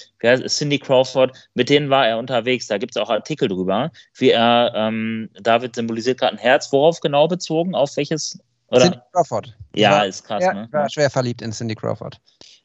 [0.48, 2.68] Cindy Crawford, mit denen war er unterwegs.
[2.68, 6.72] Da gibt es auch Artikel drüber, wie er, ähm, David symbolisiert gerade ein Herz.
[6.72, 7.76] Worauf genau bezogen?
[7.76, 8.40] Auf welches?
[8.68, 8.84] Oder?
[8.84, 9.58] Cindy Crawford.
[9.76, 10.44] Ja, war, ist krass.
[10.44, 10.68] Er ne?
[10.72, 12.20] war schwer verliebt in Cindy Crawford.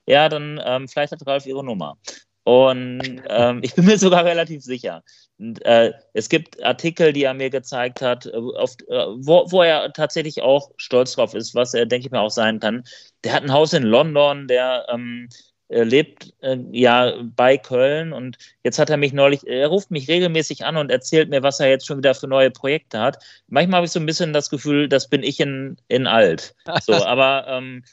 [0.06, 1.96] Ja, dann ähm, vielleicht hat Ralf ihre Nummer.
[2.44, 5.02] Und ähm, ich bin mir sogar relativ sicher.
[5.38, 9.62] Und, äh, es gibt Artikel, die er mir gezeigt hat, äh, auf, äh, wo, wo,
[9.62, 12.84] er tatsächlich auch stolz drauf ist, was er, denke ich mal, auch sein kann.
[13.24, 15.28] Der hat ein Haus in London, der ähm,
[15.70, 20.64] lebt äh, ja bei Köln und jetzt hat er mich neulich, er ruft mich regelmäßig
[20.64, 23.22] an und erzählt mir, was er jetzt schon wieder für neue Projekte hat.
[23.46, 26.54] Manchmal habe ich so ein bisschen das Gefühl, das bin ich in, in alt.
[26.82, 27.84] So, aber ähm,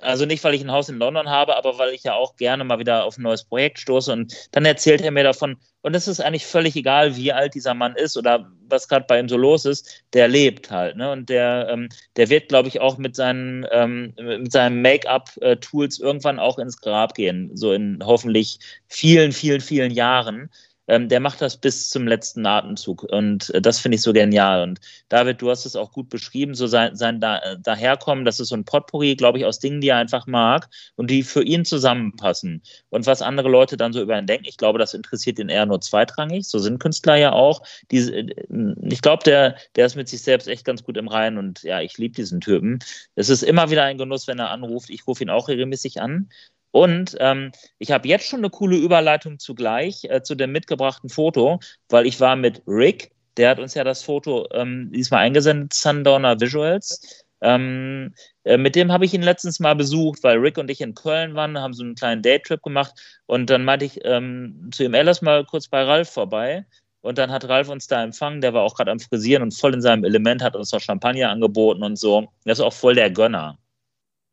[0.00, 2.64] also nicht, weil ich ein Haus in London habe, aber weil ich ja auch gerne
[2.64, 4.12] mal wieder auf ein neues Projekt stoße.
[4.12, 7.74] Und dann erzählt er mir davon, und es ist eigentlich völlig egal, wie alt dieser
[7.74, 10.96] Mann ist oder was gerade bei ihm so los ist, der lebt halt.
[10.96, 11.12] Ne?
[11.12, 16.40] Und der, ähm, der wird, glaube ich, auch mit seinen, ähm, mit seinen Make-up-Tools irgendwann
[16.40, 17.50] auch ins Grab gehen.
[17.54, 18.58] So in hoffentlich
[18.88, 20.50] vielen, vielen, vielen Jahren
[20.88, 23.04] ähm, der macht das bis zum letzten Atemzug.
[23.04, 24.62] Und äh, das finde ich so genial.
[24.62, 28.40] Und David, du hast es auch gut beschrieben, so sein, sein da, äh, Daherkommen, das
[28.40, 31.42] ist so ein Potpourri, glaube ich, aus Dingen, die er einfach mag und die für
[31.42, 32.62] ihn zusammenpassen.
[32.90, 35.66] Und was andere Leute dann so über ihn denken, ich glaube, das interessiert ihn eher
[35.66, 36.46] nur zweitrangig.
[36.46, 37.62] So sind Künstler ja auch.
[37.90, 41.38] Die, äh, ich glaube, der, der ist mit sich selbst echt ganz gut im Reinen
[41.38, 42.78] und ja, ich liebe diesen Typen.
[43.14, 44.90] Es ist immer wieder ein Genuss, wenn er anruft.
[44.90, 46.28] Ich rufe ihn auch regelmäßig an.
[46.76, 51.58] Und ähm, ich habe jetzt schon eine coole Überleitung zugleich äh, zu dem mitgebrachten Foto,
[51.88, 56.38] weil ich war mit Rick, der hat uns ja das Foto ähm, diesmal eingesendet, Sundowner
[56.38, 57.24] Visuals.
[57.40, 60.94] Ähm, äh, mit dem habe ich ihn letztens mal besucht, weil Rick und ich in
[60.94, 62.92] Köln waren, haben so einen kleinen Daytrip gemacht
[63.24, 66.66] und dann meinte ich ähm, zu ihm, ey, lass mal kurz bei Ralf vorbei.
[67.00, 69.72] Und dann hat Ralf uns da empfangen, der war auch gerade am Frisieren und voll
[69.72, 72.28] in seinem Element, hat uns noch Champagner angeboten und so.
[72.44, 73.56] Der ist auch voll der Gönner.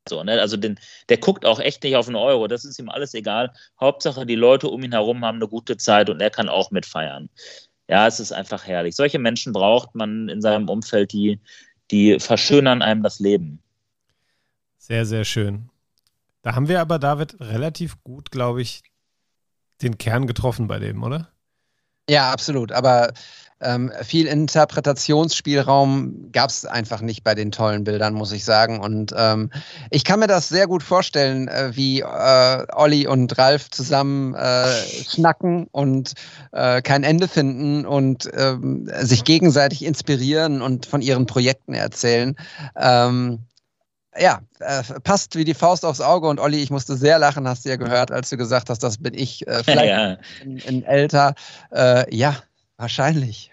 [0.07, 0.39] So, ne?
[0.41, 2.47] Also den, der guckt auch echt nicht auf einen Euro.
[2.47, 3.53] Das ist ihm alles egal.
[3.79, 7.29] Hauptsache, die Leute um ihn herum haben eine gute Zeit und er kann auch mitfeiern.
[7.87, 8.95] Ja, es ist einfach herrlich.
[8.95, 11.39] Solche Menschen braucht man in seinem Umfeld, die,
[11.91, 13.61] die verschönern einem das Leben.
[14.77, 15.69] Sehr, sehr schön.
[16.41, 18.83] Da haben wir aber, David, relativ gut, glaube ich,
[19.81, 21.29] den Kern getroffen bei dem, oder?
[22.09, 22.73] Ja, absolut.
[22.73, 23.13] Aber
[23.63, 28.79] ähm, viel Interpretationsspielraum gab es einfach nicht bei den tollen Bildern, muss ich sagen.
[28.79, 29.49] Und ähm,
[29.89, 34.67] ich kann mir das sehr gut vorstellen, äh, wie äh, Olli und Ralf zusammen äh,
[35.07, 36.13] schnacken und
[36.51, 42.35] äh, kein Ende finden und ähm, sich gegenseitig inspirieren und von ihren Projekten erzählen.
[42.75, 43.39] Ähm,
[44.17, 46.27] ja, äh, passt wie die Faust aufs Auge.
[46.27, 48.97] Und Olli, ich musste sehr lachen, hast du ja gehört, als du gesagt hast, das
[48.97, 50.17] bin ich äh, vielleicht ja.
[50.43, 51.35] in, in älter.
[51.71, 52.35] Äh, ja,
[52.77, 53.51] wahrscheinlich.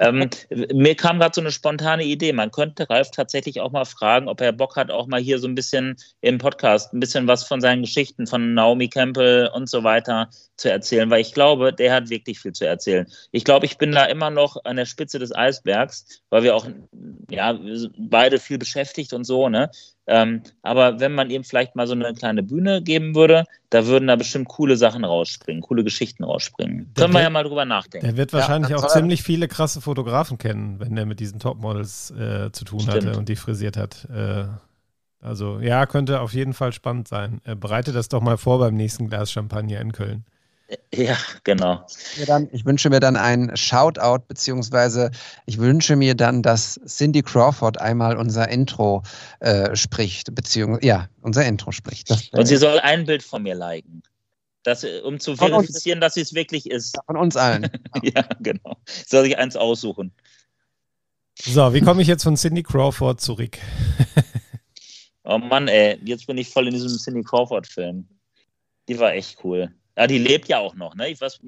[0.00, 0.30] Ähm,
[0.72, 2.32] mir kam gerade so eine spontane Idee.
[2.32, 5.46] Man könnte Ralf tatsächlich auch mal fragen, ob er Bock hat, auch mal hier so
[5.46, 9.84] ein bisschen im Podcast ein bisschen was von seinen Geschichten von Naomi Campbell und so
[9.84, 13.06] weiter zu erzählen, weil ich glaube, der hat wirklich viel zu erzählen.
[13.30, 16.66] Ich glaube, ich bin da immer noch an der Spitze des Eisbergs, weil wir auch
[17.28, 17.58] ja,
[17.98, 19.70] beide viel beschäftigt und so, ne?
[20.10, 24.08] Ähm, aber wenn man ihm vielleicht mal so eine kleine Bühne geben würde, da würden
[24.08, 26.92] da bestimmt coole Sachen rausspringen, coole Geschichten rausspringen.
[26.96, 28.04] Der Können wir ja mal drüber nachdenken.
[28.04, 32.10] Der wird wahrscheinlich ja, auch ziemlich viele krasse Fotografen kennen, wenn er mit diesen Topmodels
[32.10, 33.06] äh, zu tun Stimmt.
[33.06, 34.08] hatte und die frisiert hat.
[34.12, 34.46] Äh,
[35.20, 37.40] also ja, könnte auf jeden Fall spannend sein.
[37.44, 40.24] Äh, bereite das doch mal vor beim nächsten Glas Champagner in Köln.
[40.94, 41.86] Ja, genau.
[42.52, 45.10] Ich wünsche mir dann ein Shoutout, beziehungsweise
[45.46, 49.02] ich wünsche mir dann, dass Cindy Crawford einmal unser Intro
[49.40, 52.10] äh, spricht, beziehungsweise, ja, unser Intro spricht.
[52.10, 54.02] Das, Und sie soll ein Bild von mir liken.
[54.62, 56.98] Das, um zu verifizieren, uns, dass sie es wirklich ist.
[57.06, 57.70] Von uns allen.
[58.02, 58.76] ja, genau.
[59.06, 60.12] Soll ich eins aussuchen.
[61.40, 63.56] So, wie komme ich jetzt von Cindy Crawford zurück?
[65.24, 68.06] oh Mann, ey, jetzt bin ich voll in diesem Cindy Crawford-Film.
[68.88, 69.72] Die war echt cool.
[69.96, 71.14] Ja, die lebt ja auch noch, ne?
[71.18, 71.40] Weiß,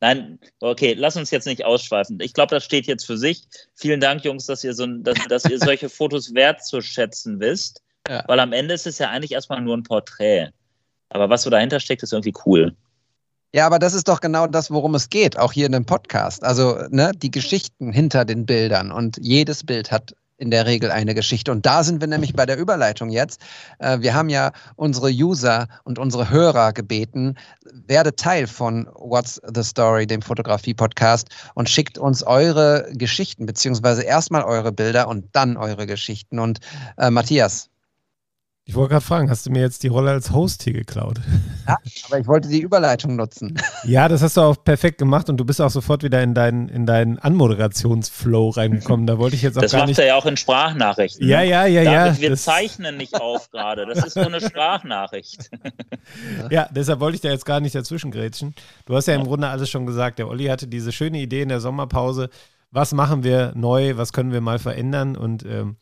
[0.00, 2.18] nein, okay, lass uns jetzt nicht ausschweifen.
[2.20, 3.48] Ich glaube, das steht jetzt für sich.
[3.74, 7.82] Vielen Dank, Jungs, dass ihr, so, dass, dass ihr solche Fotos wertzuschätzen wisst.
[8.08, 8.22] Ja.
[8.26, 10.50] Weil am Ende ist es ja eigentlich erstmal nur ein Porträt.
[11.08, 12.76] Aber was so dahinter steckt, ist irgendwie cool.
[13.52, 16.44] Ja, aber das ist doch genau das, worum es geht, auch hier in dem Podcast.
[16.44, 18.92] Also ne, die Geschichten hinter den Bildern.
[18.92, 21.52] Und jedes Bild hat in der Regel eine Geschichte.
[21.52, 23.40] Und da sind wir nämlich bei der Überleitung jetzt.
[23.78, 27.36] Äh, wir haben ja unsere User und unsere Hörer gebeten,
[27.86, 34.42] werde Teil von What's the Story, dem Fotografie-Podcast, und schickt uns eure Geschichten, beziehungsweise erstmal
[34.42, 36.38] eure Bilder und dann eure Geschichten.
[36.38, 36.60] Und
[36.98, 37.70] äh, Matthias,
[38.68, 41.20] ich wollte gerade fragen, hast du mir jetzt die Rolle als Host hier geklaut?
[41.68, 41.78] Ja,
[42.08, 43.56] aber ich wollte die Überleitung nutzen.
[43.84, 46.68] Ja, das hast du auch perfekt gemacht und du bist auch sofort wieder in deinen,
[46.68, 49.06] in deinen Anmoderationsflow reingekommen.
[49.06, 49.96] Da wollte ich jetzt auch das gar nicht.
[49.96, 51.28] Das macht er ja auch in Sprachnachrichten.
[51.28, 51.48] Ja, ne?
[51.48, 52.28] ja, ja, David, ja.
[52.30, 53.86] Wir zeichnen nicht auf gerade.
[53.86, 55.50] Das ist so eine Sprachnachricht.
[56.50, 58.54] Ja, deshalb wollte ich da jetzt gar nicht dazwischen grätschen.
[58.84, 60.18] Du hast ja im Grunde alles schon gesagt.
[60.20, 62.30] Der Olli hatte diese schöne Idee in der Sommerpause.
[62.70, 63.96] Was machen wir neu?
[63.96, 65.16] Was können wir mal verändern?
[65.16, 65.76] Und ähm,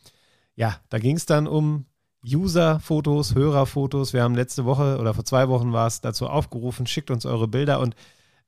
[0.57, 1.85] ja, da ging es dann um
[2.27, 4.13] User-Fotos, Hörerfotos.
[4.13, 7.49] Wir haben letzte Woche oder vor zwei Wochen war es dazu aufgerufen, schickt uns eure
[7.49, 7.95] Bilder und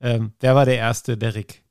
[0.01, 1.16] ähm, wer war der Erste?
[1.16, 1.62] Der Rick.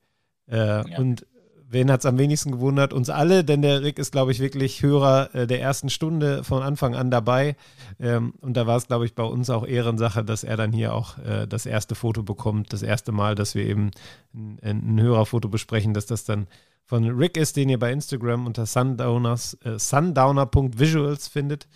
[0.48, 0.56] Äh,
[0.90, 0.98] ja.
[0.98, 1.26] Und
[1.68, 2.92] wen hat es am wenigsten gewundert?
[2.92, 6.62] Uns alle, denn der Rick ist, glaube ich, wirklich Hörer äh, der ersten Stunde von
[6.62, 7.56] Anfang an dabei.
[8.00, 10.94] Ähm, und da war es, glaube ich, bei uns auch Ehrensache, dass er dann hier
[10.94, 12.72] auch äh, das erste Foto bekommt.
[12.72, 13.90] Das erste Mal, dass wir eben
[14.34, 16.46] ein, ein Hörerfoto besprechen, dass das dann
[16.84, 21.66] von Rick ist, den ihr bei Instagram unter sundowners, äh, sundowner.visuals findet.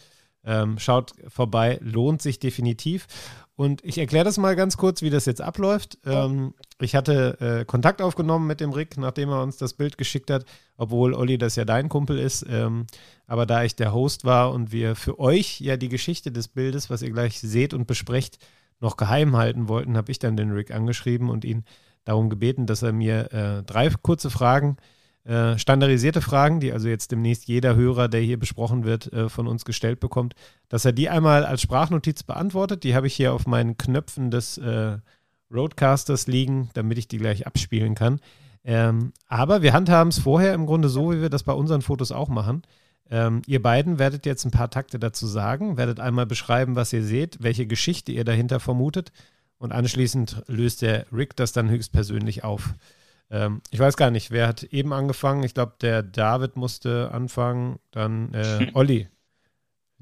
[0.44, 3.06] Ähm, schaut vorbei, lohnt sich definitiv.
[3.56, 5.98] Und ich erkläre das mal ganz kurz, wie das jetzt abläuft.
[6.06, 10.30] Ähm, ich hatte äh, Kontakt aufgenommen mit dem Rick, nachdem er uns das Bild geschickt
[10.30, 10.46] hat,
[10.78, 12.46] obwohl Olli das ja dein Kumpel ist.
[12.48, 12.86] Ähm,
[13.26, 16.88] aber da ich der Host war und wir für euch ja die Geschichte des Bildes,
[16.88, 18.38] was ihr gleich seht und besprecht,
[18.80, 21.64] noch geheim halten wollten, habe ich dann den Rick angeschrieben und ihn
[22.04, 26.88] darum gebeten, dass er mir äh, drei kurze Fragen äh, äh, standardisierte Fragen, die also
[26.88, 30.34] jetzt demnächst jeder Hörer, der hier besprochen wird, äh, von uns gestellt bekommt,
[30.68, 32.84] dass er die einmal als Sprachnotiz beantwortet.
[32.84, 34.98] Die habe ich hier auf meinen Knöpfen des äh,
[35.52, 38.20] Roadcasters liegen, damit ich die gleich abspielen kann.
[38.64, 42.12] Ähm, aber wir handhaben es vorher im Grunde so, wie wir das bei unseren Fotos
[42.12, 42.62] auch machen.
[43.10, 47.02] Ähm, ihr beiden werdet jetzt ein paar Takte dazu sagen, werdet einmal beschreiben, was ihr
[47.02, 49.12] seht, welche Geschichte ihr dahinter vermutet
[49.58, 52.74] und anschließend löst der Rick das dann höchstpersönlich auf.
[53.30, 55.42] Ähm, ich weiß gar nicht, wer hat eben angefangen?
[55.44, 59.08] Ich glaube, der David musste anfangen, dann äh, Olli.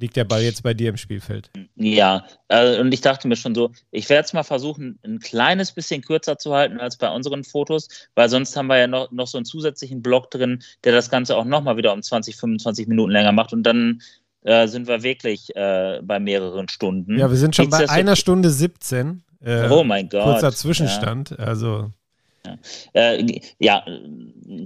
[0.00, 1.50] Liegt der Ball jetzt bei dir im Spielfeld?
[1.74, 5.72] Ja, äh, und ich dachte mir schon so, ich werde es mal versuchen, ein kleines
[5.72, 9.26] bisschen kürzer zu halten als bei unseren Fotos, weil sonst haben wir ja noch, noch
[9.26, 13.10] so einen zusätzlichen Block drin, der das Ganze auch nochmal wieder um 20, 25 Minuten
[13.10, 14.00] länger macht und dann
[14.42, 17.18] äh, sind wir wirklich äh, bei mehreren Stunden.
[17.18, 19.24] Ja, wir sind schon bei einer Stunde 17.
[19.40, 20.22] Äh, oh mein Gott.
[20.22, 21.30] Kurzer Zwischenstand.
[21.30, 21.38] Ja.
[21.38, 21.90] Also.
[22.47, 22.59] Ja.
[22.93, 23.85] Äh, ja.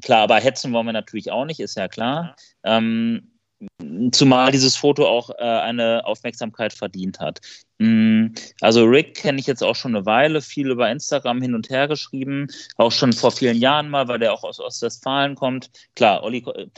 [0.02, 2.36] klar, aber hetzen wollen wir natürlich auch nicht, ist ja klar.
[2.64, 3.32] Ähm,
[4.12, 7.40] zumal dieses Foto auch äh, eine Aufmerksamkeit verdient hat.
[7.82, 11.68] Mm, also Rick kenne ich jetzt auch schon eine Weile, viel über Instagram hin und
[11.68, 12.46] her geschrieben,
[12.76, 15.68] auch schon vor vielen Jahren mal, weil der auch aus Ostwestfalen kommt.
[15.96, 16.68] Klar, Olli äh,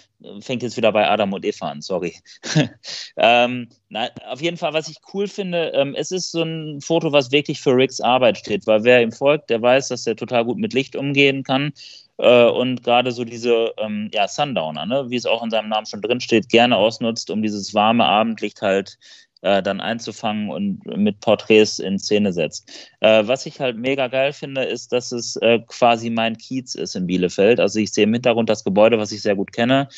[0.40, 2.14] fängt jetzt wieder bei Adam und Eva an, sorry.
[3.18, 7.12] ähm, na, auf jeden Fall, was ich cool finde, ähm, es ist so ein Foto,
[7.12, 10.46] was wirklich für Ricks Arbeit steht, weil wer ihm folgt, der weiß, dass er total
[10.46, 11.74] gut mit Licht umgehen kann
[12.18, 15.86] äh, und gerade so diese ähm, ja, Sundowner, ne, wie es auch in seinem Namen
[15.86, 19.23] schon drin steht, gerne ausnutzt, um dieses warme Abendlicht halt äh,
[19.62, 22.70] dann einzufangen und mit Porträts in Szene setzt.
[23.00, 26.96] Äh, was ich halt mega geil finde, ist, dass es äh, quasi mein Kiez ist
[26.96, 27.60] in Bielefeld.
[27.60, 29.88] Also ich sehe im Hintergrund das Gebäude, was ich sehr gut kenne.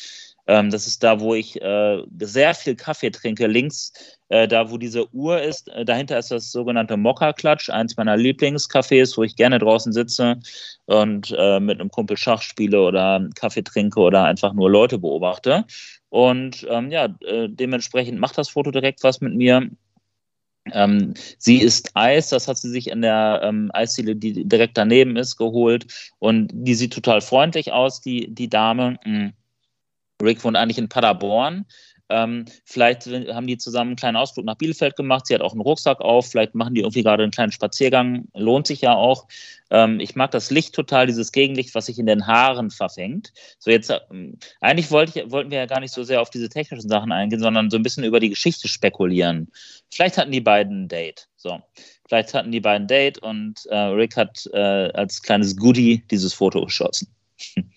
[0.47, 3.47] Ähm, das ist da, wo ich äh, sehr viel Kaffee trinke.
[3.47, 3.91] Links,
[4.29, 9.17] äh, da wo diese Uhr ist, äh, dahinter ist das sogenannte Mokka-Klatsch, eins meiner Lieblingscafés,
[9.17, 10.39] wo ich gerne draußen sitze
[10.85, 15.65] und äh, mit einem Kumpel Schach spiele oder Kaffee trinke oder einfach nur Leute beobachte.
[16.09, 19.69] Und ähm, ja, äh, dementsprechend macht das Foto direkt was mit mir.
[20.73, 25.15] Ähm, sie ist Eis, das hat sie sich in der ähm, Eisdiele, die direkt daneben
[25.15, 25.87] ist, geholt.
[26.19, 28.97] Und die sieht total freundlich aus, die, die Dame.
[29.05, 29.33] Mhm.
[30.21, 31.65] Rick wohnt eigentlich in Paderborn.
[32.09, 35.27] Ähm, vielleicht haben die zusammen einen kleinen Ausflug nach Bielefeld gemacht.
[35.27, 36.29] Sie hat auch einen Rucksack auf.
[36.29, 38.27] Vielleicht machen die irgendwie gerade einen kleinen Spaziergang.
[38.33, 39.27] Lohnt sich ja auch.
[39.69, 43.33] Ähm, ich mag das Licht total, dieses Gegenlicht, was sich in den Haaren verfängt.
[43.59, 46.49] So jetzt, ähm, eigentlich wollte ich, wollten wir ja gar nicht so sehr auf diese
[46.49, 49.51] technischen Sachen eingehen, sondern so ein bisschen über die Geschichte spekulieren.
[49.91, 51.27] Vielleicht hatten die beiden ein Date.
[51.35, 51.61] So.
[52.07, 56.33] Vielleicht hatten die beiden ein Date und äh, Rick hat äh, als kleines Goodie dieses
[56.33, 57.13] Foto geschossen.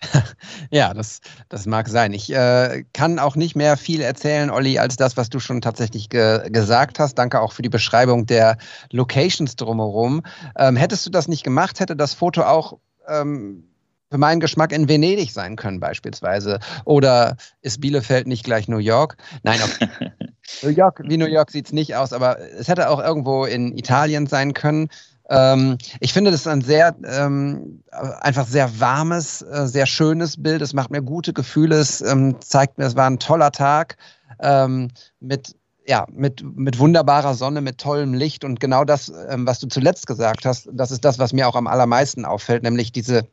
[0.70, 2.12] ja, das, das mag sein.
[2.12, 6.08] Ich äh, kann auch nicht mehr viel erzählen, Olli, als das, was du schon tatsächlich
[6.08, 7.16] ge gesagt hast.
[7.16, 8.56] Danke auch für die Beschreibung der
[8.90, 10.22] Locations drumherum.
[10.56, 12.78] Ähm, hättest du das nicht gemacht, hätte das Foto auch
[13.08, 13.64] ähm,
[14.10, 16.58] für meinen Geschmack in Venedig sein können, beispielsweise.
[16.84, 19.16] Oder ist Bielefeld nicht gleich New York?
[19.42, 19.88] Nein, okay.
[20.62, 23.76] New York, wie New York sieht es nicht aus, aber es hätte auch irgendwo in
[23.76, 24.88] Italien sein können.
[25.30, 27.82] Ähm, ich finde, das ist ein sehr, ähm,
[28.20, 30.60] einfach sehr warmes, äh, sehr schönes Bild.
[30.60, 31.76] Es macht mir gute Gefühle.
[31.76, 33.96] Es ähm, zeigt mir, es war ein toller Tag
[34.40, 34.88] ähm,
[35.20, 35.54] mit
[35.86, 40.06] ja, mit, mit wunderbarer Sonne, mit tollem Licht und genau das, ähm, was du zuletzt
[40.06, 43.26] gesagt hast, das ist das, was mir auch am allermeisten auffällt, nämlich diese,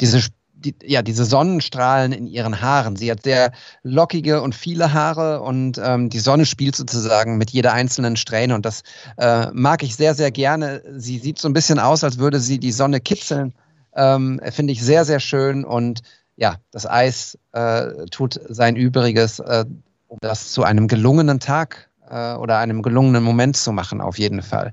[0.00, 0.22] diese
[0.56, 2.96] die, ja, diese Sonnenstrahlen in ihren Haaren.
[2.96, 3.52] Sie hat sehr
[3.82, 8.64] lockige und viele Haare und ähm, die Sonne spielt sozusagen mit jeder einzelnen Strähne und
[8.64, 8.82] das
[9.18, 10.82] äh, mag ich sehr, sehr gerne.
[10.96, 13.54] Sie sieht so ein bisschen aus, als würde sie die Sonne kitzeln.
[13.94, 16.02] Ähm, Finde ich sehr, sehr schön und
[16.36, 19.64] ja, das Eis äh, tut sein Übriges, äh,
[20.08, 24.42] um das zu einem gelungenen Tag äh, oder einem gelungenen Moment zu machen, auf jeden
[24.42, 24.72] Fall.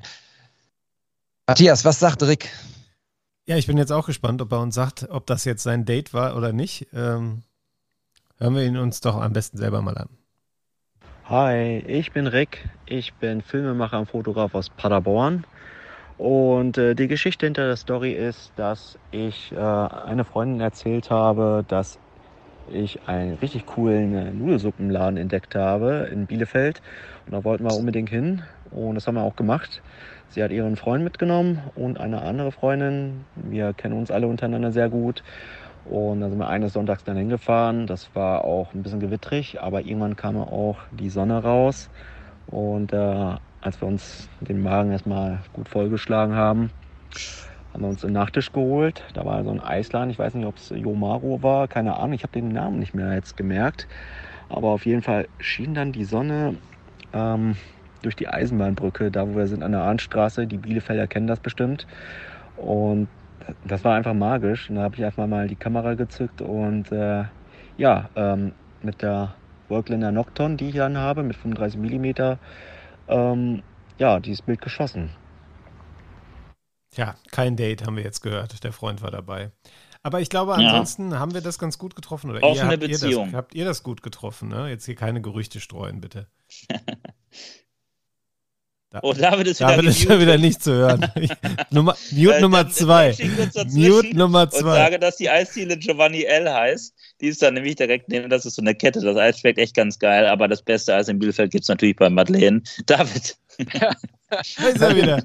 [1.47, 2.49] Matthias, was sagt Rick?
[3.45, 6.13] Ja, ich bin jetzt auch gespannt, ob er uns sagt, ob das jetzt sein Date
[6.13, 6.87] war oder nicht.
[6.93, 7.43] Ähm,
[8.37, 10.07] hören wir ihn uns doch am besten selber mal an.
[11.25, 12.69] Hi, ich bin Rick.
[12.85, 15.45] Ich bin Filmemacher und Fotograf aus Paderborn.
[16.17, 21.65] Und äh, die Geschichte hinter der Story ist, dass ich äh, eine Freundin erzählt habe,
[21.67, 21.99] dass
[22.71, 26.81] ich einen richtig coolen äh, Nudelsuppenladen entdeckt habe in Bielefeld.
[27.25, 28.43] Und da wollten wir unbedingt hin.
[28.71, 29.81] Und das haben wir auch gemacht.
[30.29, 33.25] Sie hat ihren Freund mitgenommen und eine andere Freundin.
[33.35, 35.23] Wir kennen uns alle untereinander sehr gut.
[35.85, 37.87] Und dann sind wir eines Sonntags dann hingefahren.
[37.87, 41.89] Das war auch ein bisschen gewittrig, aber irgendwann kam auch die Sonne raus.
[42.47, 46.71] Und äh, als wir uns den Magen erstmal gut vollgeschlagen haben,
[47.73, 49.03] haben wir uns einen Nachtisch geholt.
[49.13, 50.09] Da war so ein Eisladen.
[50.09, 51.67] Ich weiß nicht, ob es Yomaro war.
[51.67, 52.13] Keine Ahnung.
[52.13, 53.87] Ich habe den Namen nicht mehr jetzt gemerkt.
[54.49, 56.55] Aber auf jeden Fall schien dann die Sonne
[57.13, 57.55] ähm,
[58.03, 60.45] durch die Eisenbahnbrücke, da wo wir sind an der Arnstraße.
[60.45, 61.87] Die Bielefelder kennen das bestimmt.
[62.57, 63.07] Und
[63.65, 64.69] das war einfach magisch.
[64.69, 67.23] Und da habe ich einfach mal die Kamera gezückt und äh,
[67.77, 69.35] ja, ähm, mit der
[69.69, 72.37] Workländer Nocton, die ich dann habe, mit 35 mm,
[73.07, 73.63] ähm,
[73.97, 75.09] ja, dieses Bild geschossen.
[76.95, 78.63] Ja, kein Date haben wir jetzt gehört.
[78.63, 79.51] Der Freund war dabei.
[80.03, 81.19] Aber ich glaube, ansonsten ja.
[81.19, 82.29] haben wir das ganz gut getroffen.
[82.29, 83.25] Oder Offene ihr, habt Beziehung.
[83.25, 84.49] Ihr das, habt ihr das gut getroffen?
[84.49, 84.69] Ne?
[84.69, 86.27] Jetzt hier keine Gerüchte streuen, bitte.
[88.93, 91.03] Da, oh, David ist David wieder, ist schon wieder nicht zu hören.
[91.71, 93.15] Nummer, Mute äh, Nummer zwei.
[93.71, 94.59] Mute Nummer zwei.
[94.59, 96.93] Und sage, dass die Eisdiele Giovanni L heißt.
[97.19, 99.01] Die ist dann nämlich direkt neben, das ist so eine Kette.
[99.01, 101.95] Das Eis schmeckt echt ganz geil, aber das beste Eis in Bielefeld gibt es natürlich
[101.95, 102.61] bei Madeleine.
[102.85, 103.35] David.
[103.73, 103.95] Ja.
[104.41, 105.21] Ist er wieder.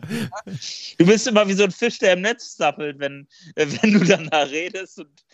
[0.98, 4.50] Du bist immer wie so ein Fisch, der im Netz zappelt, wenn, wenn du danach
[4.50, 5.24] redest und,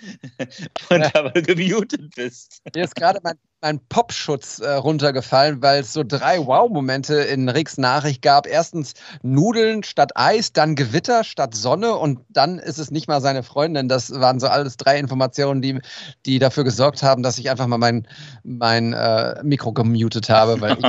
[0.90, 2.60] und aber gemutet bist.
[2.74, 7.78] Mir ist gerade mein, mein Popschutz äh, runtergefallen, weil es so drei Wow-Momente in Ricks
[7.78, 8.46] Nachricht gab.
[8.46, 8.92] Erstens
[9.22, 13.88] Nudeln statt Eis, dann Gewitter statt Sonne und dann ist es nicht mal seine Freundin.
[13.88, 15.80] Das waren so alles drei Informationen, die,
[16.26, 18.06] die dafür gesorgt haben, dass ich einfach mal mein,
[18.42, 20.76] mein äh, Mikro gemutet habe, weil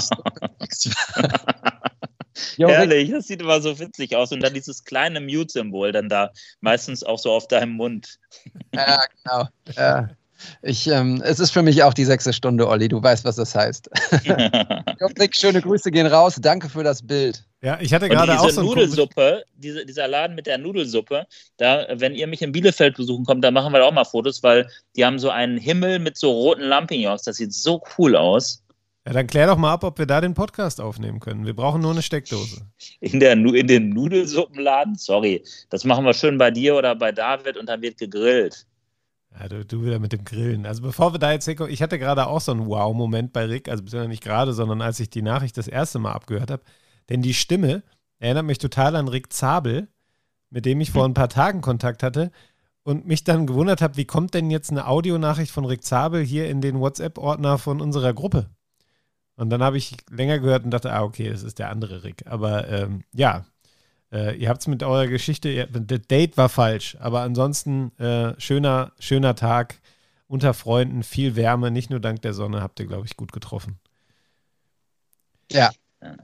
[0.59, 0.91] ich
[2.57, 4.31] Jo, Herrlich, das sieht immer so witzig aus.
[4.31, 6.31] Und dann dieses kleine Mute-Symbol dann da,
[6.61, 8.19] meistens auch so auf deinem Mund.
[8.73, 9.47] Ja, genau.
[9.75, 10.09] Ja.
[10.61, 12.87] Ich, ähm, es ist für mich auch die sechste Stunde, Olli.
[12.87, 13.89] Du weißt, was das heißt.
[15.19, 16.37] Rick, schöne Grüße gehen raus.
[16.41, 17.43] Danke für das Bild.
[17.61, 21.25] Ja, ich hatte gerade diese auch so ein Nudelsuppe, diese, dieser Laden mit der Nudelsuppe,
[21.57, 24.43] da, wenn ihr mich in Bielefeld besuchen kommt, dann machen wir da auch mal Fotos,
[24.43, 27.23] weil die haben so einen Himmel mit so roten Lampignons.
[27.23, 28.61] Das sieht so cool aus.
[29.05, 31.45] Ja, dann klär doch mal ab, ob wir da den Podcast aufnehmen können.
[31.45, 32.67] Wir brauchen nur eine Steckdose.
[33.01, 37.57] In, der, in den Nudelsuppenladen, sorry, das machen wir schön bei dir oder bei David
[37.57, 38.65] und dann wird gegrillt.
[39.39, 40.65] Ja, du, du wieder mit dem Grillen.
[40.65, 43.69] Also bevor wir da jetzt hinkommen, ich hatte gerade auch so einen Wow-Moment bei Rick,
[43.69, 46.63] also beziehungsweise nicht gerade, sondern als ich die Nachricht das erste Mal abgehört habe.
[47.09, 47.83] Denn die Stimme
[48.17, 49.87] erinnert mich total an Rick Zabel,
[50.49, 52.31] mit dem ich vor ein paar Tagen Kontakt hatte
[52.83, 56.47] und mich dann gewundert habe, wie kommt denn jetzt eine Audionachricht von Rick Zabel hier
[56.49, 58.54] in den WhatsApp-Ordner von unserer Gruppe?
[59.37, 62.23] Und dann habe ich länger gehört und dachte, ah, okay, das ist der andere Rick.
[62.25, 63.45] Aber ähm, ja,
[64.11, 68.39] äh, ihr habt es mit eurer Geschichte, ihr, das Date war falsch, aber ansonsten äh,
[68.39, 69.79] schöner, schöner Tag
[70.27, 73.77] unter Freunden, viel Wärme, nicht nur dank der Sonne, habt ihr, glaube ich, gut getroffen.
[75.51, 75.69] Ja,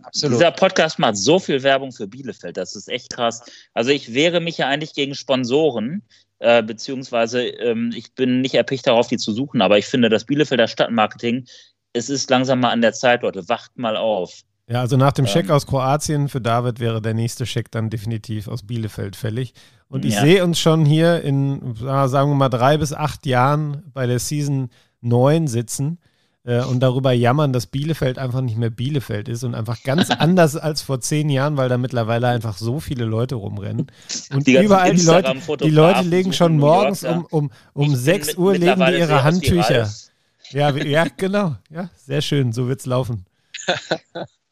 [0.04, 0.38] absolut.
[0.38, 3.44] Dieser Podcast macht so viel Werbung für Bielefeld, das ist echt krass.
[3.74, 6.02] Also ich wehre mich ja eigentlich gegen Sponsoren,
[6.40, 10.26] äh, beziehungsweise ähm, ich bin nicht erpicht darauf, die zu suchen, aber ich finde, das
[10.26, 11.46] Bielefelder Stadtmarketing,
[11.94, 14.42] es ist langsam mal an der Zeit, Leute, wacht mal auf.
[14.68, 15.52] Ja, also nach dem Scheck Ähm.
[15.52, 19.54] aus Kroatien für David wäre der nächste Scheck dann definitiv aus Bielefeld fällig.
[19.90, 20.22] Und ich Ja.
[20.22, 24.70] sehe uns schon hier in, sagen wir mal, drei bis acht Jahren bei der Season
[25.02, 26.00] 9 sitzen
[26.46, 30.56] äh, und darüber jammern, dass Bielefeld einfach nicht mehr Bielefeld ist und einfach ganz anders
[30.56, 33.88] als vor zehn Jahren, weil da mittlerweile einfach so viele Leute rumrennen.
[34.34, 37.98] Und Die überall die Leute, die Leute legen schon morgens um, um, um Ich bin
[38.00, 39.80] 6 mit- Uhr legen die ihre Handtücher.
[39.82, 40.11] Ralf.
[40.52, 41.56] Ja, ja, genau.
[41.70, 42.52] Ja, sehr schön.
[42.54, 43.26] So wird's laufen.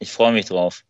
[0.02, 0.82] Ich freue mich drauf.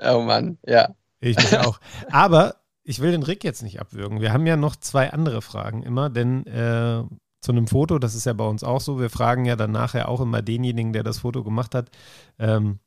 [0.00, 0.94] Oh Mann, ja.
[1.18, 1.80] Ich mich auch.
[2.12, 2.54] Aber
[2.84, 4.20] ich will den Rick jetzt nicht abwürgen.
[4.20, 7.02] Wir haben ja noch zwei andere Fragen immer, denn äh,
[7.40, 10.08] zu einem Foto, das ist ja bei uns auch so, wir fragen ja dann nachher
[10.08, 11.90] auch immer denjenigen, der das Foto gemacht hat,
[12.38, 12.78] ähm,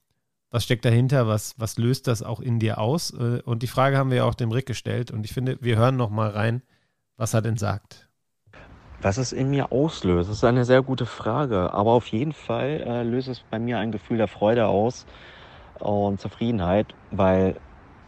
[0.52, 3.12] was steckt dahinter, was, was löst das auch in dir aus?
[3.12, 5.78] Äh, und die Frage haben wir ja auch dem Rick gestellt und ich finde, wir
[5.78, 6.62] hören noch mal rein,
[7.18, 8.09] was er denn sagt.
[9.02, 11.74] Was es in mir auslöst, ist eine sehr gute Frage.
[11.74, 15.06] Aber auf jeden Fall äh, löst es bei mir ein Gefühl der Freude aus
[15.80, 17.62] und Zufriedenheit, weil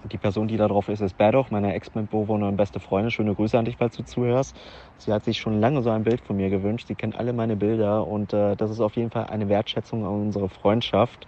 [0.03, 3.11] die Person, die da drauf ist, ist Berdoch, meine Ex-Mitbewohnerin und beste Freundin.
[3.11, 4.59] Schöne Grüße an dich, falls du zuhörst.
[4.97, 6.87] Sie hat sich schon lange so ein Bild von mir gewünscht.
[6.87, 10.11] Sie kennt alle meine Bilder und äh, das ist auf jeden Fall eine Wertschätzung an
[10.11, 11.27] unsere Freundschaft.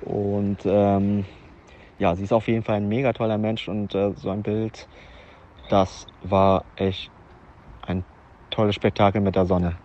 [0.00, 1.24] Und ähm,
[1.98, 4.88] ja, sie ist auf jeden Fall ein mega toller Mensch und äh, so ein Bild,
[5.70, 7.12] das war echt
[8.60, 9.78] tolles Spektakel mit der Sonne.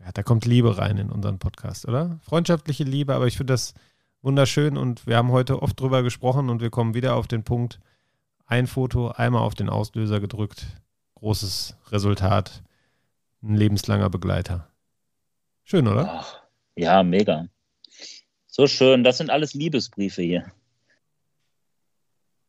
[0.00, 2.18] Ja, da kommt Liebe rein in unseren Podcast, oder?
[2.22, 3.74] Freundschaftliche Liebe, aber ich finde das
[4.20, 7.78] wunderschön und wir haben heute oft drüber gesprochen und wir kommen wieder auf den Punkt,
[8.46, 10.66] ein Foto, einmal auf den Auslöser gedrückt,
[11.14, 12.64] großes Resultat,
[13.44, 14.68] ein lebenslanger Begleiter.
[15.62, 16.18] Schön, oder?
[16.18, 16.42] Ach,
[16.74, 17.46] ja, mega.
[18.48, 19.04] So schön.
[19.04, 20.52] Das sind alles Liebesbriefe hier.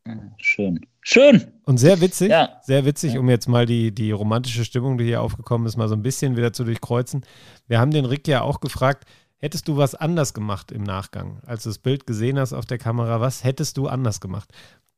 [0.08, 0.84] Hm, Schön.
[1.04, 1.52] Schön.
[1.66, 2.60] Und sehr witzig, Ja.
[2.64, 3.20] sehr witzig, Ja.
[3.20, 6.38] um jetzt mal die, die romantische Stimmung, die hier aufgekommen ist, mal so ein bisschen
[6.38, 7.26] wieder zu durchkreuzen.
[7.68, 9.06] Wir haben den Rick ja auch gefragt,
[9.38, 12.78] hättest du was anders gemacht im Nachgang, als du das Bild gesehen hast auf der
[12.78, 14.50] Kamera, was hättest du anders gemacht?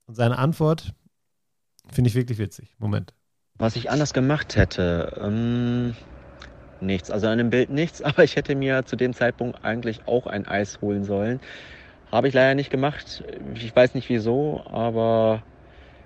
[0.05, 0.93] Und seine Antwort
[1.91, 2.75] finde ich wirklich witzig.
[2.77, 3.13] Moment.
[3.57, 5.95] Was ich anders gemacht hätte, ähm,
[6.81, 7.09] nichts.
[7.09, 10.47] Also an dem Bild nichts, aber ich hätte mir zu dem Zeitpunkt eigentlich auch ein
[10.47, 11.39] Eis holen sollen.
[12.11, 13.23] Habe ich leider nicht gemacht.
[13.55, 15.41] Ich weiß nicht wieso, aber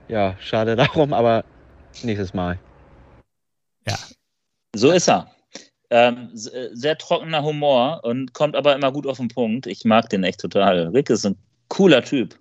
[0.09, 1.45] ja, schade darum, aber
[2.03, 2.59] nächstes Mal.
[4.75, 5.27] So ist er.
[5.91, 9.65] Ähm, äh, sehr trockener Humor und kommt aber immer gut auf den Punkt.
[9.65, 10.89] Ich mag den echt total.
[10.89, 11.35] Rick ist ein
[11.67, 12.37] cooler Typ.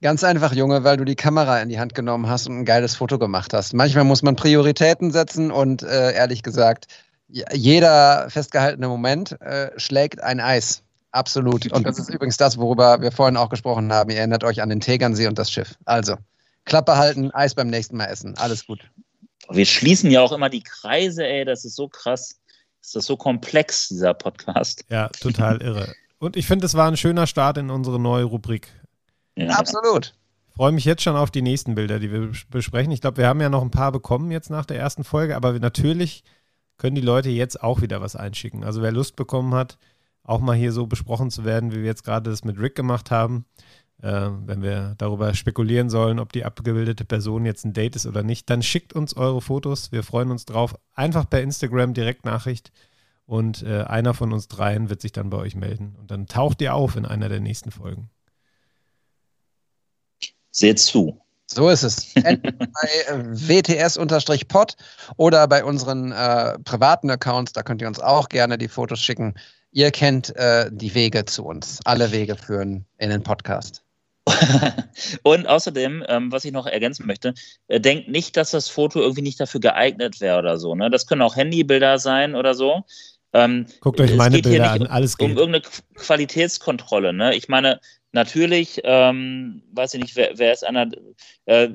[0.00, 2.94] Ganz einfach, Junge, weil du die Kamera in die Hand genommen hast und ein geiles
[2.94, 3.74] Foto gemacht hast.
[3.74, 6.86] Manchmal muss man Prioritäten setzen und äh, ehrlich gesagt,
[7.28, 10.82] jeder festgehaltene Moment äh, schlägt ein Eis.
[11.12, 11.72] Absolut.
[11.72, 14.10] Und das ist übrigens das, worüber wir vorhin auch gesprochen haben.
[14.10, 15.74] Ihr erinnert euch an den Tegernsee und das Schiff.
[15.84, 16.16] Also,
[16.64, 18.36] Klappe halten, Eis beim nächsten Mal essen.
[18.36, 18.80] Alles gut.
[19.48, 21.44] Wir schließen ja auch immer die Kreise, ey.
[21.44, 22.36] Das ist so krass.
[22.80, 24.84] Das ist so komplex, dieser Podcast.
[24.88, 25.92] Ja, total irre.
[26.18, 28.68] Und ich finde, es war ein schöner Start in unsere neue Rubrik.
[29.36, 29.48] Ja.
[29.50, 30.14] Absolut.
[30.48, 32.92] Ich freue mich jetzt schon auf die nächsten Bilder, die wir bes- besprechen.
[32.92, 35.58] Ich glaube, wir haben ja noch ein paar bekommen jetzt nach der ersten Folge, aber
[35.58, 36.22] natürlich
[36.76, 38.62] können die Leute jetzt auch wieder was einschicken.
[38.64, 39.78] Also wer Lust bekommen hat,
[40.22, 43.10] auch mal hier so besprochen zu werden, wie wir jetzt gerade das mit Rick gemacht
[43.10, 43.44] haben,
[44.02, 48.22] äh, wenn wir darüber spekulieren sollen, ob die abgebildete Person jetzt ein Date ist oder
[48.22, 49.92] nicht, dann schickt uns eure Fotos.
[49.92, 50.74] Wir freuen uns drauf.
[50.94, 52.72] Einfach per Instagram Direktnachricht
[53.26, 55.96] und äh, einer von uns dreien wird sich dann bei euch melden.
[55.98, 58.10] Und dann taucht ihr auf in einer der nächsten Folgen.
[60.50, 61.20] Seht zu.
[61.46, 62.12] So ist es.
[62.16, 64.76] Entweder bei äh, WTS-Pod
[65.16, 69.34] oder bei unseren äh, privaten Accounts, da könnt ihr uns auch gerne die Fotos schicken.
[69.72, 71.80] Ihr kennt äh, die Wege zu uns.
[71.84, 73.82] Alle Wege führen in den Podcast.
[75.22, 77.34] Und außerdem, ähm, was ich noch ergänzen möchte,
[77.68, 80.74] äh, denkt nicht, dass das Foto irgendwie nicht dafür geeignet wäre oder so.
[80.74, 80.90] Ne?
[80.90, 82.84] Das können auch Handybilder sein oder so.
[83.32, 85.38] Ähm, Guckt euch es meine geht hier Bilder nicht an, alles um geht.
[85.38, 87.12] irgendeine Qu- Qualitätskontrolle.
[87.12, 87.34] Ne?
[87.36, 87.80] Ich meine,
[88.12, 90.88] natürlich, ähm, weiß ich nicht, wer, wer ist einer,
[91.46, 91.68] äh,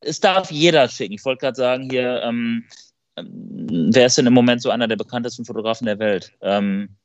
[0.00, 1.14] es darf jeder schicken.
[1.14, 2.64] Ich wollte gerade sagen, hier, ähm,
[3.16, 6.32] wer ist denn im Moment so einer der bekanntesten Fotografen der Welt?
[6.42, 6.96] Ähm,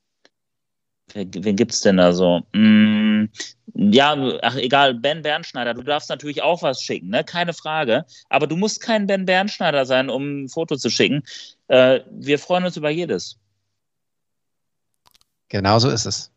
[1.13, 2.41] wen gibt es denn da so?
[2.53, 3.25] Mm,
[3.73, 7.23] ja, ach egal, Ben Bernschneider, du darfst natürlich auch was schicken, ne?
[7.23, 8.05] keine Frage.
[8.29, 11.23] Aber du musst kein Ben Bernschneider sein, um ein Foto zu schicken.
[11.67, 13.37] Äh, wir freuen uns über jedes.
[15.49, 16.30] Genau so ist es.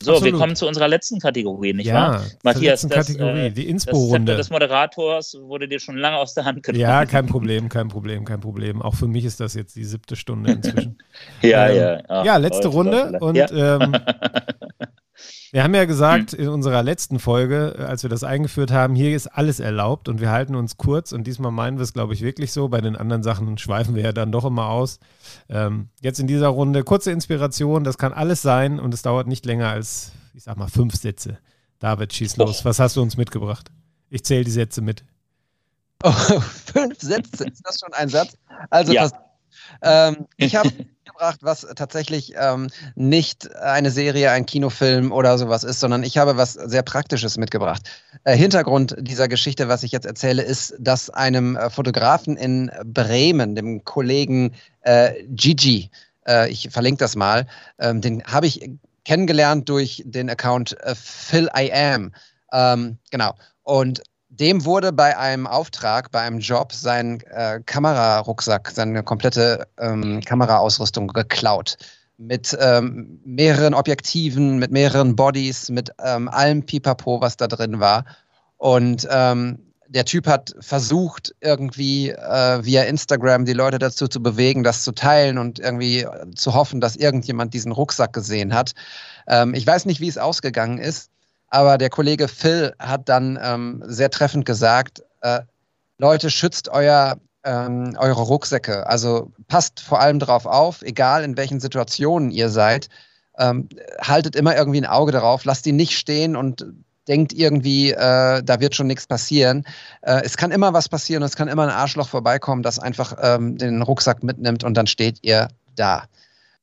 [0.00, 0.32] So, Absolut.
[0.32, 2.12] wir kommen zu unserer letzten Kategorie, nicht wahr?
[2.12, 4.36] ja, zur Matthias, letzten das, Kategorie, äh, die Das Inspo-Runde.
[4.36, 6.80] des Moderators wurde dir schon lange aus der Hand genommen.
[6.80, 8.80] Ja, kein Problem, kein Problem, kein Problem.
[8.80, 10.98] Auch für mich ist das jetzt die siebte Stunde inzwischen.
[11.42, 12.02] ja, ähm, ja.
[12.06, 13.48] Ach, ja, letzte Runde und ja.
[13.50, 13.92] ähm,
[15.50, 16.40] wir haben ja gesagt Hm.
[16.40, 20.20] in unserer letzten Folge, äh, als wir das eingeführt haben, hier ist alles erlaubt und
[20.20, 22.68] wir halten uns kurz und diesmal meinen wir es, glaube ich, wirklich so.
[22.68, 24.98] Bei den anderen Sachen schweifen wir ja dann doch immer aus.
[25.48, 29.46] Ähm, jetzt in dieser Runde kurze Inspiration, das kann alles sein und es dauert nicht
[29.46, 31.38] länger als, ich sag mal, fünf Sätze.
[31.78, 32.64] David, schieß los.
[32.64, 33.70] Was hast du uns mitgebracht?
[34.10, 35.04] Ich zähle die Sätze mit.
[36.02, 36.10] Oh,
[36.72, 38.36] fünf Sätze, ist das schon ein Satz?
[38.70, 39.10] Also, Ja.
[39.82, 40.70] ähm, ich habe
[41.18, 46.36] mitgebracht, was tatsächlich ähm, nicht eine Serie, ein Kinofilm oder sowas ist, sondern ich habe
[46.36, 47.82] was sehr Praktisches mitgebracht.
[48.24, 53.56] Äh, Hintergrund dieser Geschichte, was ich jetzt erzähle, ist, dass einem äh, Fotografen in Bremen,
[53.56, 55.90] dem Kollegen äh, Gigi,
[56.26, 57.46] äh, ich verlinke das mal,
[57.80, 58.70] ähm, den habe ich
[59.04, 62.12] kennengelernt durch den Account äh, Phil I Am.
[62.52, 63.34] Ähm, genau.
[63.64, 70.20] Und dem wurde bei einem Auftrag, bei einem Job, sein äh, Kamerarucksack, seine komplette ähm,
[70.24, 71.76] Kameraausrüstung geklaut.
[72.18, 78.04] Mit ähm, mehreren Objektiven, mit mehreren Bodies, mit ähm, allem Pipapo, was da drin war.
[78.56, 84.62] Und ähm, der Typ hat versucht, irgendwie äh, via Instagram die Leute dazu zu bewegen,
[84.62, 88.72] das zu teilen und irgendwie äh, zu hoffen, dass irgendjemand diesen Rucksack gesehen hat.
[89.26, 91.10] Ähm, ich weiß nicht, wie es ausgegangen ist.
[91.50, 95.40] Aber der Kollege Phil hat dann ähm, sehr treffend gesagt, äh,
[95.98, 98.86] Leute, schützt euer, ähm, eure Rucksäcke.
[98.86, 102.88] Also passt vor allem darauf auf, egal in welchen Situationen ihr seid.
[103.38, 103.68] Ähm,
[104.00, 106.66] haltet immer irgendwie ein Auge darauf, lasst ihn nicht stehen und
[107.08, 109.64] denkt irgendwie, äh, da wird schon nichts passieren.
[110.02, 113.56] Äh, es kann immer was passieren, es kann immer ein Arschloch vorbeikommen, das einfach ähm,
[113.56, 116.04] den Rucksack mitnimmt und dann steht ihr da.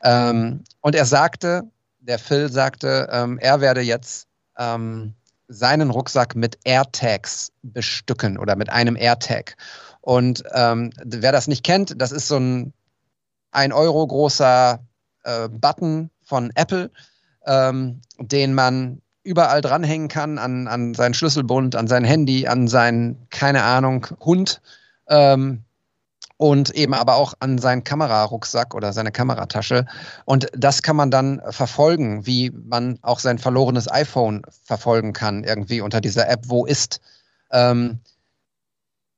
[0.03, 1.63] Ähm, und er sagte,
[1.99, 5.13] der Phil sagte, ähm, er werde jetzt ähm,
[5.47, 9.57] seinen Rucksack mit AirTags bestücken oder mit einem AirTag.
[10.01, 12.73] Und ähm, wer das nicht kennt, das ist so ein
[13.51, 14.79] 1 Euro großer
[15.23, 16.91] äh, Button von Apple,
[17.45, 23.27] ähm, den man überall dranhängen kann, an, an seinen Schlüsselbund, an sein Handy, an seinen,
[23.29, 24.61] keine Ahnung, Hund.
[25.07, 25.64] Ähm,
[26.37, 29.85] und eben aber auch an seinen Kamerarucksack oder seine Kameratasche.
[30.25, 35.81] Und das kann man dann verfolgen, wie man auch sein verlorenes iPhone verfolgen kann, irgendwie
[35.81, 36.99] unter dieser App Wo ist.
[37.51, 37.99] Ähm,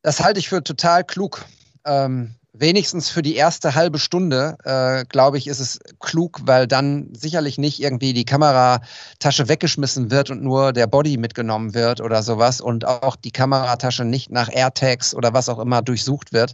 [0.03, 1.43] das halte ich für total klug.
[1.85, 7.09] Ähm, wenigstens für die erste halbe Stunde, äh, glaube ich, ist es klug, weil dann
[7.13, 12.61] sicherlich nicht irgendwie die Kameratasche weggeschmissen wird und nur der Body mitgenommen wird oder sowas
[12.61, 16.53] und auch die Kameratasche nicht nach AirTags oder was auch immer durchsucht wird.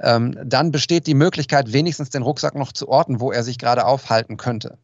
[0.00, 3.84] Ähm, dann besteht die Möglichkeit, wenigstens den Rucksack noch zu orten, wo er sich gerade
[3.84, 4.78] aufhalten könnte.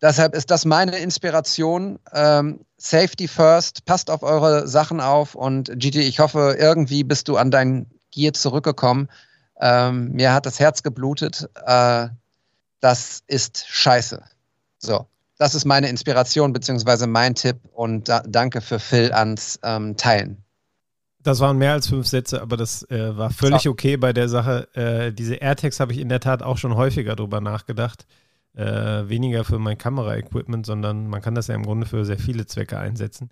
[0.00, 1.98] Deshalb ist das meine Inspiration.
[2.12, 7.36] Ähm, Safety first, passt auf eure Sachen auf und Gigi, ich hoffe, irgendwie bist du
[7.36, 9.08] an dein Gear zurückgekommen.
[9.60, 11.48] Ähm, mir hat das Herz geblutet.
[11.66, 12.08] Äh,
[12.80, 14.22] das ist scheiße.
[14.78, 15.06] So,
[15.38, 20.44] das ist meine Inspiration beziehungsweise mein Tipp und da, danke für Phil ans ähm, Teilen.
[21.22, 23.70] Das waren mehr als fünf Sätze, aber das äh, war völlig So.
[23.70, 24.68] okay bei der Sache.
[24.74, 28.06] Äh, diese AirTags habe ich in der Tat auch schon häufiger drüber nachgedacht.
[28.54, 32.46] Äh, weniger für mein Kameraequipment, sondern man kann das ja im Grunde für sehr viele
[32.46, 33.30] Zwecke einsetzen.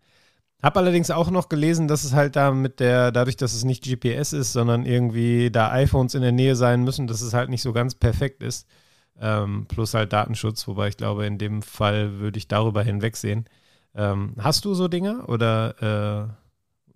[0.63, 3.85] Hab allerdings auch noch gelesen, dass es halt da mit der, dadurch, dass es nicht
[3.85, 7.63] GPS ist, sondern irgendwie da iPhones in der Nähe sein müssen, dass es halt nicht
[7.63, 8.67] so ganz perfekt ist.
[9.21, 13.49] Ähm, plus halt Datenschutz, wobei ich glaube, in dem Fall würde ich darüber hinwegsehen.
[13.95, 16.33] Ähm, hast du so Dinge oder?
[16.33, 16.47] Äh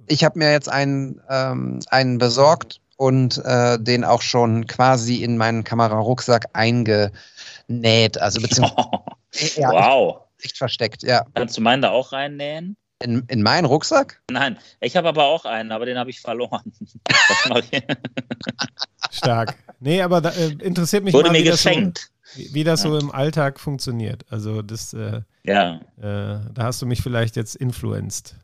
[0.07, 5.39] ich habe mir jetzt einen, ähm, einen besorgt und äh, den auch schon quasi in
[5.39, 8.19] meinen Kamerarucksack eingenäht.
[8.19, 8.81] Also beziehungsweise
[9.61, 10.21] ja, wow.
[10.43, 11.25] Echt versteckt, ja.
[11.35, 12.77] Kannst du meinen da auch reinnähen?
[13.03, 14.23] In, in meinen Rucksack?
[14.31, 16.73] Nein, ich habe aber auch einen, aber den habe ich verloren.
[19.11, 19.57] Stark.
[19.81, 21.99] Nee, aber da, äh, interessiert mich Wurde mal, mir wie geschenkt.
[21.99, 22.91] Das so, wie, wie das ja.
[22.91, 24.27] so im Alltag funktioniert.
[24.29, 25.81] Also das, äh, ja.
[25.97, 28.37] Äh, da hast du mich vielleicht jetzt influenced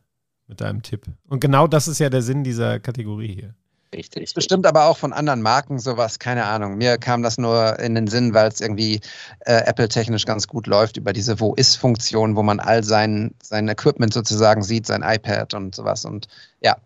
[0.46, 1.06] mit deinem Tipp.
[1.28, 3.54] Und genau das ist ja der Sinn dieser Kategorie hier.
[3.96, 4.24] Richtig.
[4.24, 6.76] Ist bestimmt aber auch von anderen Marken sowas, keine Ahnung.
[6.76, 9.00] Mir kam das nur in den Sinn, weil es irgendwie
[9.40, 14.62] äh, Apple-technisch ganz gut läuft über diese Wo-Ist-Funktion, wo man all sein, sein Equipment sozusagen
[14.62, 16.04] sieht, sein iPad und sowas.
[16.04, 16.28] Und
[16.60, 16.76] ja.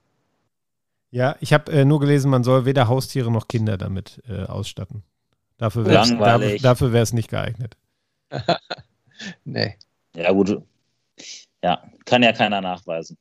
[1.11, 5.03] Ja, ich habe äh, nur gelesen, man soll weder Haustiere noch Kinder damit äh, ausstatten.
[5.59, 7.77] Dafür wäre es nicht geeignet.
[9.45, 9.77] nee.
[10.15, 10.63] Ja, gut.
[11.63, 13.19] Ja, kann ja keiner nachweisen.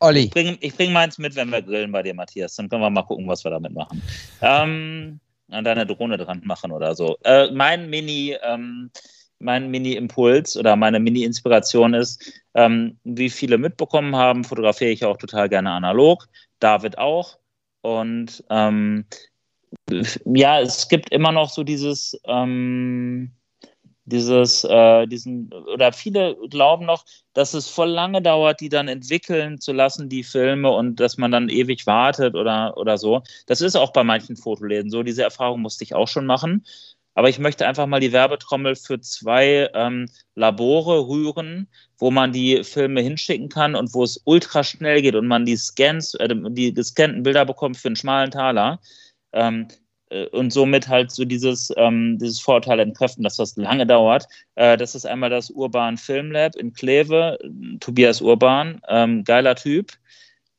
[0.00, 0.24] Olli.
[0.24, 2.56] Ich bringe bring meins mit, wenn wir grillen bei dir, Matthias.
[2.56, 4.02] Dann können wir mal gucken, was wir damit machen.
[4.40, 5.20] Ähm,
[5.50, 7.16] an deiner Drohne dran machen oder so.
[7.24, 8.90] Äh, mein Mini, ähm,
[9.38, 15.48] mein Mini-Impuls oder meine Mini-Inspiration ist, ähm, wie viele mitbekommen haben, fotografiere ich auch total
[15.48, 16.28] gerne analog.
[16.60, 17.38] David auch.
[17.82, 19.04] Und ähm,
[20.24, 23.32] ja, es gibt immer noch so dieses, ähm,
[24.08, 27.04] dieses, äh, diesen, oder viele glauben noch,
[27.34, 31.30] dass es voll lange dauert, die dann entwickeln zu lassen, die Filme, und dass man
[31.30, 33.22] dann ewig wartet oder, oder so.
[33.46, 35.02] Das ist auch bei manchen Fotoläden so.
[35.02, 36.64] Diese Erfahrung musste ich auch schon machen.
[37.14, 40.06] Aber ich möchte einfach mal die Werbetrommel für zwei ähm,
[40.36, 41.68] Labore rühren,
[41.98, 45.56] wo man die Filme hinschicken kann und wo es ultra schnell geht und man die
[45.56, 48.78] Scans, äh, die gescannten Bilder bekommt für einen schmalen Taler.
[49.32, 49.74] Ähm, äh,
[50.32, 54.26] und somit halt so dieses, ähm, dieses Vorurteil entkräften, dass das lange dauert.
[54.54, 57.38] Äh, das ist einmal das Urban Film Lab in Kleve,
[57.80, 59.92] Tobias Urban, ähm, geiler Typ.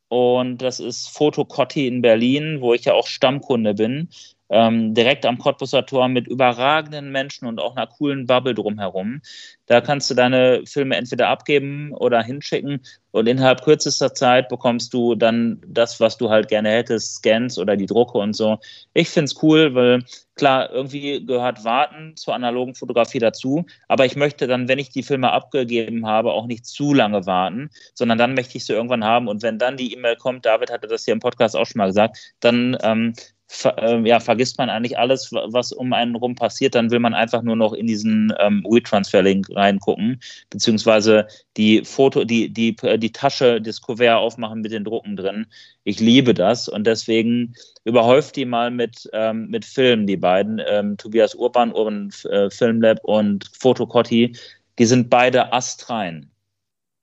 [0.08, 4.10] Und das ist Fotocotti in Berlin, wo ich ja auch Stammkunde bin
[4.50, 9.22] ähm, direkt am Cottbusser Tor mit überragenden Menschen und auch einer coolen Bubble drumherum.
[9.68, 12.82] Da kannst du deine Filme entweder abgeben oder hinschicken
[13.12, 17.78] und innerhalb kürzester Zeit bekommst du dann das, was du halt gerne hättest, Scans oder
[17.78, 18.58] die Drucke und so.
[18.94, 20.04] Ich finde es cool, weil
[20.36, 25.04] klar, irgendwie gehört Warten zur analogen Fotografie dazu, aber ich möchte dann, wenn ich die
[25.04, 29.28] Filme abgegeben habe, auch nicht zu lange warten, sondern dann möchte ich sie irgendwann haben
[29.28, 31.88] und wenn dann die E-Mail kommt, David hatte das hier im Podcast auch schon mal
[31.88, 33.14] gesagt, dann ähm,
[33.50, 36.76] ver, äh, ja, vergisst man eigentlich alles, was um einen rum passiert.
[36.76, 41.28] Dann will man einfach nur noch in diesen ähm, WeTransfer-Link reingucken, beziehungsweise
[41.58, 45.48] die Foto, die, die, die Tasche, das Kuvert aufmachen mit den Drucken drin.
[45.84, 50.62] Ich liebe das und deswegen überhäuft die mal mit, ähm, mit Filmen, die beiden.
[50.68, 54.38] Ähm, Tobias Urban, Urban äh, Filmlab und Fotocotti,
[54.78, 56.30] die sind beide astrein.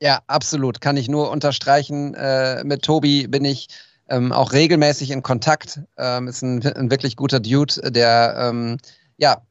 [0.01, 0.81] Ja, absolut.
[0.81, 2.15] Kann ich nur unterstreichen.
[2.15, 3.69] Äh, mit Tobi bin ich
[4.09, 5.81] ähm, auch regelmäßig in Kontakt.
[5.99, 8.79] Ähm, ist ein, ein, wirklich guter Dude, der ähm,
[9.17, 9.43] ja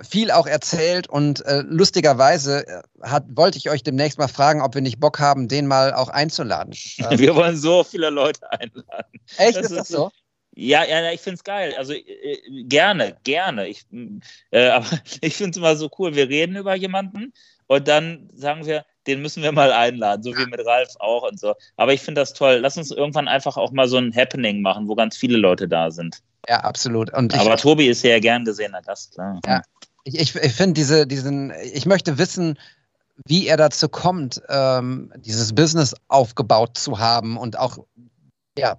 [0.00, 4.74] viel auch erzählt und äh, lustigerweise äh, hat, wollte ich euch demnächst mal fragen, ob
[4.74, 6.72] wir nicht Bock haben, den mal auch einzuladen.
[7.10, 9.20] wir wollen so viele Leute einladen.
[9.36, 10.10] Echt, das ist das so?
[10.54, 11.74] Ja, ja, ich finde es geil.
[11.78, 13.68] Also äh, gerne, gerne.
[13.68, 13.86] Ich,
[14.50, 14.86] äh, aber
[15.20, 16.14] ich finde es immer so cool.
[16.14, 17.32] Wir reden über jemanden
[17.72, 21.40] und dann sagen wir, den müssen wir mal einladen, so wie mit Ralf auch und
[21.40, 21.54] so.
[21.76, 22.58] Aber ich finde das toll.
[22.60, 25.90] Lass uns irgendwann einfach auch mal so ein Happening machen, wo ganz viele Leute da
[25.90, 26.18] sind.
[26.48, 27.12] Ja, absolut.
[27.14, 29.40] Und Aber ich, Tobi ist ja gern gesehener Gast, klar.
[29.46, 29.62] Ja,
[30.04, 32.58] ich, ich, ich finde diese, diesen, ich möchte wissen,
[33.26, 37.78] wie er dazu kommt, ähm, dieses Business aufgebaut zu haben und auch
[38.58, 38.76] ja,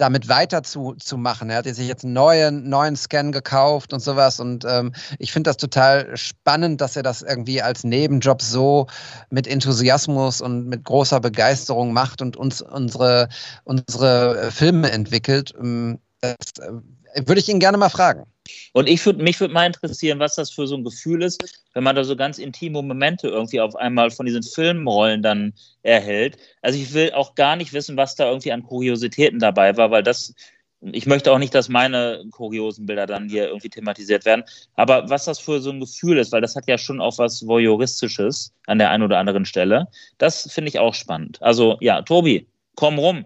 [0.00, 1.50] damit weiterzumachen.
[1.50, 4.40] Er hat sich jetzt einen neuen, neuen Scan gekauft und sowas.
[4.40, 8.86] Und ähm, ich finde das total spannend, dass er das irgendwie als Nebenjob so
[9.28, 13.28] mit Enthusiasmus und mit großer Begeisterung macht und uns unsere,
[13.64, 15.52] unsere Filme entwickelt.
[15.60, 18.24] Ähm, das äh, würde ich ihn gerne mal fragen.
[18.72, 21.84] Und ich würd, mich würde mal interessieren, was das für so ein Gefühl ist, wenn
[21.84, 25.52] man da so ganz intime Momente irgendwie auf einmal von diesen Filmrollen dann
[25.82, 26.36] erhält.
[26.62, 30.02] Also ich will auch gar nicht wissen, was da irgendwie an Kuriositäten dabei war, weil
[30.02, 30.34] das,
[30.80, 34.44] ich möchte auch nicht, dass meine kuriosen Bilder dann hier irgendwie thematisiert werden.
[34.76, 37.46] Aber was das für so ein Gefühl ist, weil das hat ja schon auch was
[37.46, 41.40] Voyeuristisches an der einen oder anderen Stelle, das finde ich auch spannend.
[41.42, 42.46] Also ja, Tobi,
[42.76, 43.24] komm rum.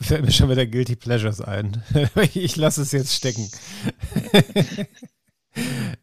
[0.00, 1.82] Fällt mir schon wieder Guilty Pleasures ein.
[2.34, 3.48] ich lasse es jetzt stecken.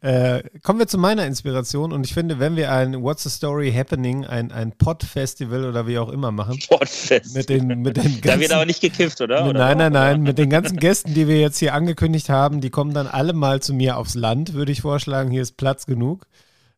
[0.00, 3.72] Äh, kommen wir zu meiner Inspiration und ich finde, wenn wir ein What's the Story
[3.72, 7.36] Happening, ein, ein Pod-Festival oder wie auch immer machen, Podfest.
[7.36, 9.46] mit den, mit den da wird ganzen- aber nicht gekifft, oder?
[9.48, 10.22] oder Nein, nein, nein.
[10.22, 13.62] Mit den ganzen Gästen, die wir jetzt hier angekündigt haben, die kommen dann alle mal
[13.62, 15.30] zu mir aufs Land, würde ich vorschlagen.
[15.30, 16.26] Hier ist Platz genug.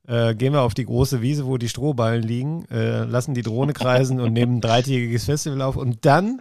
[0.07, 3.73] Äh, gehen wir auf die große Wiese, wo die Strohballen liegen, äh, lassen die Drohne
[3.73, 5.77] kreisen und nehmen ein dreitägiges Festival auf.
[5.77, 6.41] Und dann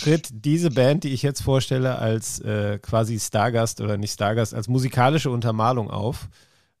[0.00, 4.68] tritt diese Band, die ich jetzt vorstelle, als äh, quasi Stargast oder nicht Stargast, als
[4.68, 6.28] musikalische Untermalung auf,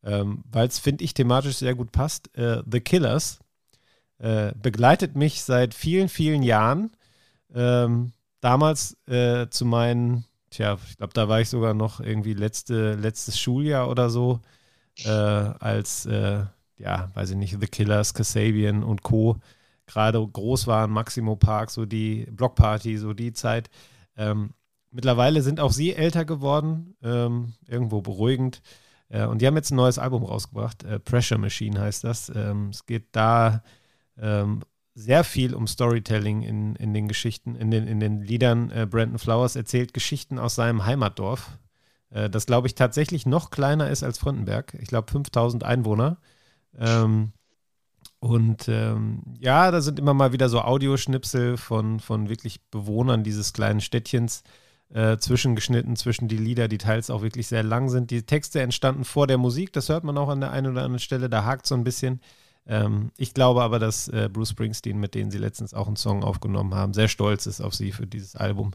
[0.02, 2.36] ähm, weil es, finde ich, thematisch sehr gut passt.
[2.36, 3.38] Äh, The Killers
[4.18, 6.90] äh, begleitet mich seit vielen, vielen Jahren.
[7.54, 12.94] Ähm, damals äh, zu meinen, tja, ich glaube, da war ich sogar noch irgendwie letzte,
[12.94, 14.40] letztes Schuljahr oder so,
[15.04, 16.44] äh, als, äh,
[16.78, 19.36] ja, weiß ich nicht, The Killers, Kasabian und Co.
[19.86, 23.70] gerade groß waren, Maximo Park, so die Blockparty, so die Zeit.
[24.16, 24.50] Ähm,
[24.90, 28.62] mittlerweile sind auch sie älter geworden, ähm, irgendwo beruhigend.
[29.08, 32.32] Äh, und die haben jetzt ein neues Album rausgebracht, äh, Pressure Machine heißt das.
[32.34, 33.62] Ähm, es geht da
[34.18, 34.62] ähm,
[34.94, 38.70] sehr viel um Storytelling in, in den Geschichten, in den, in den Liedern.
[38.70, 41.58] Äh, Brandon Flowers erzählt Geschichten aus seinem Heimatdorf,
[42.10, 44.74] äh, das, glaube ich, tatsächlich noch kleiner ist als Frontenberg.
[44.80, 46.18] Ich glaube, 5000 Einwohner.
[46.78, 47.32] Ähm,
[48.18, 53.52] und ähm, ja, da sind immer mal wieder so Audioschnipsel von, von wirklich Bewohnern dieses
[53.52, 54.42] kleinen Städtchens
[54.92, 58.10] äh, zwischengeschnitten zwischen die Lieder, die teils auch wirklich sehr lang sind.
[58.10, 61.00] Die Texte entstanden vor der Musik, das hört man auch an der einen oder anderen
[61.00, 62.20] Stelle, da hakt so ein bisschen.
[62.66, 66.24] Ähm, ich glaube aber, dass äh, Bruce Springsteen, mit denen sie letztens auch einen Song
[66.24, 68.72] aufgenommen haben, sehr stolz ist auf sie für dieses Album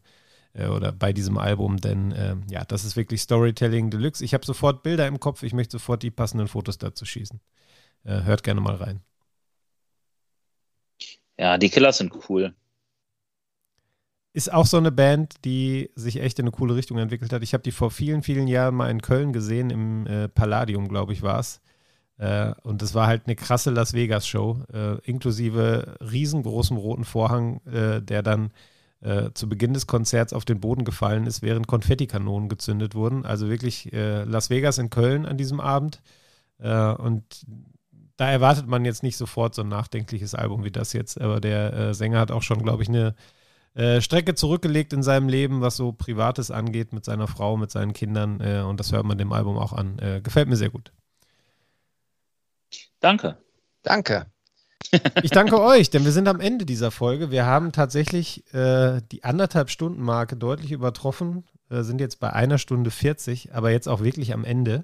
[0.53, 4.23] äh, oder bei diesem Album, denn ähm, ja, das ist wirklich Storytelling Deluxe.
[4.23, 7.39] Ich habe sofort Bilder im Kopf, ich möchte sofort die passenden Fotos dazu schießen.
[8.03, 9.01] Äh, hört gerne mal rein.
[11.41, 12.53] Ja, die Killers sind cool.
[14.31, 17.41] Ist auch so eine Band, die sich echt in eine coole Richtung entwickelt hat.
[17.41, 21.13] Ich habe die vor vielen, vielen Jahren mal in Köln gesehen, im äh, Palladium, glaube
[21.13, 21.59] ich, war es.
[22.19, 28.03] Äh, und das war halt eine krasse Las Vegas-Show, äh, inklusive riesengroßem roten Vorhang, äh,
[28.03, 28.51] der dann
[28.99, 33.26] äh, zu Beginn des Konzerts auf den Boden gefallen ist, während Konfettikanonen gezündet wurden.
[33.26, 36.03] Also wirklich äh, Las Vegas in Köln an diesem Abend.
[36.59, 37.23] Und
[38.22, 41.73] da erwartet man jetzt nicht sofort so ein nachdenkliches Album wie das jetzt, aber der
[41.73, 43.15] äh, Sänger hat auch schon, glaube ich, eine
[43.73, 47.93] äh, Strecke zurückgelegt in seinem Leben, was so Privates angeht, mit seiner Frau, mit seinen
[47.93, 48.39] Kindern.
[48.39, 49.98] Äh, und das hört man dem Album auch an.
[49.98, 50.91] Äh, gefällt mir sehr gut.
[52.99, 53.39] Danke.
[53.81, 54.27] Danke.
[55.23, 57.31] Ich danke euch, denn wir sind am Ende dieser Folge.
[57.31, 62.57] Wir haben tatsächlich äh, die anderthalb Stunden Marke deutlich übertroffen, äh, sind jetzt bei einer
[62.57, 64.84] Stunde 40, aber jetzt auch wirklich am Ende.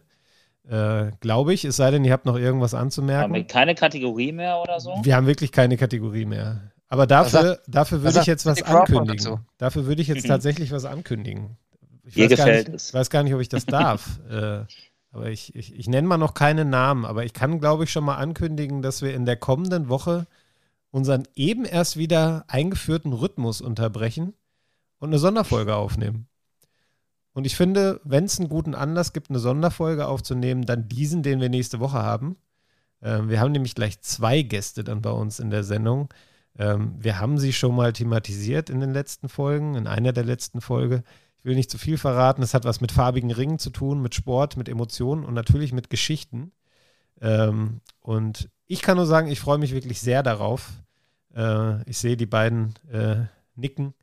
[0.69, 3.23] Äh, Glaube ich, es sei denn, ihr habt noch irgendwas anzumerken.
[3.23, 4.94] Haben wir keine Kategorie mehr oder so?
[5.02, 6.72] Wir haben wirklich keine Kategorie mehr.
[6.89, 9.18] Aber dafür, dafür würde ich jetzt was ankündigen.
[9.18, 9.39] dazu?
[9.57, 11.57] Dafür würde ich jetzt tatsächlich was ankündigen.
[12.03, 12.88] Ich Ihr weiß gar gefällt nicht, es.
[12.89, 14.19] Ich weiß gar nicht, ob ich das darf.
[14.30, 14.64] äh,
[15.11, 18.06] aber ich, ich, ich nenne mal noch keine Namen, aber ich kann, glaube ich, schon
[18.06, 20.27] mal ankündigen, dass wir in der kommenden Woche
[20.91, 24.34] unseren eben erst wieder eingeführten Rhythmus unterbrechen
[24.99, 26.26] und eine Sonderfolge aufnehmen.
[27.38, 31.39] Und ich finde, wenn es einen guten Anlass gibt, eine Sonderfolge aufzunehmen, dann diesen, den
[31.39, 32.35] wir nächste Woche haben.
[32.99, 36.11] Ähm, wir haben nämlich gleich zwei Gäste dann bei uns in der Sendung.
[36.57, 40.61] Ähm, wir haben sie schon mal thematisiert in den letzten Folgen, in einer der letzten
[40.61, 41.03] Folge.
[41.38, 42.41] Ich will nicht zu viel verraten.
[42.41, 45.91] Es hat was mit farbigen Ringen zu tun, mit Sport, mit Emotionen und natürlich mit
[45.91, 46.53] Geschichten.
[47.22, 50.72] Ähm, und ich kann nur sagen, ich freue mich wirklich sehr darauf.
[51.35, 53.93] Äh, ich sehe die beiden äh, nicken.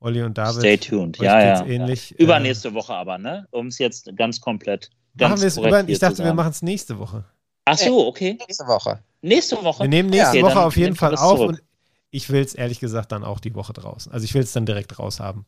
[0.00, 0.60] Olli und David.
[0.60, 1.18] Stay tuned.
[1.18, 1.64] Ja, ja.
[1.66, 2.10] ähnlich.
[2.10, 2.16] ja.
[2.18, 3.46] Übernächste Woche aber, ne?
[3.50, 4.90] Um es jetzt ganz komplett.
[5.16, 5.88] Ganz Machen wir es korrekt über.
[5.88, 7.24] Ich dachte, wir machen es nächste Woche.
[7.66, 8.38] Ach so, okay.
[8.46, 9.00] Nächste Woche.
[9.22, 9.82] Nächste Woche.
[9.84, 11.48] Wir nehmen nächste Okay, Woche dann auf jeden Fall auf zurück.
[11.50, 11.62] und
[12.10, 14.10] ich will es ehrlich gesagt dann auch die Woche draußen.
[14.12, 15.44] Also ich will es dann direkt raus haben.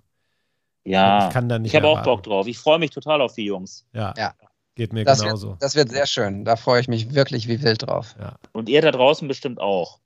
[0.85, 2.03] Ja, Ich kann da nicht ich habe auch.
[2.03, 2.47] Bock drauf.
[2.47, 3.87] Ich freue mich total auf die Jungs.
[3.95, 4.35] Ja, Ja.
[4.75, 5.51] geht mir Das genauso.
[5.51, 6.45] wird, das wird sehr schön.
[6.45, 8.15] Da freue ich mich wirklich wie wild drauf.
[8.21, 8.37] Ja.
[8.53, 9.99] Und ihr da draußen bestimmt auch.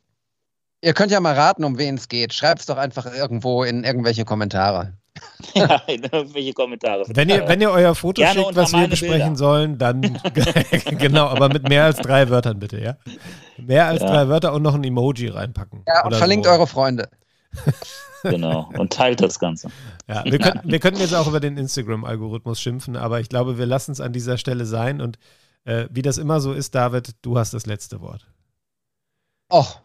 [0.82, 2.34] Ihr könnt ja mal raten, um wen es geht.
[2.34, 4.92] Schreibt es doch einfach irgendwo in irgendwelche Kommentare.
[5.54, 7.04] ja, in irgendwelche Kommentare.
[7.08, 9.36] Wenn ihr, wenn ihr euer Foto Gerne schickt, was wir besprechen Bilder.
[9.36, 10.02] sollen, dann
[10.98, 12.96] genau, aber mit mehr als drei Wörtern bitte, ja?
[13.56, 14.08] Mehr als Ja.
[14.08, 15.82] drei Wörter und noch ein Emoji reinpacken.
[15.86, 16.52] Ja, und verlinkt so.
[16.52, 17.08] eure Freunde.
[18.22, 18.68] Genau.
[18.76, 19.68] Und teilt das Ganze.
[20.08, 23.66] Ja, wir, könnten, wir könnten jetzt auch über den Instagram-Algorithmus schimpfen, aber ich glaube, wir
[23.66, 25.00] lassen es an dieser Stelle sein.
[25.00, 25.16] Und
[25.64, 28.26] äh, wie das immer so ist, David, du hast das letzte Wort.
[29.52, 29.80] Och,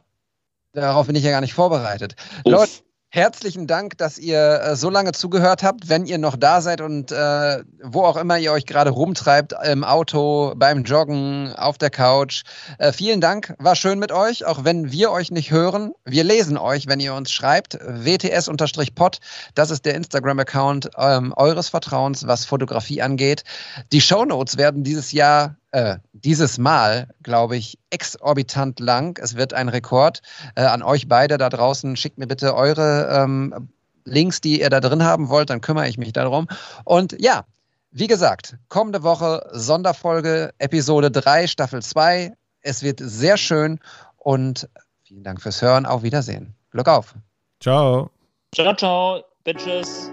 [0.73, 2.15] darauf bin ich ja gar nicht vorbereitet.
[2.43, 2.51] Uff.
[2.51, 2.71] Leute,
[3.09, 5.89] herzlichen Dank, dass ihr äh, so lange zugehört habt.
[5.89, 9.83] Wenn ihr noch da seid und äh, wo auch immer ihr euch gerade rumtreibt, im
[9.83, 12.43] Auto, beim Joggen, auf der Couch.
[12.77, 15.91] Äh, vielen Dank, war schön mit euch, auch wenn wir euch nicht hören.
[16.05, 17.77] Wir lesen euch, wenn ihr uns schreibt.
[17.81, 19.19] WTS-Pod,
[19.55, 23.43] das ist der Instagram-Account ähm, eures Vertrauens, was Fotografie angeht.
[23.91, 29.17] Die Shownotes werden dieses Jahr äh, dieses Mal, glaube ich, exorbitant lang.
[29.21, 30.21] Es wird ein Rekord.
[30.55, 33.69] Äh, an euch beide da draußen, schickt mir bitte eure ähm,
[34.05, 36.47] Links, die ihr da drin haben wollt, dann kümmere ich mich darum.
[36.83, 37.45] Und ja,
[37.91, 42.33] wie gesagt, kommende Woche Sonderfolge, Episode 3, Staffel 2.
[42.61, 43.79] Es wird sehr schön
[44.17, 44.69] und
[45.03, 45.85] vielen Dank fürs Hören.
[45.85, 46.55] Auf Wiedersehen.
[46.71, 47.15] Glück auf.
[47.59, 48.09] Ciao.
[48.53, 50.11] Ciao, ciao, Bitches.